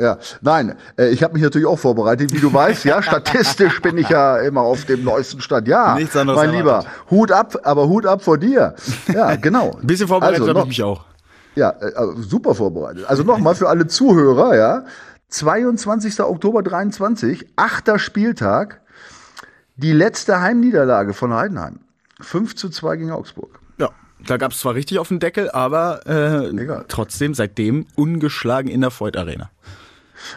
Ja, 0.00 0.18
nein, 0.40 0.76
äh, 0.98 1.08
ich 1.08 1.22
habe 1.22 1.34
mich 1.34 1.42
natürlich 1.42 1.66
auch 1.66 1.78
vorbereitet, 1.78 2.32
wie 2.32 2.40
du 2.40 2.52
weißt, 2.52 2.84
ja, 2.84 3.02
statistisch 3.02 3.80
bin 3.80 3.98
ich 3.98 4.08
ja 4.08 4.38
immer 4.38 4.62
auf 4.62 4.84
dem 4.84 5.04
neuesten 5.04 5.40
Stand. 5.40 5.68
Ja, 5.68 5.94
Nichts 5.94 6.16
anderes 6.16 6.38
mein 6.38 6.50
Lieber, 6.50 6.70
erwartet. 6.70 6.90
Hut 7.10 7.32
ab, 7.32 7.56
aber 7.64 7.88
Hut 7.88 8.06
ab 8.06 8.22
vor 8.22 8.38
dir. 8.38 8.74
Ja, 9.12 9.36
genau. 9.40 9.76
Ein 9.80 9.86
bisschen 9.86 10.08
vorbereitet 10.08 10.40
Also 10.40 10.50
habe 10.50 10.60
ich 10.60 10.66
mich 10.66 10.82
auch. 10.82 11.04
Ja, 11.54 11.70
äh, 11.70 11.86
äh, 11.88 12.14
super 12.16 12.54
vorbereitet. 12.54 13.04
Also 13.06 13.22
nochmal 13.22 13.54
für 13.54 13.68
alle 13.68 13.86
Zuhörer, 13.86 14.56
ja. 14.56 14.84
22. 15.28 16.20
Oktober 16.20 16.62
23, 16.62 17.46
achter 17.56 17.98
Spieltag, 17.98 18.80
die 19.76 19.92
letzte 19.92 20.40
Heimniederlage 20.40 21.12
von 21.12 21.32
Heidenheim. 21.34 21.80
5 22.20 22.54
zu 22.54 22.68
2 22.68 22.96
gegen 22.96 23.10
Augsburg. 23.10 23.58
Ja, 23.78 23.90
da 24.24 24.36
gab 24.36 24.52
es 24.52 24.60
zwar 24.60 24.74
richtig 24.74 24.98
auf 24.98 25.08
den 25.08 25.18
Deckel, 25.18 25.50
aber 25.50 26.06
äh, 26.06 26.48
Egal. 26.50 26.84
trotzdem 26.88 27.34
seitdem 27.34 27.86
ungeschlagen 27.96 28.70
in 28.70 28.80
der 28.80 28.92
Voigt 28.92 29.16
Arena. 29.16 29.50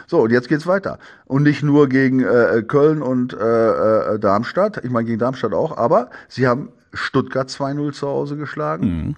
So, 0.08 0.22
und 0.22 0.32
jetzt 0.32 0.50
geht's 0.50 0.68
weiter. 0.68 1.00
Und 1.26 1.44
nicht 1.44 1.64
nur 1.64 1.90
gegen 1.90 2.24
äh, 2.24 2.64
Köln 2.68 3.02
und 3.02 3.34
äh, 3.34 4.16
äh, 4.16 4.20
Darmstadt, 4.20 4.84
ich 4.84 4.92
meine 4.92 5.06
gegen 5.06 5.20
Darmstadt 5.20 5.54
auch, 5.54 5.78
aber 5.78 6.10
sie 6.28 6.48
haben 6.48 6.70
Stuttgart 6.94 7.50
2-0 7.50 7.92
zu 7.94 8.08
Hause 8.08 8.38
geschlagen. 8.38 9.16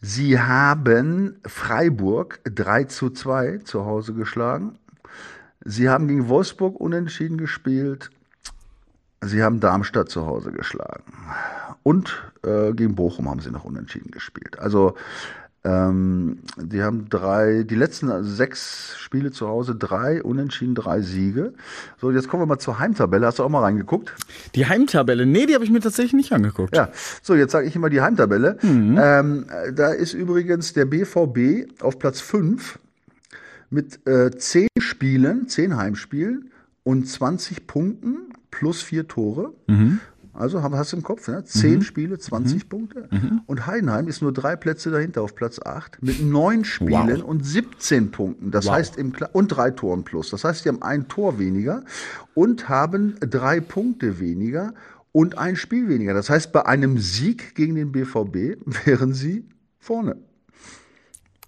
Sie 0.00 0.40
haben 0.40 1.36
Freiburg 1.46 2.40
3 2.44 2.84
zu 2.84 3.10
2 3.10 3.58
zu 3.58 3.84
Hause 3.84 4.14
geschlagen. 4.14 4.78
Sie 5.64 5.88
haben 5.88 6.08
gegen 6.08 6.28
Wolfsburg 6.28 6.80
unentschieden 6.80 7.38
gespielt. 7.38 8.10
Sie 9.20 9.44
haben 9.44 9.60
Darmstadt 9.60 10.08
zu 10.08 10.26
Hause 10.26 10.50
geschlagen. 10.50 11.04
Und 11.84 12.32
äh, 12.44 12.72
gegen 12.72 12.96
Bochum 12.96 13.30
haben 13.30 13.40
sie 13.40 13.50
noch 13.50 13.64
unentschieden 13.64 14.10
gespielt. 14.10 14.58
Also 14.58 14.96
ähm, 15.64 16.38
die 16.56 16.82
haben 16.82 17.08
drei, 17.08 17.62
die 17.62 17.76
letzten 17.76 18.24
sechs 18.24 18.96
Spiele 18.98 19.30
zu 19.30 19.46
Hause, 19.46 19.76
drei 19.76 20.22
Unentschieden, 20.22 20.74
drei 20.74 21.02
Siege. 21.02 21.54
So, 22.00 22.10
jetzt 22.10 22.28
kommen 22.28 22.42
wir 22.42 22.46
mal 22.46 22.58
zur 22.58 22.80
Heimtabelle. 22.80 23.26
Hast 23.26 23.38
du 23.38 23.44
auch 23.44 23.48
mal 23.48 23.60
reingeguckt? 23.60 24.12
Die 24.56 24.66
Heimtabelle, 24.66 25.24
nee, 25.24 25.46
die 25.46 25.54
habe 25.54 25.64
ich 25.64 25.70
mir 25.70 25.80
tatsächlich 25.80 26.14
nicht 26.14 26.32
angeguckt. 26.32 26.74
Ja, 26.74 26.88
so, 27.22 27.34
jetzt 27.34 27.52
sage 27.52 27.68
ich 27.68 27.76
immer 27.76 27.90
die 27.90 28.00
Heimtabelle. 28.00 28.58
Ähm, 28.98 29.46
äh, 29.48 29.72
da 29.72 29.92
ist 29.92 30.14
übrigens 30.14 30.72
der 30.72 30.84
BVB 30.86 31.80
auf 31.80 31.98
Platz 31.98 32.20
5 32.20 32.80
mit 33.70 34.06
äh, 34.06 34.30
10 34.30 34.68
Spielen, 34.78 35.48
10 35.48 35.76
Heimspielen 35.76 36.50
und 36.82 37.08
20 37.08 37.68
Punkten 37.68 38.32
plus 38.50 38.82
4 38.82 39.06
Tore. 39.06 39.52
Also 40.34 40.62
haben- 40.62 40.74
hast 40.76 40.92
du 40.92 40.96
im 40.96 41.02
Kopf, 41.02 41.28
ne? 41.28 41.44
10 41.44 41.82
Spiele, 41.82 42.18
20 42.18 42.68
Punkte. 42.68 43.08
Und 43.46 43.66
Heidenheim 43.66 44.08
ist 44.08 44.22
nur 44.22 44.32
drei 44.32 44.56
Plätze 44.56 44.90
dahinter 44.90 45.22
auf 45.22 45.34
Platz 45.34 45.60
8 45.62 46.02
mit 46.02 46.22
9 46.22 46.64
Spielen 46.64 47.18
Wow. 47.20 47.24
und 47.24 47.44
17 47.44 48.10
Punkten. 48.10 48.50
Das 48.50 48.70
heißt 48.70 48.96
im 48.96 49.12
Kla 49.12 49.28
und 49.32 49.48
drei 49.48 49.70
Toren 49.70 50.04
plus. 50.04 50.30
Das 50.30 50.44
heißt, 50.44 50.64
die 50.64 50.70
haben 50.70 50.82
ein 50.82 51.06
Tor 51.08 51.38
weniger 51.38 51.84
und 52.34 52.68
haben 52.68 53.16
drei 53.20 53.60
Punkte 53.60 54.20
weniger 54.20 54.72
und 55.12 55.36
ein 55.36 55.56
Spiel 55.56 55.88
weniger. 55.90 56.14
Das 56.14 56.30
heißt, 56.30 56.50
bei 56.52 56.64
einem 56.64 56.96
Sieg 56.98 57.54
gegen 57.54 57.74
den 57.74 57.92
BVB 57.92 58.56
wären 58.86 59.12
sie 59.12 59.44
vorne. 59.78 60.16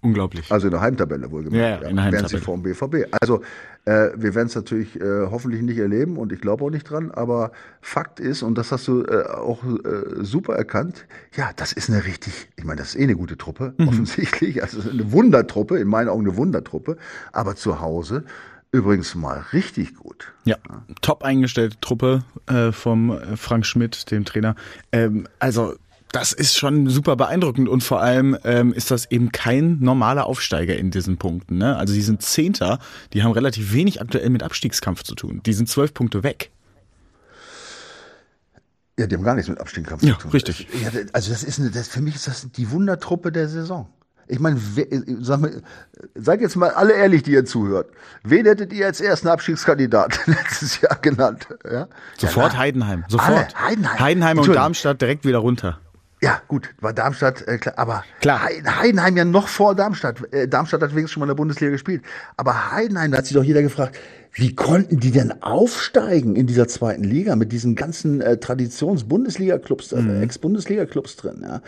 Unglaublich. 0.01 0.51
Also 0.51 0.67
in 0.67 0.71
der 0.71 0.81
Heimtabelle 0.81 1.31
wohlgemerkt. 1.31 1.81
Ja, 1.83 1.89
in 1.89 1.95
der 1.95 2.05
Wären 2.11 2.27
sie 2.27 2.35
Heimtabelle. 2.37 2.41
vor 2.43 2.55
dem 2.57 2.63
BVB. 2.63 3.07
Also 3.19 3.41
äh, 3.85 4.09
wir 4.15 4.35
werden 4.35 4.47
es 4.47 4.55
natürlich 4.55 4.99
äh, 4.99 5.27
hoffentlich 5.29 5.61
nicht 5.61 5.77
erleben 5.77 6.17
und 6.17 6.31
ich 6.31 6.41
glaube 6.41 6.63
auch 6.65 6.69
nicht 6.69 6.89
dran, 6.89 7.11
aber 7.11 7.51
Fakt 7.81 8.19
ist, 8.19 8.41
und 8.43 8.57
das 8.57 8.71
hast 8.71 8.87
du 8.87 9.03
äh, 9.03 9.23
auch 9.27 9.63
äh, 9.63 10.23
super 10.23 10.55
erkannt, 10.55 11.05
ja, 11.35 11.51
das 11.55 11.71
ist 11.73 11.89
eine 11.89 12.03
richtig, 12.05 12.49
ich 12.55 12.63
meine, 12.63 12.79
das 12.79 12.89
ist 12.89 12.99
eh 12.99 13.03
eine 13.03 13.15
gute 13.15 13.37
Truppe, 13.37 13.73
Mhm. 13.77 13.87
offensichtlich. 13.87 14.61
Also 14.63 14.89
eine 14.89 15.11
Wundertruppe, 15.11 15.77
in 15.77 15.87
meinen 15.87 16.09
Augen 16.09 16.27
eine 16.27 16.35
Wundertruppe, 16.37 16.97
aber 17.31 17.55
zu 17.55 17.79
Hause 17.79 18.23
übrigens 18.71 19.15
mal 19.15 19.43
richtig 19.53 19.95
gut. 19.95 20.33
Ja, 20.43 20.57
top 21.01 21.23
eingestellte 21.23 21.79
Truppe 21.79 22.23
äh, 22.47 22.71
vom 22.73 23.11
äh, 23.11 23.37
Frank 23.37 23.65
Schmidt, 23.65 24.11
dem 24.11 24.25
Trainer. 24.25 24.55
Ähm, 24.91 25.27
also 25.39 25.75
das 26.15 26.31
ist 26.33 26.57
schon 26.57 26.87
super 26.89 27.15
beeindruckend 27.15 27.67
und 27.69 27.83
vor 27.83 28.01
allem 28.01 28.37
ähm, 28.43 28.71
ist 28.73 28.89
das 28.91 29.11
eben 29.11 29.31
kein 29.31 29.79
normaler 29.79 30.25
Aufsteiger 30.25 30.75
in 30.75 30.89
diesen 30.91 31.17
Punkten. 31.17 31.57
Ne? 31.57 31.75
Also 31.75 31.93
die 31.93 32.01
sind 32.01 32.21
Zehnter, 32.21 32.79
die 33.13 33.23
haben 33.23 33.31
relativ 33.31 33.73
wenig 33.73 34.01
aktuell 34.01 34.29
mit 34.29 34.41
Abstiegskampf 34.43 35.03
zu 35.03 35.15
tun. 35.15 35.41
Die 35.45 35.53
sind 35.53 35.67
zwölf 35.69 35.93
Punkte 35.93 36.23
weg. 36.23 36.51
Ja, 38.97 39.07
die 39.07 39.15
haben 39.15 39.23
gar 39.23 39.35
nichts 39.35 39.49
mit 39.49 39.59
Abstiegskampf 39.59 40.03
Ja, 40.03 40.13
zu 40.13 40.19
tun. 40.21 40.31
richtig. 40.31 40.67
Ja, 40.81 40.89
also 41.11 41.31
das 41.31 41.43
ist 41.43 41.59
eine, 41.59 41.69
das, 41.69 41.87
für 41.89 42.01
mich 42.01 42.15
ist 42.15 42.27
das 42.27 42.49
die 42.51 42.71
Wundertruppe 42.71 43.31
der 43.31 43.49
Saison. 43.49 43.89
Ich 44.27 44.39
meine, 44.39 44.59
wer- 44.73 44.87
sag 45.19 45.41
mal, 45.41 45.61
seid 46.15 46.41
jetzt 46.41 46.55
mal 46.55 46.71
alle 46.71 46.93
ehrlich, 46.93 47.21
die 47.23 47.31
ihr 47.31 47.45
zuhört. 47.45 47.91
Wen 48.23 48.45
hättet 48.45 48.73
ihr 48.73 48.85
als 48.87 49.01
ersten 49.01 49.27
Abstiegskandidat 49.27 50.19
letztes 50.27 50.79
Jahr 50.81 50.95
genannt? 50.99 51.47
Ja, 51.69 51.87
Sofort 52.17 52.53
ja, 52.53 52.59
Heidenheim. 52.59 53.03
Sofort. 53.07 53.29
Alle, 53.29 53.47
Heidenheim. 53.69 53.99
Heidenheim 53.99 54.39
und. 54.39 54.47
Darmstadt 54.55 55.01
direkt 55.01 55.25
wieder 55.25 55.39
runter. 55.39 55.79
Ja, 56.21 56.41
gut, 56.47 56.69
war 56.79 56.93
Darmstadt, 56.93 57.47
äh, 57.47 57.57
klar, 57.57 57.75
aber 57.77 58.03
Klar. 58.21 58.41
Heiden- 58.43 58.79
Heidenheim 58.79 59.17
ja 59.17 59.25
noch 59.25 59.47
vor 59.47 59.75
Darmstadt. 59.75 60.21
Äh, 60.33 60.47
Darmstadt 60.47 60.81
hat 60.81 60.91
wenigstens 60.91 61.11
schon 61.11 61.19
mal 61.21 61.25
in 61.25 61.29
der 61.29 61.35
Bundesliga 61.35 61.71
gespielt. 61.71 62.03
Aber 62.37 62.71
Heidenheim, 62.71 63.11
da 63.11 63.17
hat 63.19 63.25
sich 63.25 63.35
doch 63.35 63.43
jeder 63.43 63.61
gefragt, 63.61 63.97
wie 64.37 64.53
konnten 64.53 64.99
die 64.99 65.11
denn 65.11 65.41
aufsteigen 65.41 66.35
in 66.35 66.45
dieser 66.45 66.67
zweiten 66.67 67.03
Liga 67.05 67.37
mit 67.37 67.51
diesen 67.53 67.73
ganzen 67.75 68.19
äh, 68.19 68.37
Traditions-Bundesliga-Clubs, 68.37 69.91
äh, 69.93 70.01
Mhm. 70.01 70.23
Ex-Bundesliga-Clubs 70.23 71.15
drin? 71.15 71.39
Ja? 71.41 71.61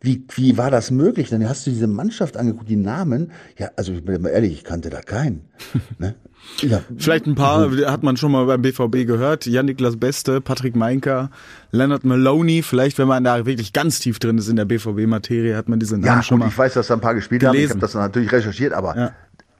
Wie, 0.00 0.24
wie 0.34 0.56
war 0.56 0.70
das 0.70 0.90
möglich? 0.90 1.30
Dann 1.30 1.48
hast 1.48 1.66
du 1.66 1.70
diese 1.70 1.86
Mannschaft 1.88 2.36
angeguckt, 2.36 2.68
die 2.68 2.76
Namen. 2.76 3.32
Ja, 3.58 3.70
also 3.76 3.92
ich 3.92 4.04
bin 4.04 4.22
mal 4.22 4.28
ehrlich, 4.30 4.52
ich 4.52 4.64
kannte 4.64 4.88
da 4.90 5.00
keinen. 5.00 5.42
ne? 5.98 6.14
ja, 6.60 6.80
Vielleicht 6.96 7.26
ein 7.26 7.34
paar 7.34 7.70
hat 7.86 8.02
man 8.02 8.16
schon 8.16 8.32
mal 8.32 8.46
beim 8.46 8.62
BVB 8.62 9.06
gehört. 9.06 9.46
Jan-Niklas 9.46 9.96
Beste, 9.96 10.40
Patrick 10.40 10.76
Meinker, 10.76 11.30
Leonard 11.70 12.04
Maloney. 12.04 12.62
Vielleicht, 12.62 12.98
wenn 12.98 13.08
man 13.08 13.24
da 13.24 13.46
wirklich 13.46 13.72
ganz 13.72 13.98
tief 14.00 14.18
drin 14.18 14.38
ist 14.38 14.48
in 14.48 14.56
der 14.56 14.64
BVB-Materie, 14.64 15.56
hat 15.56 15.68
man 15.68 15.78
diese 15.80 15.94
Namen 15.94 16.04
Ja, 16.06 16.22
schon 16.22 16.38
mal. 16.38 16.48
ich 16.48 16.58
weiß, 16.58 16.74
dass 16.74 16.86
da 16.88 16.94
ein 16.94 17.00
paar 17.00 17.14
gespielt 17.14 17.42
haben. 17.44 17.54
Ich 17.54 17.62
gelesen. 17.62 17.70
habe 17.72 17.80
das 17.80 17.94
natürlich 17.94 18.30
recherchiert, 18.32 18.72
aber, 18.72 18.96
Ja. 18.96 19.12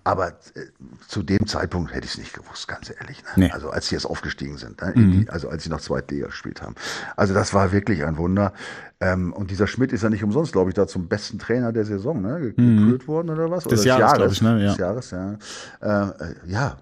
Aber 0.05 0.29
äh, 0.55 0.67
zu 1.09 1.23
dem 1.23 1.47
Zeitpunkt 1.47 1.93
hätte 1.95 2.05
ich 2.07 2.13
es 2.13 2.19
nicht 2.19 2.33
gewusst, 2.35 2.67
ganz 2.69 2.91
ehrlich. 2.91 3.23
Ne? 3.23 3.29
Nee. 3.37 3.47
Mhm. 3.47 3.53
Also 3.53 3.71
als 3.71 3.89
sie 3.89 3.95
jetzt 3.95 4.05
aufgestiegen 4.07 4.57
sind, 4.59 4.81
ne? 4.83 4.93
in 4.95 5.11
die, 5.13 5.31
also 5.31 5.49
als 5.49 5.65
sie 5.65 5.71
noch 5.71 5.81
Zweitliga 5.81 6.27
gespielt 6.27 6.61
haben. 6.63 6.75
Also 7.17 7.35
das 7.35 7.55
war 7.55 7.73
wirklich 7.73 8.05
ein 8.05 8.17
Wunder. 8.17 8.53
Ähm, 9.01 9.33
und 9.33 9.51
dieser 9.51 9.67
Schmidt 9.67 9.93
ist 9.93 10.03
ja 10.03 10.11
nicht 10.11 10.25
umsonst, 10.25 10.53
glaube 10.53 10.71
ich, 10.71 10.75
da 10.75 10.87
zum 10.87 11.09
besten 11.09 11.39
Trainer 11.39 11.73
der 11.73 11.85
Saison 11.85 12.21
ne? 12.21 12.41
ge- 12.41 12.53
gekürt 12.53 13.07
worden 13.09 13.31
oder 13.31 13.51
was? 13.51 13.65
Mhm. 13.65 13.71
Des 13.71 13.81
oder 13.81 13.99
Jahres, 13.99 14.19
glaub 14.19 14.33
ich, 14.33 14.43
ne? 14.43 14.63
Ja. 14.63 14.69
Des 14.71 14.77
Jahres, 14.79 15.11
ja. 15.11 15.33
Äh, 15.81 16.09
äh, 16.31 16.35
ja, 16.47 16.77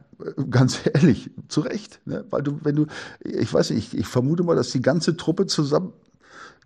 ganz 0.50 0.80
ehrlich, 0.92 1.30
zu 1.48 1.60
Recht. 1.60 2.00
Ne? 2.06 2.24
Weil 2.30 2.42
du, 2.42 2.58
wenn 2.62 2.76
du, 2.76 2.86
ich 3.20 3.52
weiß 3.52 3.70
nicht, 3.70 3.94
ich, 3.94 4.00
ich 4.00 4.06
vermute 4.06 4.42
mal, 4.42 4.56
dass 4.56 4.70
die 4.70 4.82
ganze 4.82 5.16
Truppe 5.16 5.46
zusammen 5.46 5.92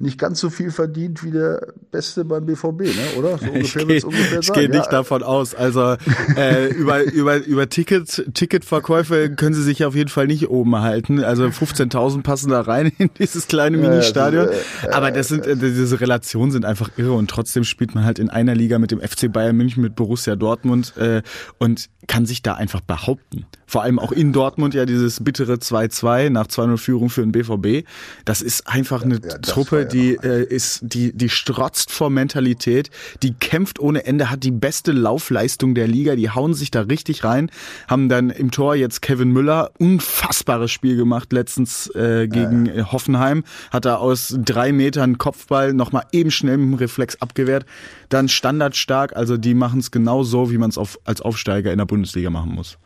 nicht 0.01 0.19
ganz 0.19 0.41
so 0.41 0.51
viel 0.51 0.71
verdient 0.73 1.23
wie 1.23 1.31
der 1.31 1.69
Beste 1.93 2.25
beim 2.25 2.47
BVB, 2.47 2.81
ne? 2.81 3.19
oder? 3.19 3.39
So 3.39 3.47
ungefähr 3.53 4.41
ich 4.41 4.53
gehe 4.53 4.69
geh 4.69 4.69
nicht 4.69 4.87
ja. 4.87 4.91
davon 4.91 5.23
aus. 5.23 5.55
Also 5.55 5.97
äh, 6.37 6.69
über, 6.69 7.03
über, 7.13 7.37
über 7.37 7.69
Ticket, 7.69 8.31
Ticketverkäufe 8.35 9.31
können 9.31 9.55
sie 9.55 9.63
sich 9.63 9.85
auf 9.85 9.95
jeden 9.95 10.11
Fall 10.11 10.27
nicht 10.27 10.49
oben 10.49 10.77
halten. 10.77 11.23
Also 11.23 11.45
15.000 11.45 12.23
passen 12.23 12.51
da 12.51 12.63
rein 12.63 12.93
in 12.99 13.11
dieses 13.19 13.47
kleine 13.47 13.77
Ministadion. 13.77 14.49
Ja, 14.83 14.93
Aber 14.93 15.13
das 15.13 15.29
sind, 15.29 15.47
äh, 15.47 15.57
diese 15.57 16.01
Relationen 16.01 16.51
sind 16.51 16.65
einfach 16.65 16.91
irre 16.97 17.13
und 17.13 17.31
trotzdem 17.31 17.63
spielt 17.63 17.95
man 17.95 18.05
halt 18.05 18.19
in 18.19 18.31
einer 18.31 18.55
Liga 18.55 18.79
mit 18.79 18.91
dem 18.91 19.01
FC 19.01 19.33
Bayern 19.33 19.57
München, 19.57 19.83
mit 19.83 19.95
Borussia 19.95 20.35
Dortmund 20.35 20.97
äh, 20.97 21.23
und 21.59 21.89
kann 22.07 22.27
sich 22.27 22.43
da 22.43 22.55
einfach 22.55 22.81
behaupten. 22.81 23.47
Vor 23.67 23.83
allem 23.83 23.99
auch 23.99 24.13
in 24.13 24.33
Dortmund 24.33 24.75
ja 24.75 24.87
dieses 24.87 25.23
bittere 25.25 25.55
2-2 25.55 26.31
nach 26.31 26.47
2-0 26.47 26.77
Führung 26.77 27.11
für 27.11 27.23
den 27.23 27.33
BVB. 27.33 27.89
Das 28.25 28.43
ist 28.43 28.69
einfach 28.69 29.03
eine 29.03 29.15
ja, 29.17 29.39
Truppe, 29.85 29.97
ja 29.97 30.05
die 30.05 30.27
äh, 30.27 30.45
ist, 30.45 30.81
die, 30.83 31.13
die 31.13 31.29
strotzt 31.29 31.91
vor 31.91 32.11
Mentalität, 32.11 32.91
die 33.23 33.35
kämpft 33.35 33.79
ohne 33.79 34.05
Ende, 34.07 34.31
hat 34.31 34.43
die 34.43 34.51
beste 34.51 34.93
Laufleistung 34.93 35.75
der 35.75 35.87
Liga, 35.87 36.17
die 36.17 36.31
hauen 36.31 36.55
sich 36.55 36.71
da 36.71 36.83
richtig 36.83 37.25
rein, 37.25 37.51
haben 37.89 38.09
dann 38.09 38.31
im 38.31 38.51
Tor 38.51 38.75
jetzt 38.75 39.03
Kevin 39.03 39.31
Müller 39.31 39.71
unfassbares 39.79 40.71
Spiel 40.71 40.97
gemacht 40.97 41.33
letztens 41.33 41.89
äh, 41.95 42.29
gegen 42.29 42.67
ja, 42.67 42.93
Hoffenheim, 42.93 43.45
hat 43.71 43.85
da 43.85 43.97
aus 43.97 44.37
drei 44.39 44.73
Metern 44.73 45.19
Kopfball 45.19 45.73
nochmal 45.73 46.05
eben 46.13 46.31
schnell 46.31 46.57
mit 46.57 46.71
dem 46.71 46.75
Reflex 46.75 47.17
abgewehrt, 47.17 47.67
dann 48.09 48.29
standardstark, 48.29 49.17
also 49.17 49.37
die 49.37 49.55
machen 49.55 49.81
es 49.81 49.91
genau 49.91 50.23
so, 50.23 50.51
wie 50.51 50.59
man 50.59 50.71
es 50.71 50.79
auf, 50.79 50.99
als 51.05 51.21
Aufsteiger 51.21 51.73
in 51.73 51.79
der 51.79 51.87
Bundesliga 51.87 52.31
machen 52.31 52.53
muss. 52.53 52.79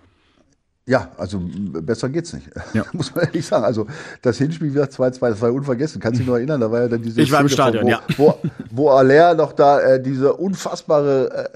Ja, 0.89 1.11
also 1.19 1.39
besser 1.41 2.09
geht's 2.09 2.33
nicht. 2.33 2.49
Ja. 2.75 2.85
Muss 2.93 3.15
man 3.15 3.25
ehrlich 3.25 3.47
sagen. 3.47 3.65
Also 3.65 3.87
das 4.23 4.39
Hinspiel 4.39 4.73
wieder 4.73 4.85
2-2, 4.85 5.21
das 5.31 5.41
war 5.41 5.49
ja 5.49 5.55
unvergessen. 5.55 6.01
Kannst 6.01 6.19
du 6.19 6.23
dich 6.23 6.29
noch 6.29 6.37
erinnern? 6.37 6.61
Da 6.61 6.71
war 6.71 6.83
ja 6.83 6.89
dann 6.89 7.03
diese 7.03 7.23
Ich 7.23 7.33
war 7.33 7.41
im 7.41 7.49
Stadion, 7.49 7.85
wo, 7.85 7.89
ja. 7.89 8.01
Wo, 8.17 8.35
wo 8.71 8.91
Aller 8.91 9.35
noch 9.35 9.53
da 9.53 9.81
äh, 9.81 10.03
diese 10.03 10.35
unfassbare 10.35 11.49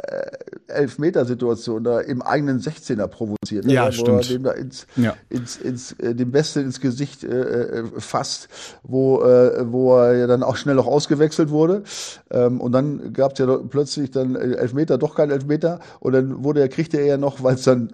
äh, 0.69 0.73
Elfmetersituation 0.73 1.85
da 1.85 2.01
im 2.01 2.23
eigenen 2.23 2.61
16er 2.61 3.07
provoziert. 3.07 3.67
Ja, 3.67 3.87
ne? 3.87 3.93
stimmt. 3.93 4.31
dem 4.31 4.43
da 4.43 4.53
ins, 4.53 4.87
ja. 4.97 5.15
ins, 5.29 5.57
ins, 5.57 5.93
äh, 5.93 6.15
dem 6.15 6.33
Beste 6.33 6.61
ins 6.61 6.81
Gesicht 6.81 7.25
äh, 7.25 7.29
äh, 7.29 7.85
fasst, 7.99 8.49
wo, 8.83 9.23
äh, 9.23 9.71
wo 9.71 9.97
er 9.97 10.17
ja 10.17 10.27
dann 10.27 10.43
auch 10.43 10.57
schnell 10.57 10.75
noch 10.75 10.87
ausgewechselt 10.87 11.51
wurde. 11.51 11.83
Ähm, 12.31 12.61
und 12.61 12.73
dann 12.73 13.13
gab's 13.13 13.39
ja 13.39 13.47
plötzlich 13.47 14.11
dann 14.11 14.35
äh, 14.35 14.55
Elfmeter, 14.55 14.99
doch 14.99 15.15
kein 15.15 15.31
Elfmeter. 15.31 15.81
Und 16.01 16.13
dann 16.13 16.43
wurde 16.43 16.61
er, 16.61 16.69
kriegte 16.69 16.99
er 16.99 17.07
ja 17.07 17.17
noch, 17.19 17.43
weil 17.43 17.55
es 17.55 17.63
dann 17.63 17.93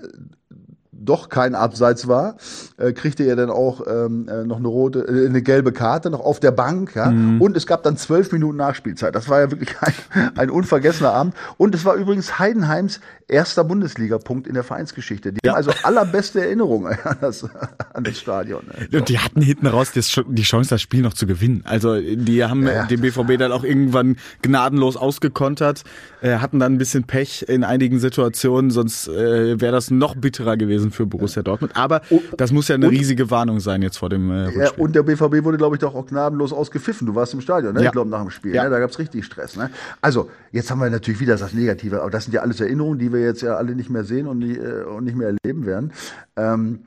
doch 0.99 1.29
kein 1.29 1.55
Abseits 1.55 2.09
war, 2.09 2.37
äh, 2.77 2.93
kriegte 2.93 3.25
er 3.25 3.37
dann 3.37 3.51
auch 3.51 3.83
ähm, 3.87 4.29
äh, 4.29 4.45
noch 4.45 4.59
eine 4.59 4.69
rote, 4.69 5.01
äh, 5.01 5.27
eine 5.27 5.43
gelbe 5.43 5.73
Karte 5.73 6.11
noch 6.11 6.21
auf 6.21 6.41
der 6.41 6.51
Bank, 6.51 6.95
ja. 6.95 7.11
Mhm. 7.11 7.41
Und 7.41 7.57
es 7.57 7.67
gab 7.67 7.83
dann 7.83 7.97
zwölf 7.97 8.33
Minuten 8.33 8.57
Nachspielzeit. 8.57 9.15
Das 9.15 9.29
war 9.29 9.41
ja 9.41 9.51
wirklich 9.51 9.75
ein, 9.81 10.31
ein 10.37 10.51
unvergessener 10.51 11.13
Abend. 11.13 11.35
Und 11.57 11.75
es 11.75 11.85
war 11.85 11.95
übrigens 11.95 12.39
Heidenheims 12.39 13.01
erster 13.29 13.63
Bundesliga-Punkt 13.63 14.47
in 14.47 14.55
der 14.55 14.65
Vereinsgeschichte. 14.65 15.33
Die 15.33 15.41
ja. 15.45 15.53
haben 15.53 15.57
also 15.59 15.71
allerbeste 15.83 16.41
Erinnerungen 16.41 16.97
an 17.05 17.19
das, 17.21 17.45
an 17.93 18.05
das 18.05 18.19
Stadion. 18.19 18.65
Ne? 18.67 18.99
Und 18.99 19.09
die 19.09 19.19
hatten 19.19 19.43
hinten 19.43 19.67
raus 19.67 19.93
die 19.93 20.43
Chance, 20.43 20.71
das 20.71 20.83
Spiel 20.83 21.03
noch 21.03 21.13
zu 21.13 21.27
gewinnen. 21.27 21.63
Also 21.65 22.01
die 22.01 22.45
haben 22.45 22.67
ja, 22.67 22.73
ja. 22.73 22.87
den 22.87 23.01
BVB 23.01 23.39
dann 23.39 23.53
auch 23.53 23.65
irgendwann 23.65 24.17
gnadenlos 24.43 24.97
ausgekontert, 24.97 25.85
äh, 26.23 26.39
hatten 26.39 26.59
dann 26.59 26.75
ein 26.75 26.79
bisschen 26.79 27.05
Pech 27.05 27.45
in 27.49 27.65
einigen 27.65 27.99
Situationen, 27.99 28.71
sonst 28.71 29.09
äh, 29.09 29.61
wäre 29.61 29.73
das 29.73 29.91
noch 29.91 30.17
bitterer 30.17 30.57
gewesen 30.57 30.88
für 30.91 31.07
Borussia 31.07 31.43
Dortmund. 31.43 31.77
Aber 31.77 32.03
das 32.37 32.53
muss 32.53 32.69
ja 32.69 32.75
eine 32.75 32.87
und, 32.87 32.93
riesige 32.93 33.31
Warnung 33.31 33.61
sein 33.61 33.83
jetzt 33.83 33.99
vor 33.99 34.09
dem 34.09 34.31
äh, 34.31 34.51
ja, 34.57 34.71
Und 34.77 34.95
der 34.95 35.03
BVB 35.03 35.45
wurde, 35.45 35.59
glaube 35.59 35.77
ich, 35.77 35.81
doch 35.81 35.95
auch 35.95 36.07
gnadenlos 36.07 36.53
ausgepfiffen. 36.53 37.07
Du 37.07 37.15
warst 37.15 37.35
im 37.35 37.41
Stadion, 37.41 37.75
ne? 37.75 37.81
Ja. 37.81 37.87
ich 37.87 37.93
glaube, 37.93 38.11
nach 38.11 38.21
dem 38.21 38.31
Spiel. 38.31 38.55
Ja. 38.55 38.65
Ne? 38.65 38.71
Da 38.71 38.79
gab 38.81 38.91
es 38.91 38.99
richtig 38.99 39.25
Stress. 39.25 39.57
Ne? 39.57 39.71
Also, 40.01 40.31
jetzt 40.53 40.71
haben 40.71 40.81
wir 40.81 40.91
natürlich 40.91 41.21
wieder 41.21 41.37
das 41.37 41.53
Negative, 41.53 42.01
aber 42.01 42.11
das 42.11 42.25
sind 42.25 42.33
ja 42.35 42.43
alles 42.43 42.61
Erinnerungen, 42.61 42.99
die 42.99 43.13
wir 43.13 43.21
jetzt 43.21 43.43
ja 43.43 43.55
alle 43.55 43.75
nicht 43.75 43.91
mehr 43.91 44.05
sehen 44.05 44.27
und, 44.27 44.43
äh, 44.43 44.85
und 44.85 45.05
nicht 45.05 45.17
mehr 45.17 45.29
erleben 45.29 45.67
werden. 45.67 45.93
Ähm, 46.37 46.81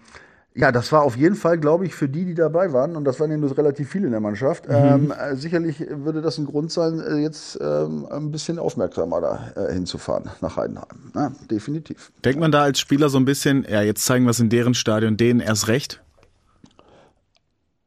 ja, 0.53 0.71
das 0.71 0.91
war 0.91 1.03
auf 1.03 1.15
jeden 1.15 1.35
Fall, 1.35 1.57
glaube 1.57 1.85
ich, 1.85 1.95
für 1.95 2.09
die, 2.09 2.25
die 2.25 2.33
dabei 2.33 2.73
waren, 2.73 2.95
und 2.95 3.05
das 3.05 3.19
waren 3.19 3.31
ja 3.31 3.37
nur 3.37 3.57
relativ 3.57 3.89
viele 3.89 4.07
in 4.07 4.11
der 4.11 4.19
Mannschaft, 4.19 4.67
mhm. 4.67 4.75
ähm, 4.75 5.13
äh, 5.17 5.35
sicherlich 5.35 5.85
würde 5.89 6.21
das 6.21 6.37
ein 6.37 6.45
Grund 6.45 6.71
sein, 6.71 6.99
äh, 6.99 7.17
jetzt 7.17 7.57
ähm, 7.61 8.05
ein 8.11 8.31
bisschen 8.31 8.59
aufmerksamer 8.59 9.21
da 9.21 9.51
äh, 9.55 9.73
hinzufahren 9.73 10.29
nach 10.41 10.57
Heidenheim. 10.57 11.11
Ja, 11.15 11.31
definitiv. 11.49 12.11
Denkt 12.25 12.39
man 12.39 12.51
da 12.51 12.63
als 12.63 12.79
Spieler 12.79 13.09
so 13.09 13.17
ein 13.17 13.25
bisschen, 13.25 13.65
ja, 13.69 13.81
jetzt 13.81 14.05
zeigen 14.05 14.25
wir 14.25 14.31
es 14.31 14.39
in 14.39 14.49
deren 14.49 14.73
Stadion, 14.73 15.15
denen 15.15 15.39
erst 15.39 15.67
recht? 15.67 16.01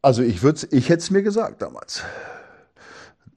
Also 0.01 0.23
ich 0.23 0.43
würde 0.43 0.67
ich 0.71 0.89
hätte 0.89 1.01
es 1.01 1.11
mir 1.11 1.23
gesagt 1.23 1.63
damals 1.63 2.03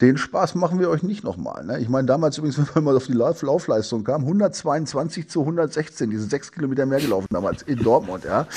den 0.01 0.17
Spaß 0.17 0.55
machen 0.55 0.79
wir 0.79 0.89
euch 0.89 1.01
nicht 1.01 1.23
nochmal. 1.23 1.65
Ne? 1.65 1.79
Ich 1.79 1.89
meine, 1.89 2.05
damals 2.05 2.37
übrigens, 2.37 2.57
wenn 2.75 2.75
wir 2.75 2.81
mal 2.81 2.95
auf 2.95 3.07
die 3.07 3.13
Lauf 3.13 3.41
Laufleistung 3.41 4.03
kamen, 4.03 4.25
122 4.25 5.27
zu 5.27 5.41
116, 5.41 6.09
diese 6.09 6.25
sechs 6.25 6.51
Kilometer 6.51 6.85
mehr 6.85 6.99
gelaufen 6.99 7.27
damals 7.31 7.63
in 7.63 7.79
Dortmund. 7.79 8.23
Ja. 8.23 8.47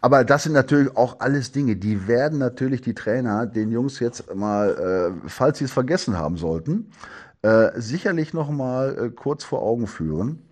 Aber 0.00 0.24
das 0.24 0.44
sind 0.44 0.52
natürlich 0.52 0.96
auch 0.96 1.20
alles 1.20 1.52
Dinge, 1.52 1.76
die 1.76 2.08
werden 2.08 2.38
natürlich 2.38 2.80
die 2.80 2.94
Trainer 2.94 3.46
den 3.46 3.70
Jungs 3.70 4.00
jetzt 4.00 4.34
mal, 4.34 5.12
äh, 5.24 5.28
falls 5.28 5.58
sie 5.58 5.64
es 5.64 5.72
vergessen 5.72 6.16
haben 6.16 6.36
sollten, 6.36 6.90
äh, 7.42 7.70
sicherlich 7.76 8.32
nochmal 8.32 8.96
äh, 8.98 9.10
kurz 9.10 9.44
vor 9.44 9.62
Augen 9.62 9.86
führen. 9.86 10.42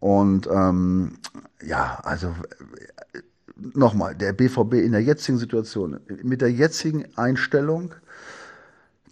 Und 0.00 0.46
ähm, 0.46 1.18
ja, 1.64 2.00
also 2.02 2.28
äh, 3.12 3.20
nochmal, 3.74 4.14
der 4.14 4.32
BVB 4.32 4.74
in 4.74 4.92
der 4.92 5.02
jetzigen 5.02 5.38
Situation, 5.38 6.00
mit 6.22 6.40
der 6.40 6.52
jetzigen 6.52 7.06
Einstellung, 7.16 7.94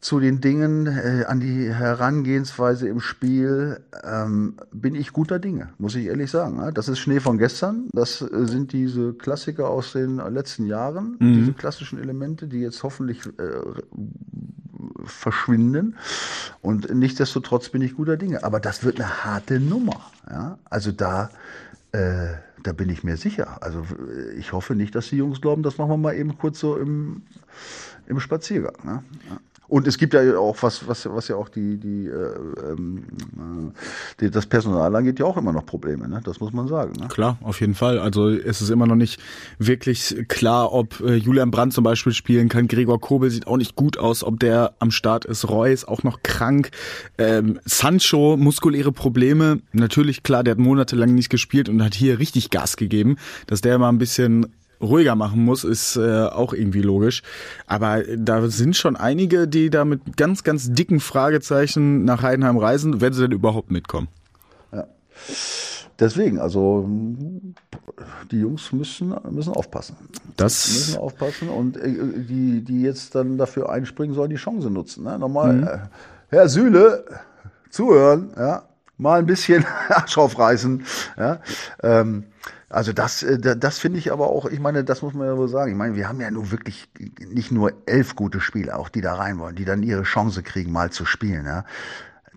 zu 0.05 0.21
den 0.21 0.43
Dingen, 0.43 0.87
äh, 0.87 1.25
an 1.27 1.41
die 1.41 1.73
Herangehensweise 1.73 2.87
im 2.87 3.01
Spiel, 3.01 3.81
ähm, 4.03 4.57
bin 4.71 4.95
ich 4.95 5.15
guter 5.15 5.39
Dinge, 5.39 5.71
muss 5.79 5.95
ich 5.95 6.05
ehrlich 6.05 6.31
sagen. 6.31 6.59
Ja? 6.59 6.71
Das 6.73 6.89
ist 6.89 6.99
Schnee 6.99 7.21
von 7.21 7.39
gestern. 7.39 7.89
Das 7.91 8.21
äh, 8.21 8.45
sind 8.45 8.75
diese 8.75 9.15
Klassiker 9.15 9.71
aus 9.71 9.93
den 9.93 10.17
letzten 10.17 10.67
Jahren, 10.67 11.17
mhm. 11.21 11.37
diese 11.37 11.53
klassischen 11.55 11.99
Elemente, 11.99 12.49
die 12.49 12.61
jetzt 12.61 12.83
hoffentlich 12.83 13.25
äh, 13.25 13.63
verschwinden. 15.07 15.97
Und 16.61 16.95
nichtsdestotrotz 16.95 17.71
bin 17.71 17.81
ich 17.81 17.95
guter 17.95 18.19
Dinge. 18.19 18.45
Aber 18.45 18.61
das 18.61 18.85
wird 18.85 19.01
eine 19.01 19.25
harte 19.25 19.59
Nummer. 19.59 20.03
Ja? 20.29 20.59
Also 20.69 20.93
da, 20.93 21.31
äh, 21.93 22.35
da 22.63 22.75
bin 22.75 22.91
ich 22.91 23.05
mir 23.05 23.17
sicher. 23.17 23.63
Also 23.63 23.87
äh, 24.07 24.35
ich 24.35 24.53
hoffe 24.53 24.75
nicht, 24.75 24.95
dass 24.97 25.09
die 25.09 25.17
Jungs 25.17 25.41
glauben, 25.41 25.63
das 25.63 25.79
machen 25.79 25.93
wir 25.93 25.97
mal 25.97 26.15
eben 26.15 26.37
kurz 26.37 26.61
so 26.61 26.77
im, 26.77 27.23
im 28.07 28.21
Spaziergang. 28.21 28.77
Ne? 28.85 29.03
Ja. 29.31 29.41
Und 29.75 29.89
es 29.89 29.99
gibt 29.99 30.15
ja 30.15 30.39
auch 30.39 30.57
was, 30.61 30.87
was, 30.87 31.05
was 31.11 31.27
ja 31.27 31.35
auch 31.35 31.49
die, 31.49 31.79
die, 31.79 32.07
äh, 32.07 32.71
ähm, 32.71 33.03
äh, 34.21 34.31
das 34.31 34.47
Personal 34.47 34.95
angeht, 34.95 35.19
ja 35.19 35.25
auch 35.25 35.37
immer 35.37 35.53
noch 35.53 35.67
Probleme, 35.67 36.07
ne? 36.07 36.21
Das 36.23 36.39
muss 36.39 36.53
man 36.53 36.69
sagen. 36.69 36.93
Ne? 37.01 37.09
Klar, 37.09 37.39
auf 37.43 37.61
jeden 37.61 37.75
Fall. 37.75 37.99
Also 37.99 38.29
es 38.29 38.63
ist 38.63 38.71
immer 38.71 38.87
noch 38.87 38.95
nicht 38.95 39.21
wirklich 39.59 40.15
klar, 40.29 40.73
ob 40.73 41.01
äh, 41.01 41.17
Julian 41.17 41.51
Brandt 41.51 41.73
zum 41.73 41.83
Beispiel 41.83 42.13
spielen 42.13 42.49
kann. 42.49 42.69
Gregor 42.69 43.01
Kobel 43.01 43.31
sieht 43.31 43.49
auch 43.49 43.57
nicht 43.57 43.75
gut 43.75 43.99
aus, 43.99 44.23
ob 44.23 44.39
der 44.39 44.75
am 44.79 44.93
Start 44.93 45.25
ist. 45.25 45.49
Roy 45.49 45.73
ist 45.73 45.89
auch 45.89 46.05
noch 46.05 46.23
krank. 46.23 46.71
Ähm, 47.19 47.59
Sancho, 47.65 48.37
muskuläre 48.37 48.93
Probleme. 48.93 49.59
Natürlich, 49.73 50.23
klar, 50.23 50.45
der 50.45 50.53
hat 50.53 50.61
monatelang 50.61 51.17
nicht 51.17 51.31
gespielt 51.31 51.69
und 51.69 51.83
hat 51.83 51.97
hier 51.97 52.21
richtig 52.21 52.51
Gas 52.51 52.77
gegeben, 52.77 53.17
dass 53.49 53.61
der 53.61 53.77
mal 53.81 53.89
ein 53.89 53.99
bisschen 53.99 54.47
ruhiger 54.81 55.15
machen 55.15 55.45
muss, 55.45 55.65
ist 55.65 55.97
äh, 55.97 56.25
auch 56.25 56.53
irgendwie 56.53 56.83
logisch. 56.83 57.23
Aber 57.67 58.03
da 58.03 58.49
sind 58.49 58.77
schon 58.77 58.97
einige, 58.97 59.49
die 59.49 59.71
da 59.71 59.85
mit 59.85 60.17
ganz, 60.17 60.45
ganz 60.45 60.73
dicken 60.73 61.01
Fragezeichen 61.01 62.05
nach 62.05 62.23
Heidenheim 62.23 62.59
reisen, 62.59 63.01
wenn 63.01 63.13
sie 63.13 63.23
denn 63.23 63.33
überhaupt 63.33 63.71
mitkommen. 63.71 64.09
Ja. 64.73 64.87
Deswegen, 65.99 66.39
also 66.39 66.89
die 68.31 68.41
Jungs 68.41 68.73
müssen, 68.73 69.15
müssen 69.31 69.53
aufpassen. 69.53 69.97
Das 70.37 70.69
müssen 70.69 70.99
aufpassen 70.99 71.49
und 71.49 71.77
äh, 71.77 71.93
die, 72.29 72.63
die 72.63 72.83
jetzt 72.83 73.15
dann 73.15 73.39
dafür 73.39 73.71
einspringen, 73.71 74.15
sollen 74.15 74.31
die 74.31 74.37
Chance 74.37 74.71
nutzen. 74.71 75.05
Ne? 75.05 75.19
Nochmal, 75.19 75.53
mhm. 75.53 75.67
äh, 75.67 75.79
Herr 76.29 76.49
Sühle, 76.49 77.05
zuhören, 77.71 78.31
ja, 78.37 78.65
mal 78.99 79.21
ein 79.21 79.27
bisschen 79.27 79.65
Arsch 79.89 80.19
aufreißen. 80.19 80.85
Ja? 81.17 81.41
Ähm, 81.83 82.25
also 82.69 82.93
das, 82.93 83.23
äh, 83.23 83.57
das 83.57 83.79
finde 83.79 83.99
ich 83.99 84.13
aber 84.13 84.29
auch, 84.29 84.47
ich 84.47 84.61
meine, 84.61 84.85
das 84.85 85.03
muss 85.03 85.15
man 85.15 85.27
ja 85.27 85.37
wohl 85.37 85.49
sagen. 85.49 85.71
Ich 85.71 85.77
meine, 85.77 85.95
wir 85.95 86.09
haben 86.09 86.21
ja 86.21 86.31
nur 86.31 86.51
wirklich 86.51 86.89
nicht 87.19 87.53
nur 87.53 87.73
elf 87.87 88.17
gute 88.17 88.41
Spieler, 88.41 88.79
auch 88.79 88.89
die 88.89 89.01
da 89.01 89.15
rein 89.15 89.39
wollen, 89.39 89.55
die 89.55 89.65
dann 89.65 89.83
ihre 89.83 90.03
Chance 90.03 90.43
kriegen, 90.43 90.73
mal 90.73 90.91
zu 90.91 91.05
spielen. 91.05 91.47
Ja. 91.47 91.65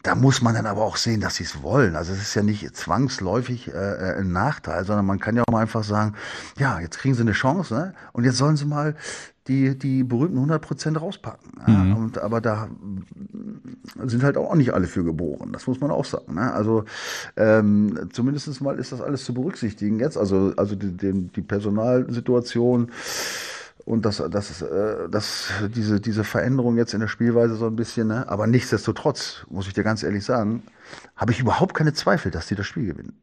Da 0.03 0.15
muss 0.15 0.41
man 0.41 0.55
dann 0.55 0.67
aber 0.67 0.83
auch 0.83 0.95
sehen, 0.95 1.21
dass 1.21 1.35
sie 1.35 1.43
es 1.43 1.61
wollen. 1.63 1.95
Also 1.95 2.13
es 2.13 2.21
ist 2.21 2.35
ja 2.35 2.43
nicht 2.43 2.75
zwangsläufig 2.75 3.73
äh, 3.73 4.17
ein 4.19 4.31
Nachteil, 4.31 4.85
sondern 4.85 5.05
man 5.05 5.19
kann 5.19 5.35
ja 5.35 5.43
auch 5.47 5.51
mal 5.51 5.61
einfach 5.61 5.83
sagen, 5.83 6.15
ja, 6.57 6.79
jetzt 6.79 6.99
kriegen 6.99 7.15
sie 7.15 7.21
eine 7.21 7.33
Chance 7.33 7.73
ne? 7.73 7.93
und 8.13 8.23
jetzt 8.23 8.37
sollen 8.37 8.57
sie 8.57 8.65
mal 8.65 8.95
die, 9.47 9.77
die 9.77 10.03
berühmten 10.03 10.37
100 10.37 10.61
Prozent 10.61 11.01
rauspacken. 11.01 11.53
Ja? 11.67 11.73
Mhm. 11.73 11.95
Und, 11.95 12.17
aber 12.17 12.41
da 12.41 12.69
sind 14.05 14.23
halt 14.23 14.37
auch 14.37 14.53
nicht 14.55 14.73
alle 14.73 14.87
für 14.87 15.03
geboren. 15.03 15.51
Das 15.53 15.67
muss 15.67 15.79
man 15.79 15.91
auch 15.91 16.05
sagen. 16.05 16.35
Ne? 16.35 16.53
Also 16.53 16.83
ähm, 17.35 18.09
zumindest 18.11 18.61
mal 18.61 18.77
ist 18.77 18.91
das 18.91 19.01
alles 19.01 19.23
zu 19.25 19.33
berücksichtigen 19.33 19.99
jetzt. 19.99 20.17
Also, 20.17 20.53
also 20.57 20.75
die, 20.75 20.95
die, 20.95 21.13
die 21.27 21.41
Personalsituation 21.41 22.91
und 23.85 24.05
das, 24.05 24.21
das, 24.29 24.61
äh, 24.61 25.07
das, 25.09 25.49
diese, 25.73 26.01
diese 26.01 26.25
Veränderung 26.25 26.77
jetzt 26.77 26.93
in 26.93 26.99
der 26.99 27.07
Spielweise 27.07 27.55
so 27.55 27.67
ein 27.67 27.75
bisschen, 27.77 28.09
ne? 28.09 28.27
aber 28.27 28.45
nichtsdestotrotz, 28.45 29.45
muss 29.49 29.67
ich 29.67 29.73
dir 29.73 29.83
ganz 29.83 30.03
ehrlich 30.03 30.25
sagen, 30.25 30.63
habe 31.15 31.31
ich 31.31 31.39
überhaupt 31.39 31.73
keine 31.73 31.93
Zweifel, 31.93 32.29
dass 32.29 32.47
die 32.47 32.55
das 32.55 32.65
Spiel 32.67 32.85
gewinnen. 32.85 33.13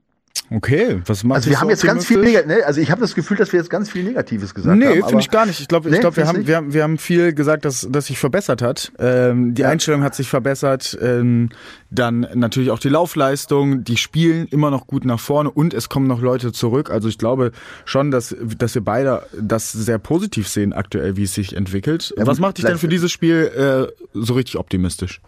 Okay, 0.50 1.00
was 1.06 1.24
macht 1.24 1.36
Also 1.36 1.50
wir 1.50 1.60
haben 1.60 1.70
jetzt 1.70 1.82
ganz 1.82 2.04
viel 2.04 2.18
Neg 2.18 2.46
ne? 2.46 2.58
also 2.66 2.80
ich 2.80 2.90
habe 2.90 3.00
das 3.00 3.14
Gefühl, 3.14 3.36
dass 3.38 3.52
wir 3.52 3.60
jetzt 3.60 3.70
ganz 3.70 3.90
viel 3.90 4.04
Negatives 4.04 4.54
gesagt 4.54 4.76
nee, 4.76 4.86
haben. 4.86 4.94
Nee, 4.94 5.02
finde 5.02 5.20
ich 5.20 5.30
gar 5.30 5.46
nicht. 5.46 5.60
Ich 5.60 5.68
glaube, 5.68 5.88
nee, 5.88 5.96
ich 5.96 6.00
glaube, 6.00 6.16
wir 6.16 6.26
haben, 6.26 6.46
wir 6.46 6.56
haben, 6.56 6.74
wir 6.74 6.82
haben 6.82 6.98
viel 6.98 7.32
gesagt, 7.32 7.64
dass, 7.64 7.86
dass 7.90 8.06
sich 8.06 8.18
verbessert 8.18 8.60
hat. 8.60 8.92
Ähm, 8.98 9.54
die 9.54 9.62
ja. 9.62 9.70
Einstellung 9.70 10.02
hat 10.02 10.14
sich 10.14 10.28
verbessert. 10.28 10.98
Ähm, 11.00 11.48
dann 11.90 12.26
natürlich 12.34 12.70
auch 12.70 12.78
die 12.78 12.90
Laufleistung. 12.90 13.84
Die 13.84 13.96
spielen 13.96 14.46
immer 14.48 14.70
noch 14.70 14.86
gut 14.86 15.06
nach 15.06 15.20
vorne 15.20 15.50
und 15.50 15.72
es 15.72 15.88
kommen 15.88 16.06
noch 16.06 16.20
Leute 16.20 16.52
zurück. 16.52 16.90
Also 16.90 17.08
ich 17.08 17.16
glaube 17.16 17.52
schon, 17.86 18.10
dass, 18.10 18.36
dass 18.58 18.74
wir 18.74 18.84
beide 18.84 19.22
das 19.40 19.72
sehr 19.72 19.98
positiv 19.98 20.46
sehen 20.48 20.74
aktuell, 20.74 21.16
wie 21.16 21.22
es 21.22 21.34
sich 21.34 21.56
entwickelt. 21.56 22.14
Ja, 22.18 22.26
was 22.26 22.38
macht 22.38 22.58
dich 22.58 22.66
denn 22.66 22.78
für 22.78 22.88
dieses 22.88 23.10
Spiel 23.10 23.50
äh, 23.56 23.92
so 24.12 24.34
richtig 24.34 24.58
optimistisch? 24.58 25.20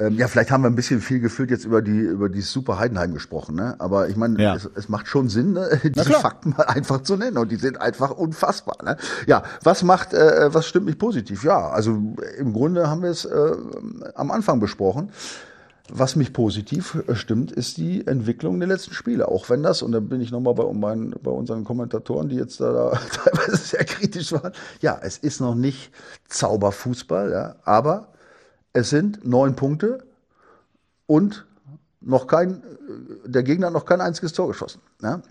Ähm, 0.00 0.16
ja, 0.16 0.28
vielleicht 0.28 0.50
haben 0.50 0.62
wir 0.62 0.70
ein 0.70 0.74
bisschen 0.74 1.00
viel 1.00 1.20
gefühlt 1.20 1.50
jetzt 1.50 1.64
über 1.64 1.82
die 1.82 1.98
über 1.98 2.28
die 2.30 2.40
Super 2.40 2.78
Heidenheim 2.78 3.12
gesprochen, 3.12 3.54
ne? 3.54 3.76
Aber 3.78 4.08
ich 4.08 4.16
meine, 4.16 4.42
ja. 4.42 4.54
es, 4.54 4.68
es, 4.74 4.88
macht 4.88 5.06
schon 5.06 5.28
Sinn, 5.28 5.52
ne? 5.52 5.80
diese 5.84 6.12
Fakten 6.12 6.54
mal 6.56 6.64
einfach 6.64 7.02
zu 7.02 7.16
nennen 7.16 7.36
und 7.36 7.52
die 7.52 7.56
sind 7.56 7.80
einfach 7.80 8.10
unfassbar. 8.10 8.78
Ne? 8.82 8.96
Ja, 9.26 9.42
was 9.62 9.82
macht, 9.82 10.14
äh, 10.14 10.52
was 10.52 10.66
stimmt 10.66 10.86
mich 10.86 10.98
positiv? 10.98 11.44
Ja, 11.44 11.68
also 11.68 11.98
im 12.38 12.52
Grunde 12.52 12.88
haben 12.88 13.02
wir 13.02 13.10
es 13.10 13.26
äh, 13.26 13.52
am 14.14 14.30
Anfang 14.30 14.58
besprochen. 14.58 15.10
Was 15.92 16.16
mich 16.16 16.32
positiv 16.32 16.96
äh, 17.06 17.14
stimmt, 17.14 17.52
ist 17.52 17.76
die 17.76 18.06
Entwicklung 18.06 18.58
der 18.58 18.68
letzten 18.68 18.94
Spiele. 18.94 19.28
Auch 19.28 19.50
wenn 19.50 19.62
das, 19.62 19.82
und 19.82 19.92
da 19.92 20.00
bin 20.00 20.20
ich 20.20 20.30
nochmal 20.30 20.54
bei, 20.54 20.72
meinen, 20.72 21.14
bei 21.22 21.30
unseren 21.30 21.64
Kommentatoren, 21.64 22.28
die 22.28 22.36
jetzt 22.36 22.60
da, 22.60 22.72
da 22.72 22.90
teilweise 23.12 23.56
sehr 23.56 23.84
kritisch 23.84 24.32
waren. 24.32 24.52
Ja, 24.80 24.98
es 25.02 25.18
ist 25.18 25.40
noch 25.40 25.54
nicht 25.54 25.92
Zauberfußball, 26.28 27.32
ja, 27.32 27.56
aber 27.64 28.08
es 28.72 28.90
sind 28.90 29.24
neun 29.24 29.56
Punkte 29.56 30.04
und 31.06 31.46
noch 32.00 32.26
kein, 32.26 32.62
der 33.24 33.42
Gegner 33.42 33.66
hat 33.66 33.74
noch 33.74 33.84
kein 33.84 34.00
einziges 34.00 34.32
Tor 34.32 34.48
geschossen. 34.48 34.80
Ja? 35.02 35.22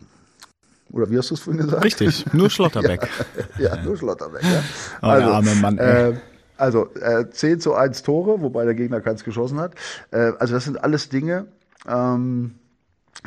Oder 0.91 1.09
wie 1.09 1.17
hast 1.17 1.29
du 1.29 1.35
es 1.35 1.41
vorhin 1.41 1.63
gesagt? 1.63 1.83
Richtig, 1.83 2.31
nur 2.33 2.49
Schlotterbeck. 2.49 3.07
ja, 3.57 3.75
ja, 3.75 3.83
nur 3.83 3.97
Schlotterbeck. 3.97 4.43
Ja. 4.43 4.63
Oh, 5.01 5.07
also, 5.07 5.27
der 5.27 5.35
arme 5.35 5.55
Mann. 5.55 5.77
Äh, 5.77 6.13
also 6.57 6.93
äh, 6.95 7.29
10 7.29 7.61
zu 7.61 7.73
1 7.73 8.03
Tore, 8.03 8.41
wobei 8.41 8.65
der 8.65 8.75
Gegner 8.75 9.01
keins 9.01 9.23
geschossen 9.23 9.59
hat. 9.59 9.73
Äh, 10.11 10.33
also 10.39 10.55
das 10.55 10.65
sind 10.65 10.83
alles 10.83 11.09
Dinge, 11.09 11.47
ähm, 11.87 12.55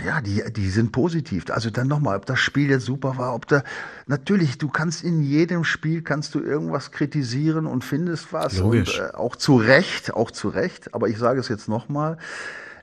ja, 0.04 0.20
die, 0.20 0.42
die 0.52 0.70
sind 0.70 0.90
positiv. 0.90 1.44
Also 1.50 1.70
dann 1.70 1.86
nochmal, 1.86 2.16
ob 2.16 2.26
das 2.26 2.38
Spiel 2.38 2.70
jetzt 2.70 2.86
super 2.86 3.18
war, 3.18 3.34
ob 3.34 3.46
da, 3.46 3.62
natürlich, 4.06 4.56
du 4.56 4.68
kannst 4.68 5.04
in 5.04 5.22
jedem 5.22 5.64
Spiel, 5.64 6.02
kannst 6.02 6.34
du 6.34 6.40
irgendwas 6.40 6.92
kritisieren 6.92 7.66
und 7.66 7.84
findest 7.84 8.32
was. 8.32 8.58
Logisch. 8.58 8.98
Und, 8.98 9.06
äh, 9.06 9.14
auch 9.14 9.36
zu 9.36 9.56
Recht, 9.56 10.14
auch 10.14 10.30
zu 10.30 10.48
Recht. 10.48 10.94
Aber 10.94 11.08
ich 11.08 11.18
sage 11.18 11.40
es 11.40 11.48
jetzt 11.48 11.68
nochmal, 11.68 12.16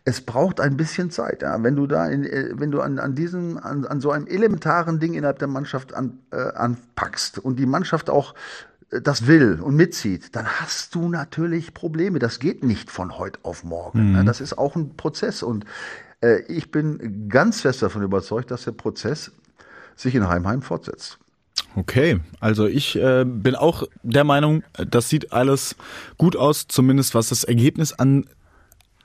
es 0.05 0.21
braucht 0.21 0.59
ein 0.59 0.77
bisschen 0.77 1.09
Zeit. 1.09 1.41
Ja. 1.41 1.61
Wenn 1.63 1.75
du 1.75 1.87
da, 1.87 2.07
in, 2.07 2.25
äh, 2.25 2.51
wenn 2.53 2.71
du 2.71 2.79
an, 2.81 2.99
an 2.99 3.15
diesem, 3.15 3.57
an, 3.57 3.85
an 3.85 4.01
so 4.01 4.11
einem 4.11 4.27
elementaren 4.27 4.99
Ding 4.99 5.13
innerhalb 5.15 5.39
der 5.39 5.47
Mannschaft 5.47 5.93
an, 5.93 6.19
äh, 6.31 6.37
anpackst 6.37 7.39
und 7.39 7.57
die 7.57 7.65
Mannschaft 7.65 8.11
auch 8.11 8.35
äh, 8.91 9.01
das 9.01 9.25
will 9.25 9.59
und 9.61 9.75
mitzieht, 9.75 10.35
dann 10.35 10.45
hast 10.45 10.93
du 10.93 11.09
natürlich 11.09 11.73
Probleme. 11.73 12.19
Das 12.19 12.37
geht 12.37 12.63
nicht 12.63 12.91
von 12.91 13.17
heute 13.17 13.39
auf 13.41 13.63
morgen. 13.63 14.13
Mhm. 14.13 14.25
Das 14.27 14.41
ist 14.41 14.57
auch 14.57 14.75
ein 14.75 14.95
Prozess 14.95 15.41
und 15.41 15.65
ich 16.47 16.71
bin 16.71 17.29
ganz 17.29 17.61
fest 17.61 17.81
davon 17.81 18.03
überzeugt, 18.03 18.51
dass 18.51 18.65
der 18.65 18.73
Prozess 18.73 19.31
sich 19.95 20.15
in 20.15 20.27
Heimheim 20.27 20.61
fortsetzt. 20.61 21.17
Okay, 21.75 22.19
also 22.39 22.65
ich 22.65 22.95
äh, 22.95 23.25
bin 23.25 23.55
auch 23.55 23.83
der 24.01 24.23
Meinung, 24.23 24.63
das 24.73 25.09
sieht 25.09 25.31
alles 25.31 25.75
gut 26.17 26.35
aus, 26.35 26.67
zumindest 26.67 27.15
was 27.15 27.29
das 27.29 27.43
Ergebnis 27.43 27.93
an, 27.93 28.25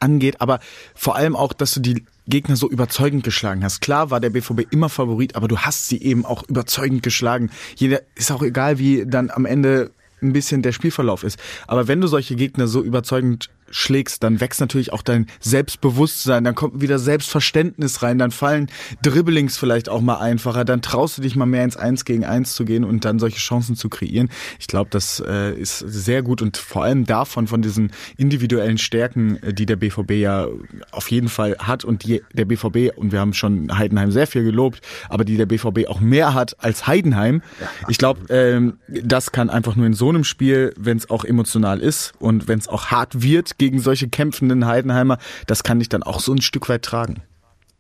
angeht, 0.01 0.41
aber 0.41 0.61
vor 0.95 1.17
allem 1.17 1.37
auch, 1.37 1.53
dass 1.53 1.75
du 1.75 1.81
die 1.81 2.05
Gegner 2.27 2.57
so 2.57 2.71
überzeugend 2.71 3.23
geschlagen 3.23 3.62
hast. 3.65 3.81
Klar 3.81 4.11
war 4.11 4.19
der 4.19 4.31
BVB 4.31 4.73
immer 4.73 4.89
Favorit, 4.89 5.37
aber 5.37 5.47
du 5.47 5.59
hast 5.59 5.89
sie 5.89 6.03
eben 6.03 6.25
auch 6.25 6.43
überzeugend 6.49 7.03
geschlagen. 7.03 7.51
Jeder 7.77 8.01
ist 8.15 8.33
auch 8.33 8.43
egal, 8.43 8.79
wie 8.79 9.05
dann 9.07 9.31
am 9.31 9.45
Ende 9.45 9.91
ein 10.23 10.33
bisschen 10.33 10.62
der 10.62 10.73
Spielverlauf 10.73 11.23
ist. 11.23 11.39
Aber 11.67 11.87
wenn 11.87 12.01
du 12.01 12.07
solche 12.07 12.35
Gegner 12.35 12.67
so 12.67 12.83
überzeugend 12.83 13.51
schlägst, 13.75 14.22
dann 14.22 14.41
wächst 14.41 14.61
natürlich 14.61 14.93
auch 14.93 15.03
dein 15.03 15.27
Selbstbewusstsein, 15.41 16.45
dann 16.45 16.55
kommt 16.55 16.81
wieder 16.81 16.99
Selbstverständnis 16.99 18.03
rein, 18.03 18.18
dann 18.18 18.31
fallen 18.31 18.68
Dribblings 19.03 19.59
vielleicht 19.59 19.89
auch 19.89 20.01
mal 20.01 20.18
einfacher, 20.18 20.64
dann 20.64 20.81
traust 20.81 21.18
du 21.18 21.22
dich 21.22 21.35
mal 21.35 21.47
mehr 21.47 21.64
ins 21.64 21.77
Eins 21.77 22.05
gegen 22.05 22.25
Eins 22.25 22.55
zu 22.55 22.64
gehen 22.64 22.85
und 22.85 23.05
dann 23.05 23.18
solche 23.18 23.39
Chancen 23.39 23.75
zu 23.75 23.89
kreieren. 23.89 24.31
Ich 24.61 24.68
glaube, 24.68 24.91
das 24.91 25.22
äh, 25.27 25.55
ist 25.55 25.79
sehr 25.79 26.22
gut 26.22 26.41
und 26.41 26.57
vor 26.57 26.85
allem 26.85 27.05
davon, 27.05 27.49
von 27.49 27.62
diesen 27.62 27.91
individuellen 28.16 28.79
Stärken, 28.79 29.43
äh, 29.43 29.53
die 29.53 29.66
der 29.66 29.77
BVB 29.77 30.12
ja 30.12 30.47
auf 30.93 31.11
jeden 31.11 31.29
Fall 31.29 31.57
hat 31.59 31.85
und 31.85 32.05
die 32.05 32.22
der 32.33 32.45
BVB, 32.45 32.97
und 32.97 33.11
wir 33.11 33.18
haben 33.18 33.35
schon 33.35 33.77
Heidenheim 33.77 34.12
sehr 34.12 34.29
viel 34.29 34.45
gelobt, 34.45 34.83
aber 35.09 35.25
die 35.25 35.37
der 35.37 35.47
BVB 35.47 35.89
auch 35.89 36.01
mehr 36.01 36.33
hat 36.33 36.62
als 36.62 36.87
Heidenheim. 36.87 37.43
Ich 37.89 37.99
glaube, 37.99 38.33
ähm, 38.33 38.79
das 38.87 39.33
kann 39.33 39.51
einfach 39.51 39.75
nur 39.75 39.87
in 39.87 39.95
so 39.95 40.09
einem 40.09 40.22
Spiel, 40.22 40.72
wenn 40.79 40.97
es 40.97 41.11
auch 41.11 41.25
emotional 41.25 41.81
ist 41.81 42.12
und 42.20 42.47
wenn 42.47 42.61
es 42.61 42.68
auch 42.68 42.87
hart 42.87 43.22
wird, 43.22 43.59
gegen 43.65 43.81
solche 43.81 44.09
kämpfenden 44.09 44.67
Heidenheimer, 44.67 45.17
das 45.47 45.62
kann 45.62 45.81
ich 45.81 45.89
dann 45.89 46.03
auch 46.03 46.21
so 46.21 46.35
ein 46.35 46.43
Stück 46.43 46.69
weit 46.69 46.83
tragen. 46.83 47.23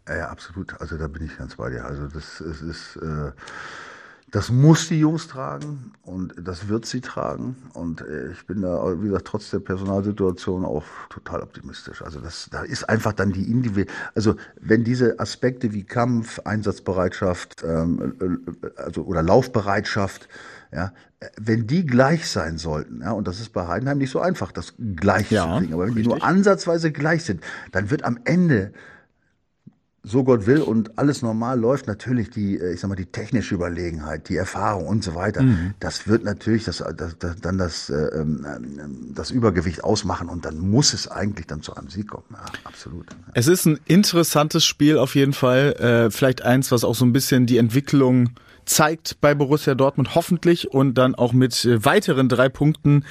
Ja, 0.08 0.28
absolut. 0.28 0.80
Also 0.80 0.96
da 0.96 1.08
bin 1.08 1.24
ich 1.24 1.36
ganz 1.36 1.56
bei 1.56 1.68
dir. 1.68 1.84
Also 1.84 2.06
das, 2.06 2.42
das 2.46 2.62
ist, 2.62 2.96
äh, 2.96 3.32
das 4.34 4.50
muss 4.50 4.88
die 4.88 4.98
Jungs 4.98 5.28
tragen 5.28 5.92
und 6.02 6.34
das 6.36 6.66
wird 6.66 6.86
sie 6.86 7.00
tragen. 7.00 7.54
Und 7.72 8.00
äh, 8.00 8.32
ich 8.32 8.44
bin 8.48 8.62
da, 8.62 9.00
wie 9.00 9.06
gesagt, 9.06 9.28
trotz 9.28 9.50
der 9.50 9.60
Personalsituation 9.60 10.64
auch 10.64 10.82
total 11.08 11.40
optimistisch. 11.40 12.02
Also 12.02 12.18
das, 12.18 12.48
da 12.50 12.62
ist 12.62 12.88
einfach 12.88 13.12
dann 13.12 13.30
die 13.30 13.48
Individuelle, 13.48 13.92
also 14.16 14.34
wenn 14.60 14.82
diese 14.82 15.20
Aspekte 15.20 15.72
wie 15.72 15.84
Kampf, 15.84 16.40
Einsatzbereitschaft, 16.40 17.62
ähm, 17.62 18.50
äh, 18.60 18.82
also 18.82 19.02
oder 19.02 19.22
Laufbereitschaft, 19.22 20.28
ja, 20.72 20.92
wenn 21.40 21.68
die 21.68 21.86
gleich 21.86 22.28
sein 22.28 22.58
sollten, 22.58 23.02
ja, 23.02 23.12
und 23.12 23.28
das 23.28 23.38
ist 23.38 23.52
bei 23.52 23.68
Heidenheim 23.68 23.98
nicht 23.98 24.10
so 24.10 24.18
einfach, 24.18 24.50
das 24.50 24.74
gleich 24.96 25.30
ja, 25.30 25.44
zu 25.44 25.60
kriegen, 25.60 25.74
aber 25.74 25.84
wenn 25.84 25.94
richtig. 25.94 26.12
die 26.12 26.18
nur 26.18 26.24
ansatzweise 26.24 26.90
gleich 26.90 27.22
sind, 27.22 27.40
dann 27.70 27.88
wird 27.88 28.02
am 28.02 28.18
Ende 28.24 28.72
so 30.04 30.22
Gott 30.22 30.46
will 30.46 30.60
und 30.60 30.98
alles 30.98 31.22
normal 31.22 31.58
läuft, 31.58 31.86
natürlich 31.86 32.30
die, 32.30 32.58
äh, 32.58 32.74
ich 32.74 32.80
sag 32.80 32.88
mal, 32.88 32.94
die 32.94 33.06
technische 33.06 33.54
Überlegenheit, 33.54 34.28
die 34.28 34.36
Erfahrung 34.36 34.86
und 34.86 35.02
so 35.02 35.14
weiter, 35.14 35.42
mhm. 35.42 35.74
das 35.80 36.06
wird 36.06 36.24
natürlich 36.24 36.64
das, 36.64 36.84
das, 36.96 37.18
das, 37.18 37.40
dann 37.40 37.58
das, 37.58 37.88
äh, 37.88 37.94
ähm, 37.94 38.46
das 39.14 39.30
Übergewicht 39.30 39.82
ausmachen 39.82 40.28
und 40.28 40.44
dann 40.44 40.58
muss 40.58 40.92
es 40.92 41.08
eigentlich 41.08 41.46
dann 41.46 41.62
zu 41.62 41.74
einem 41.74 41.88
Sieg 41.88 42.08
kommen. 42.08 42.26
Ja, 42.30 42.44
absolut. 42.64 43.06
Es 43.32 43.48
ist 43.48 43.64
ein 43.64 43.80
interessantes 43.86 44.64
Spiel 44.64 44.98
auf 44.98 45.14
jeden 45.14 45.32
Fall. 45.32 45.72
Äh, 45.72 46.10
vielleicht 46.10 46.42
eins, 46.42 46.70
was 46.70 46.84
auch 46.84 46.94
so 46.94 47.06
ein 47.06 47.12
bisschen 47.12 47.46
die 47.46 47.56
Entwicklung 47.56 48.30
zeigt 48.66 49.20
bei 49.20 49.34
Borussia 49.34 49.74
Dortmund 49.74 50.14
hoffentlich 50.14 50.70
und 50.70 50.94
dann 50.94 51.14
auch 51.14 51.32
mit 51.32 51.64
äh, 51.64 51.84
weiteren 51.84 52.28
drei 52.28 52.50
Punkten 52.50 53.04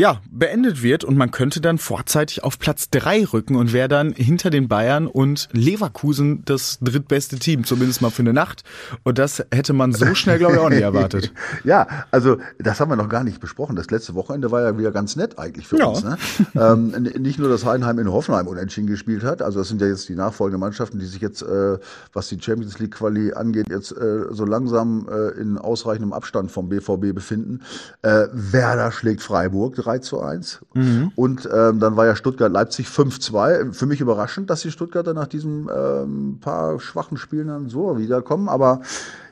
ja, 0.00 0.22
beendet 0.30 0.82
wird 0.82 1.04
und 1.04 1.18
man 1.18 1.30
könnte 1.30 1.60
dann 1.60 1.76
vorzeitig 1.76 2.42
auf 2.42 2.58
Platz 2.58 2.88
drei 2.88 3.22
rücken 3.22 3.54
und 3.54 3.74
wäre 3.74 3.86
dann 3.86 4.14
hinter 4.14 4.48
den 4.48 4.66
Bayern 4.66 5.06
und 5.06 5.50
Leverkusen 5.52 6.42
das 6.46 6.78
drittbeste 6.80 7.38
Team, 7.38 7.64
zumindest 7.64 8.00
mal 8.00 8.08
für 8.08 8.22
eine 8.22 8.32
Nacht. 8.32 8.64
Und 9.02 9.18
das 9.18 9.44
hätte 9.52 9.74
man 9.74 9.92
so 9.92 10.14
schnell, 10.14 10.38
glaube 10.38 10.54
ich, 10.54 10.60
auch 10.60 10.70
nicht 10.70 10.80
erwartet. 10.80 11.34
ja, 11.64 11.86
also 12.10 12.38
das 12.58 12.80
haben 12.80 12.90
wir 12.90 12.96
noch 12.96 13.10
gar 13.10 13.24
nicht 13.24 13.40
besprochen. 13.40 13.76
Das 13.76 13.90
letzte 13.90 14.14
Wochenende 14.14 14.50
war 14.50 14.62
ja 14.62 14.78
wieder 14.78 14.90
ganz 14.90 15.16
nett 15.16 15.38
eigentlich 15.38 15.68
für 15.68 15.76
ja. 15.76 15.84
uns. 15.84 16.02
Ne? 16.02 16.16
ähm, 16.54 16.92
nicht 17.18 17.38
nur, 17.38 17.50
dass 17.50 17.66
Heidenheim 17.66 17.98
in 17.98 18.10
Hoffenheim 18.10 18.46
unentschieden 18.46 18.86
gespielt 18.86 19.22
hat, 19.22 19.42
also 19.42 19.58
das 19.58 19.68
sind 19.68 19.82
ja 19.82 19.86
jetzt 19.86 20.08
die 20.08 20.16
nachfolgenden 20.16 20.60
Mannschaften, 20.60 20.98
die 20.98 21.04
sich 21.04 21.20
jetzt, 21.20 21.42
äh, 21.42 21.76
was 22.14 22.28
die 22.28 22.40
Champions 22.40 22.78
League 22.78 22.94
Quali 22.94 23.34
angeht, 23.34 23.66
jetzt 23.68 23.92
äh, 23.92 24.24
so 24.30 24.46
langsam 24.46 25.06
äh, 25.10 25.38
in 25.38 25.58
ausreichendem 25.58 26.14
Abstand 26.14 26.50
vom 26.50 26.70
BVB 26.70 27.14
befinden. 27.14 27.60
Äh, 28.00 28.28
Werder 28.32 28.92
schlägt 28.92 29.20
Freiburg 29.20 29.76
3 29.76 29.89
zu 29.98 30.20
1. 30.20 30.60
Mhm. 30.74 31.12
Und 31.16 31.48
ähm, 31.52 31.80
dann 31.80 31.96
war 31.96 32.06
ja 32.06 32.16
Stuttgart-Leipzig 32.16 32.86
5-2. 32.86 33.72
Für 33.72 33.86
mich 33.86 34.00
überraschend, 34.00 34.50
dass 34.50 34.62
die 34.62 34.70
Stuttgarter 34.70 35.14
nach 35.14 35.26
diesem 35.26 35.70
ähm, 35.74 36.38
paar 36.40 36.80
schwachen 36.80 37.16
Spielen 37.16 37.48
dann 37.48 37.68
so 37.68 37.98
wiederkommen. 37.98 38.48
Aber 38.48 38.80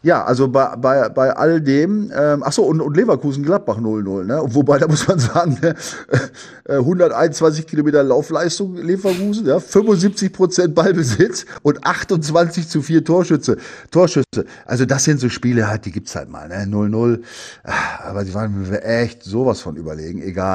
ja, 0.03 0.25
also 0.25 0.49
bei, 0.49 0.77
bei, 0.77 1.09
bei 1.09 1.37
all 1.37 1.61
dem, 1.61 2.13
ähm, 2.17 2.43
ach 2.45 2.53
so, 2.53 2.63
und, 2.63 2.81
und 2.81 2.97
Leverkusen-Gladbach 2.97 3.79
0-0, 3.79 4.25
ne? 4.25 4.41
Wobei, 4.45 4.79
da 4.79 4.87
muss 4.87 5.09
man 5.09 5.19
sagen, 5.19 5.59
ne, 5.61 5.75
121 6.69 7.67
Kilometer 7.67 8.03
Laufleistung 8.03 8.77
Leverkusen, 8.77 9.47
ja, 9.47 9.59
75 9.59 10.33
Prozent 10.33 10.75
Ballbesitz 10.75 11.47
und 11.63 11.85
28 11.85 12.69
zu 12.69 12.83
4 12.83 13.05
Torschütze, 13.05 13.57
Torschüsse. 13.91 14.45
Also 14.67 14.85
das 14.85 15.05
sind 15.05 15.21
so 15.21 15.29
Spiele 15.29 15.67
halt, 15.69 15.85
die 15.85 15.93
gibt's 15.93 16.15
halt 16.15 16.29
mal, 16.29 16.49
ne? 16.49 16.65
0-0. 16.65 17.21
Aber 18.05 18.25
die 18.25 18.35
waren 18.35 18.73
echt 18.75 19.25
sowas 19.25 19.61
von 19.61 19.77
überlegen, 19.77 20.23
egal. 20.23 20.48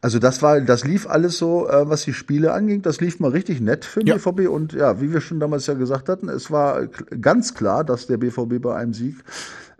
Also 0.00 0.18
das 0.18 0.42
war, 0.42 0.60
das 0.60 0.84
lief 0.84 1.08
alles 1.08 1.38
so, 1.38 1.68
äh, 1.68 1.88
was 1.88 2.02
die 2.02 2.12
Spiele 2.12 2.52
anging, 2.52 2.82
das 2.82 3.00
lief 3.00 3.20
mal 3.20 3.30
richtig 3.30 3.60
nett 3.60 3.84
für 3.84 4.00
den 4.00 4.08
ja. 4.08 4.16
BVB 4.16 4.48
und 4.48 4.72
ja, 4.72 5.00
wie 5.00 5.12
wir 5.12 5.20
schon 5.20 5.40
damals 5.40 5.66
ja 5.66 5.74
gesagt 5.74 6.08
hatten, 6.08 6.28
es 6.28 6.50
war 6.50 6.86
ganz 7.20 7.54
klar, 7.54 7.84
dass 7.84 8.06
der 8.06 8.16
BVB 8.16 8.60
bei 8.60 8.74
einem 8.76 8.92
Sieg 8.92 9.16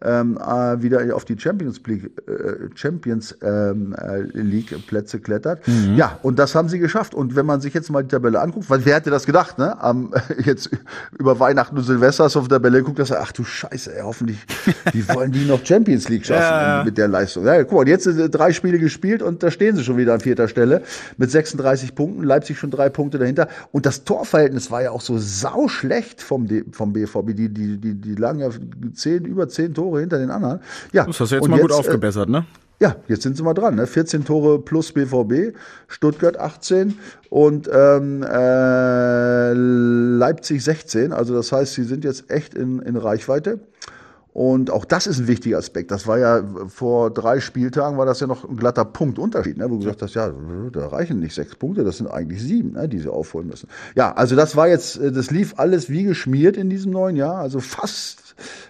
ähm, 0.05 0.38
äh, 0.38 0.82
wieder 0.82 1.14
auf 1.14 1.24
die 1.24 1.38
Champions 1.38 1.80
League, 1.86 2.11
äh, 2.28 2.68
Champions 2.74 3.36
ähm, 3.42 3.94
äh, 3.98 4.20
League 4.20 4.86
Plätze 4.86 5.20
klettert. 5.20 5.66
Mhm. 5.66 5.96
Ja, 5.96 6.18
und 6.22 6.38
das 6.38 6.55
haben 6.55 6.68
sie 6.68 6.78
geschafft. 6.78 7.14
Und 7.14 7.36
wenn 7.36 7.46
man 7.46 7.61
sich 7.61 7.74
jetzt 7.74 7.90
mal 7.90 8.03
die 8.03 8.09
Tabelle 8.09 8.40
anguckt, 8.40 8.68
weil 8.70 8.84
wer 8.84 8.96
hätte 8.96 9.11
das 9.11 9.26
gedacht, 9.26 9.59
ne? 9.59 9.80
Am, 9.80 10.12
jetzt 10.44 10.70
über 11.18 11.38
Weihnachten 11.38 11.76
und 11.76 11.84
Silvester 11.84 12.24
auf 12.24 12.32
der 12.48 12.59
Tabelle 12.59 12.82
guckt, 12.82 12.98
dass 12.98 13.11
er, 13.11 13.20
ach 13.20 13.32
du 13.32 13.44
Scheiße, 13.44 13.94
ey, 13.94 14.03
hoffentlich, 14.03 14.38
wie 14.92 15.09
wollen 15.09 15.32
die 15.32 15.44
noch 15.44 15.64
Champions 15.64 16.09
League 16.09 16.26
schaffen 16.26 16.42
ja. 16.42 16.82
mit 16.84 16.98
der 16.98 17.09
Leistung? 17.09 17.44
Ja, 17.44 17.62
guck 17.64 17.78
mal, 17.78 17.88
jetzt 17.88 18.05
sind 18.05 18.30
drei 18.32 18.53
Spiele 18.53 18.78
gespielt 18.78 19.22
und 19.22 19.42
da 19.42 19.50
stehen 19.50 19.76
sie 19.76 19.84
schon 19.84 19.96
wieder 19.96 20.14
an 20.14 20.20
vierter 20.20 20.48
Stelle 20.48 20.82
mit 21.16 21.30
36 21.30 21.94
Punkten, 21.94 22.22
Leipzig 22.22 22.59
schon 22.59 22.70
drei 22.70 22.88
Punkte 22.88 23.18
dahinter. 23.18 23.48
Und 23.70 23.86
das 23.86 24.05
Torverhältnis 24.05 24.70
war 24.70 24.82
ja 24.82 24.90
auch 24.90 25.00
so 25.00 25.18
sau 25.18 25.68
schlecht 25.68 26.22
vom, 26.22 26.48
vom 26.72 26.92
BVB. 26.92 27.26
Die, 27.34 27.48
die, 27.48 27.78
die, 27.78 27.94
die 27.94 28.14
lagen 28.14 28.40
ja 28.40 28.50
zehn, 28.94 29.24
über 29.24 29.48
zehn 29.48 29.74
Tore 29.74 29.91
Tore 29.93 30.01
hinter 30.01 30.18
den 30.18 30.30
anderen. 30.30 30.61
Ja, 30.93 31.05
das 31.05 31.20
hast 31.20 31.32
du 31.32 31.36
jetzt 31.36 31.49
mal 31.49 31.57
jetzt, 31.57 31.68
gut 31.68 31.70
äh, 31.72 31.74
aufgebessert, 31.74 32.28
ne? 32.28 32.47
Ja, 32.80 32.97
jetzt 33.07 33.22
sind 33.22 33.36
sie 33.36 33.43
mal 33.43 33.55
dran. 33.55 33.76
Ne? 33.76 33.86
14 33.86 34.24
Tore 34.24 34.59
plus 34.59 34.93
BVB, 34.93 35.57
Stuttgart 35.86 36.38
18 36.38 36.99
und 37.30 37.70
ähm, 37.72 38.24
äh, 38.24 39.53
Leipzig 39.53 40.64
16. 40.64 41.12
Also 41.12 41.34
das 41.34 41.53
heißt, 41.53 41.74
sie 41.74 41.84
sind 41.84 42.05
jetzt 42.05 42.30
echt 42.30 42.55
in, 42.55 42.80
in 42.80 42.97
Reichweite. 42.97 43.61
Und 44.32 44.70
auch 44.70 44.86
das 44.86 45.07
ist 45.07 45.18
ein 45.18 45.28
wichtiger 45.28 45.59
Aspekt. 45.59 45.90
Das 45.90 46.07
war 46.07 46.18
ja 46.18 46.43
vor 46.68 47.11
drei 47.11 47.40
Spieltagen 47.40 47.99
war 47.99 48.07
das 48.07 48.20
ja 48.20 48.26
noch 48.26 48.49
ein 48.49 48.57
glatter 48.57 48.86
Punktunterschied, 48.86 49.59
ne? 49.59 49.66
wo 49.66 49.74
du 49.74 49.80
gesagt 49.80 50.01
hast, 50.01 50.14
ja, 50.14 50.32
da 50.72 50.86
reichen 50.88 51.20
nicht 51.20 51.34
sechs 51.34 51.55
Punkte, 51.55 51.84
das 51.84 51.99
sind 51.99 52.07
eigentlich 52.07 52.43
sieben, 52.43 52.72
ne? 52.72 52.88
die 52.88 52.99
sie 52.99 53.12
aufholen 53.12 53.47
müssen. 53.47 53.68
Ja, 53.95 54.12
also 54.12 54.34
das 54.34 54.57
war 54.57 54.68
jetzt, 54.68 54.97
äh, 54.97 55.12
das 55.12 55.30
lief 55.30 55.55
alles 55.59 55.90
wie 55.90 56.05
geschmiert 56.05 56.57
in 56.57 56.70
diesem 56.70 56.93
neuen 56.93 57.16
Jahr, 57.16 57.36
also 57.36 57.61
fast 57.61 58.22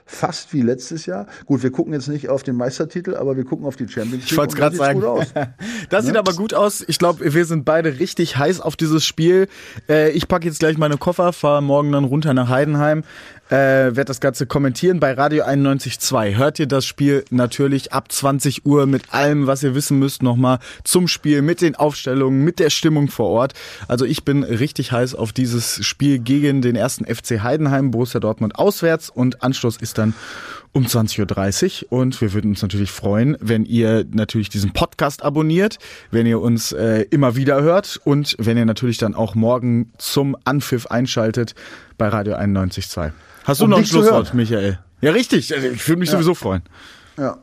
fast 0.05 0.53
wie 0.53 0.63
letztes 0.63 1.07
Jahr. 1.07 1.27
Gut, 1.47 1.63
wir 1.63 1.71
gucken 1.71 1.93
jetzt 1.93 2.09
nicht 2.09 2.29
auf 2.29 2.43
den 2.43 2.57
Meistertitel, 2.57 3.15
aber 3.15 3.37
wir 3.37 3.45
gucken 3.45 3.67
auf 3.67 3.77
die 3.77 3.89
Champions 3.89 4.25
League. 4.25 4.33
Ich 4.33 4.37
wollte 4.37 4.57
gerade 4.57 4.77
sagen, 4.77 5.01
das 5.91 6.05
sieht 6.05 6.15
ne? 6.15 6.19
aber 6.19 6.35
gut 6.35 6.55
aus. 6.55 6.85
Ich 6.87 6.99
glaube, 6.99 7.35
wir 7.35 7.45
sind 7.45 7.65
beide 7.65 7.99
richtig 7.99 8.37
heiß 8.37 8.61
auf 8.61 8.77
dieses 8.77 9.05
Spiel. 9.05 9.49
Äh, 9.89 10.11
ich 10.11 10.29
packe 10.29 10.47
jetzt 10.47 10.61
gleich 10.61 10.79
meine 10.79 10.99
Koffer, 10.99 11.33
fahre 11.33 11.63
morgen 11.63 11.93
dann 11.93 12.05
runter 12.05 12.35
nach 12.35 12.49
Heidenheim 12.49 13.05
äh, 13.53 13.95
werde 13.95 14.07
das 14.07 14.21
Ganze 14.21 14.47
kommentieren 14.47 14.99
bei 14.99 15.13
Radio 15.13 15.45
91.2. 15.45 16.37
Hört 16.37 16.59
ihr 16.59 16.67
das 16.67 16.87
Spiel 16.87 17.25
natürlich 17.29 17.93
ab 17.93 18.11
20 18.11 18.65
Uhr 18.65 18.87
mit 18.87 19.13
allem, 19.13 19.47
was 19.47 19.63
ihr 19.63 19.75
wissen 19.75 19.99
müsst, 19.99 20.23
nochmal 20.23 20.59
zum 20.85 21.07
Spiel, 21.07 21.43
mit 21.43 21.61
den 21.61 21.77
Aufstellungen, 21.77 22.43
mit 22.45 22.59
der 22.59 22.71
Stimmung 22.71 23.09
vor 23.09 23.29
Ort. 23.29 23.53
Also 23.89 24.07
ich 24.07 24.25
bin 24.25 24.43
richtig 24.43 24.91
heiß 24.93 25.15
auf 25.15 25.33
dieses 25.33 25.85
Spiel 25.85 26.19
gegen 26.19 26.63
den 26.63 26.77
ersten 26.77 27.05
FC 27.05 27.43
Heidenheim, 27.43 27.91
Borussia 27.91 28.21
Dortmund 28.21 28.57
auswärts 28.57 29.11
und 29.11 29.43
Anschluss 29.53 29.77
ist 29.77 29.99
dann 29.99 30.15
um 30.73 30.87
20.30 30.87 31.85
Uhr. 31.85 32.01
Und 32.01 32.21
wir 32.23 32.33
würden 32.33 32.53
uns 32.53 32.63
natürlich 32.63 32.91
freuen, 32.91 33.37
wenn 33.41 33.67
ihr 33.67 34.07
natürlich 34.11 34.49
diesen 34.49 34.73
Podcast 34.73 35.23
abonniert, 35.23 35.79
wenn 36.11 36.25
ihr 36.25 36.41
uns 36.41 36.73
äh, 36.73 37.03
immer 37.11 37.37
wieder 37.37 37.63
hört 37.63 38.01
und 38.05 38.35
wenn 38.39 38.57
ihr 38.57 38.65
natürlich 38.65 38.97
dann 38.97 39.15
auch 39.15 39.35
morgen 39.35 39.93
zum 39.99 40.37
Anpfiff 40.45 40.87
einschaltet 40.87 41.55
bei 41.99 42.09
Radio 42.09 42.35
91.2. 42.35 43.13
Hast 43.45 43.61
du 43.61 43.65
um 43.65 43.71
noch 43.71 43.79
ein 43.79 43.85
Schlusswort, 43.87 44.33
Michael? 44.33 44.79
Ja, 45.03 45.11
richtig. 45.11 45.55
Also, 45.55 45.69
ich 45.69 45.87
würde 45.87 45.99
mich 45.99 46.09
ja. 46.09 46.13
sowieso 46.13 46.35
freuen. 46.35 46.63
Ja. 47.19 47.39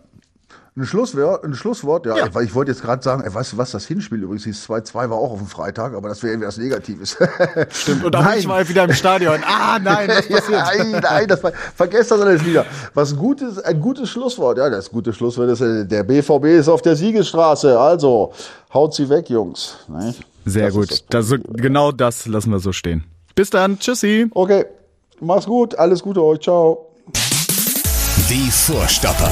Ein 0.77 0.85
Schlusswort, 0.85 1.43
ein 1.43 1.55
Schlusswort, 1.55 2.05
ja, 2.05 2.15
ja. 2.15 2.41
ich 2.41 2.53
wollte 2.53 2.71
jetzt 2.71 2.81
gerade 2.81 3.01
sagen, 3.01 3.23
ey, 3.23 3.33
weißt 3.33 3.53
du 3.53 3.57
was, 3.57 3.71
das 3.71 3.85
Hinspiel 3.85 4.23
übrigens 4.23 4.43
hieß 4.43 4.69
2-2 4.69 5.09
war 5.09 5.13
auch 5.13 5.31
auf 5.31 5.39
dem 5.39 5.47
Freitag, 5.47 5.93
aber 5.93 6.09
das 6.09 6.21
wäre 6.21 6.33
irgendwie 6.33 6.47
was 6.47 6.57
Negatives. 6.57 7.17
Stimmt, 7.69 8.05
und 8.05 8.15
auch 8.15 8.33
ich 8.33 8.47
war 8.47 8.67
wieder 8.67 8.83
im 8.83 8.93
Stadion. 8.93 9.39
Ah, 9.45 9.79
nein, 9.83 10.07
was 10.07 10.27
passiert? 10.27 10.51
ja, 10.51 10.71
nein, 10.75 11.01
nein, 11.01 11.27
das 11.27 11.43
war, 11.43 11.51
vergesst 11.75 12.11
das 12.11 12.21
alles 12.21 12.45
wieder. 12.45 12.65
Was 12.93 13.15
gutes, 13.15 13.59
ein 13.59 13.79
gutes 13.81 14.09
Schlusswort, 14.09 14.57
ja, 14.57 14.69
das 14.69 14.89
gute 14.89 15.11
Schlusswort 15.11 15.49
ist, 15.49 15.61
äh, 15.61 15.85
der 15.85 16.03
BVB 16.03 16.45
ist 16.45 16.69
auf 16.69 16.81
der 16.81 16.95
Siegesstraße, 16.95 17.77
also 17.79 18.31
haut 18.73 18.93
sie 18.93 19.09
weg, 19.09 19.29
Jungs. 19.29 19.77
Nein? 19.87 20.13
Sehr 20.45 20.67
das 20.67 20.73
gut, 20.73 21.03
das, 21.09 21.33
genau 21.53 21.91
das 21.91 22.27
lassen 22.27 22.51
wir 22.51 22.59
so 22.59 22.71
stehen. 22.71 23.03
Bis 23.35 23.49
dann, 23.49 23.79
tschüssi. 23.79 24.27
Okay. 24.31 24.65
Mach's 25.19 25.45
gut, 25.45 25.77
alles 25.77 26.01
Gute 26.01 26.23
euch, 26.23 26.39
ciao. 26.39 26.93
Die 28.29 28.51
Vorstopper. 28.51 29.31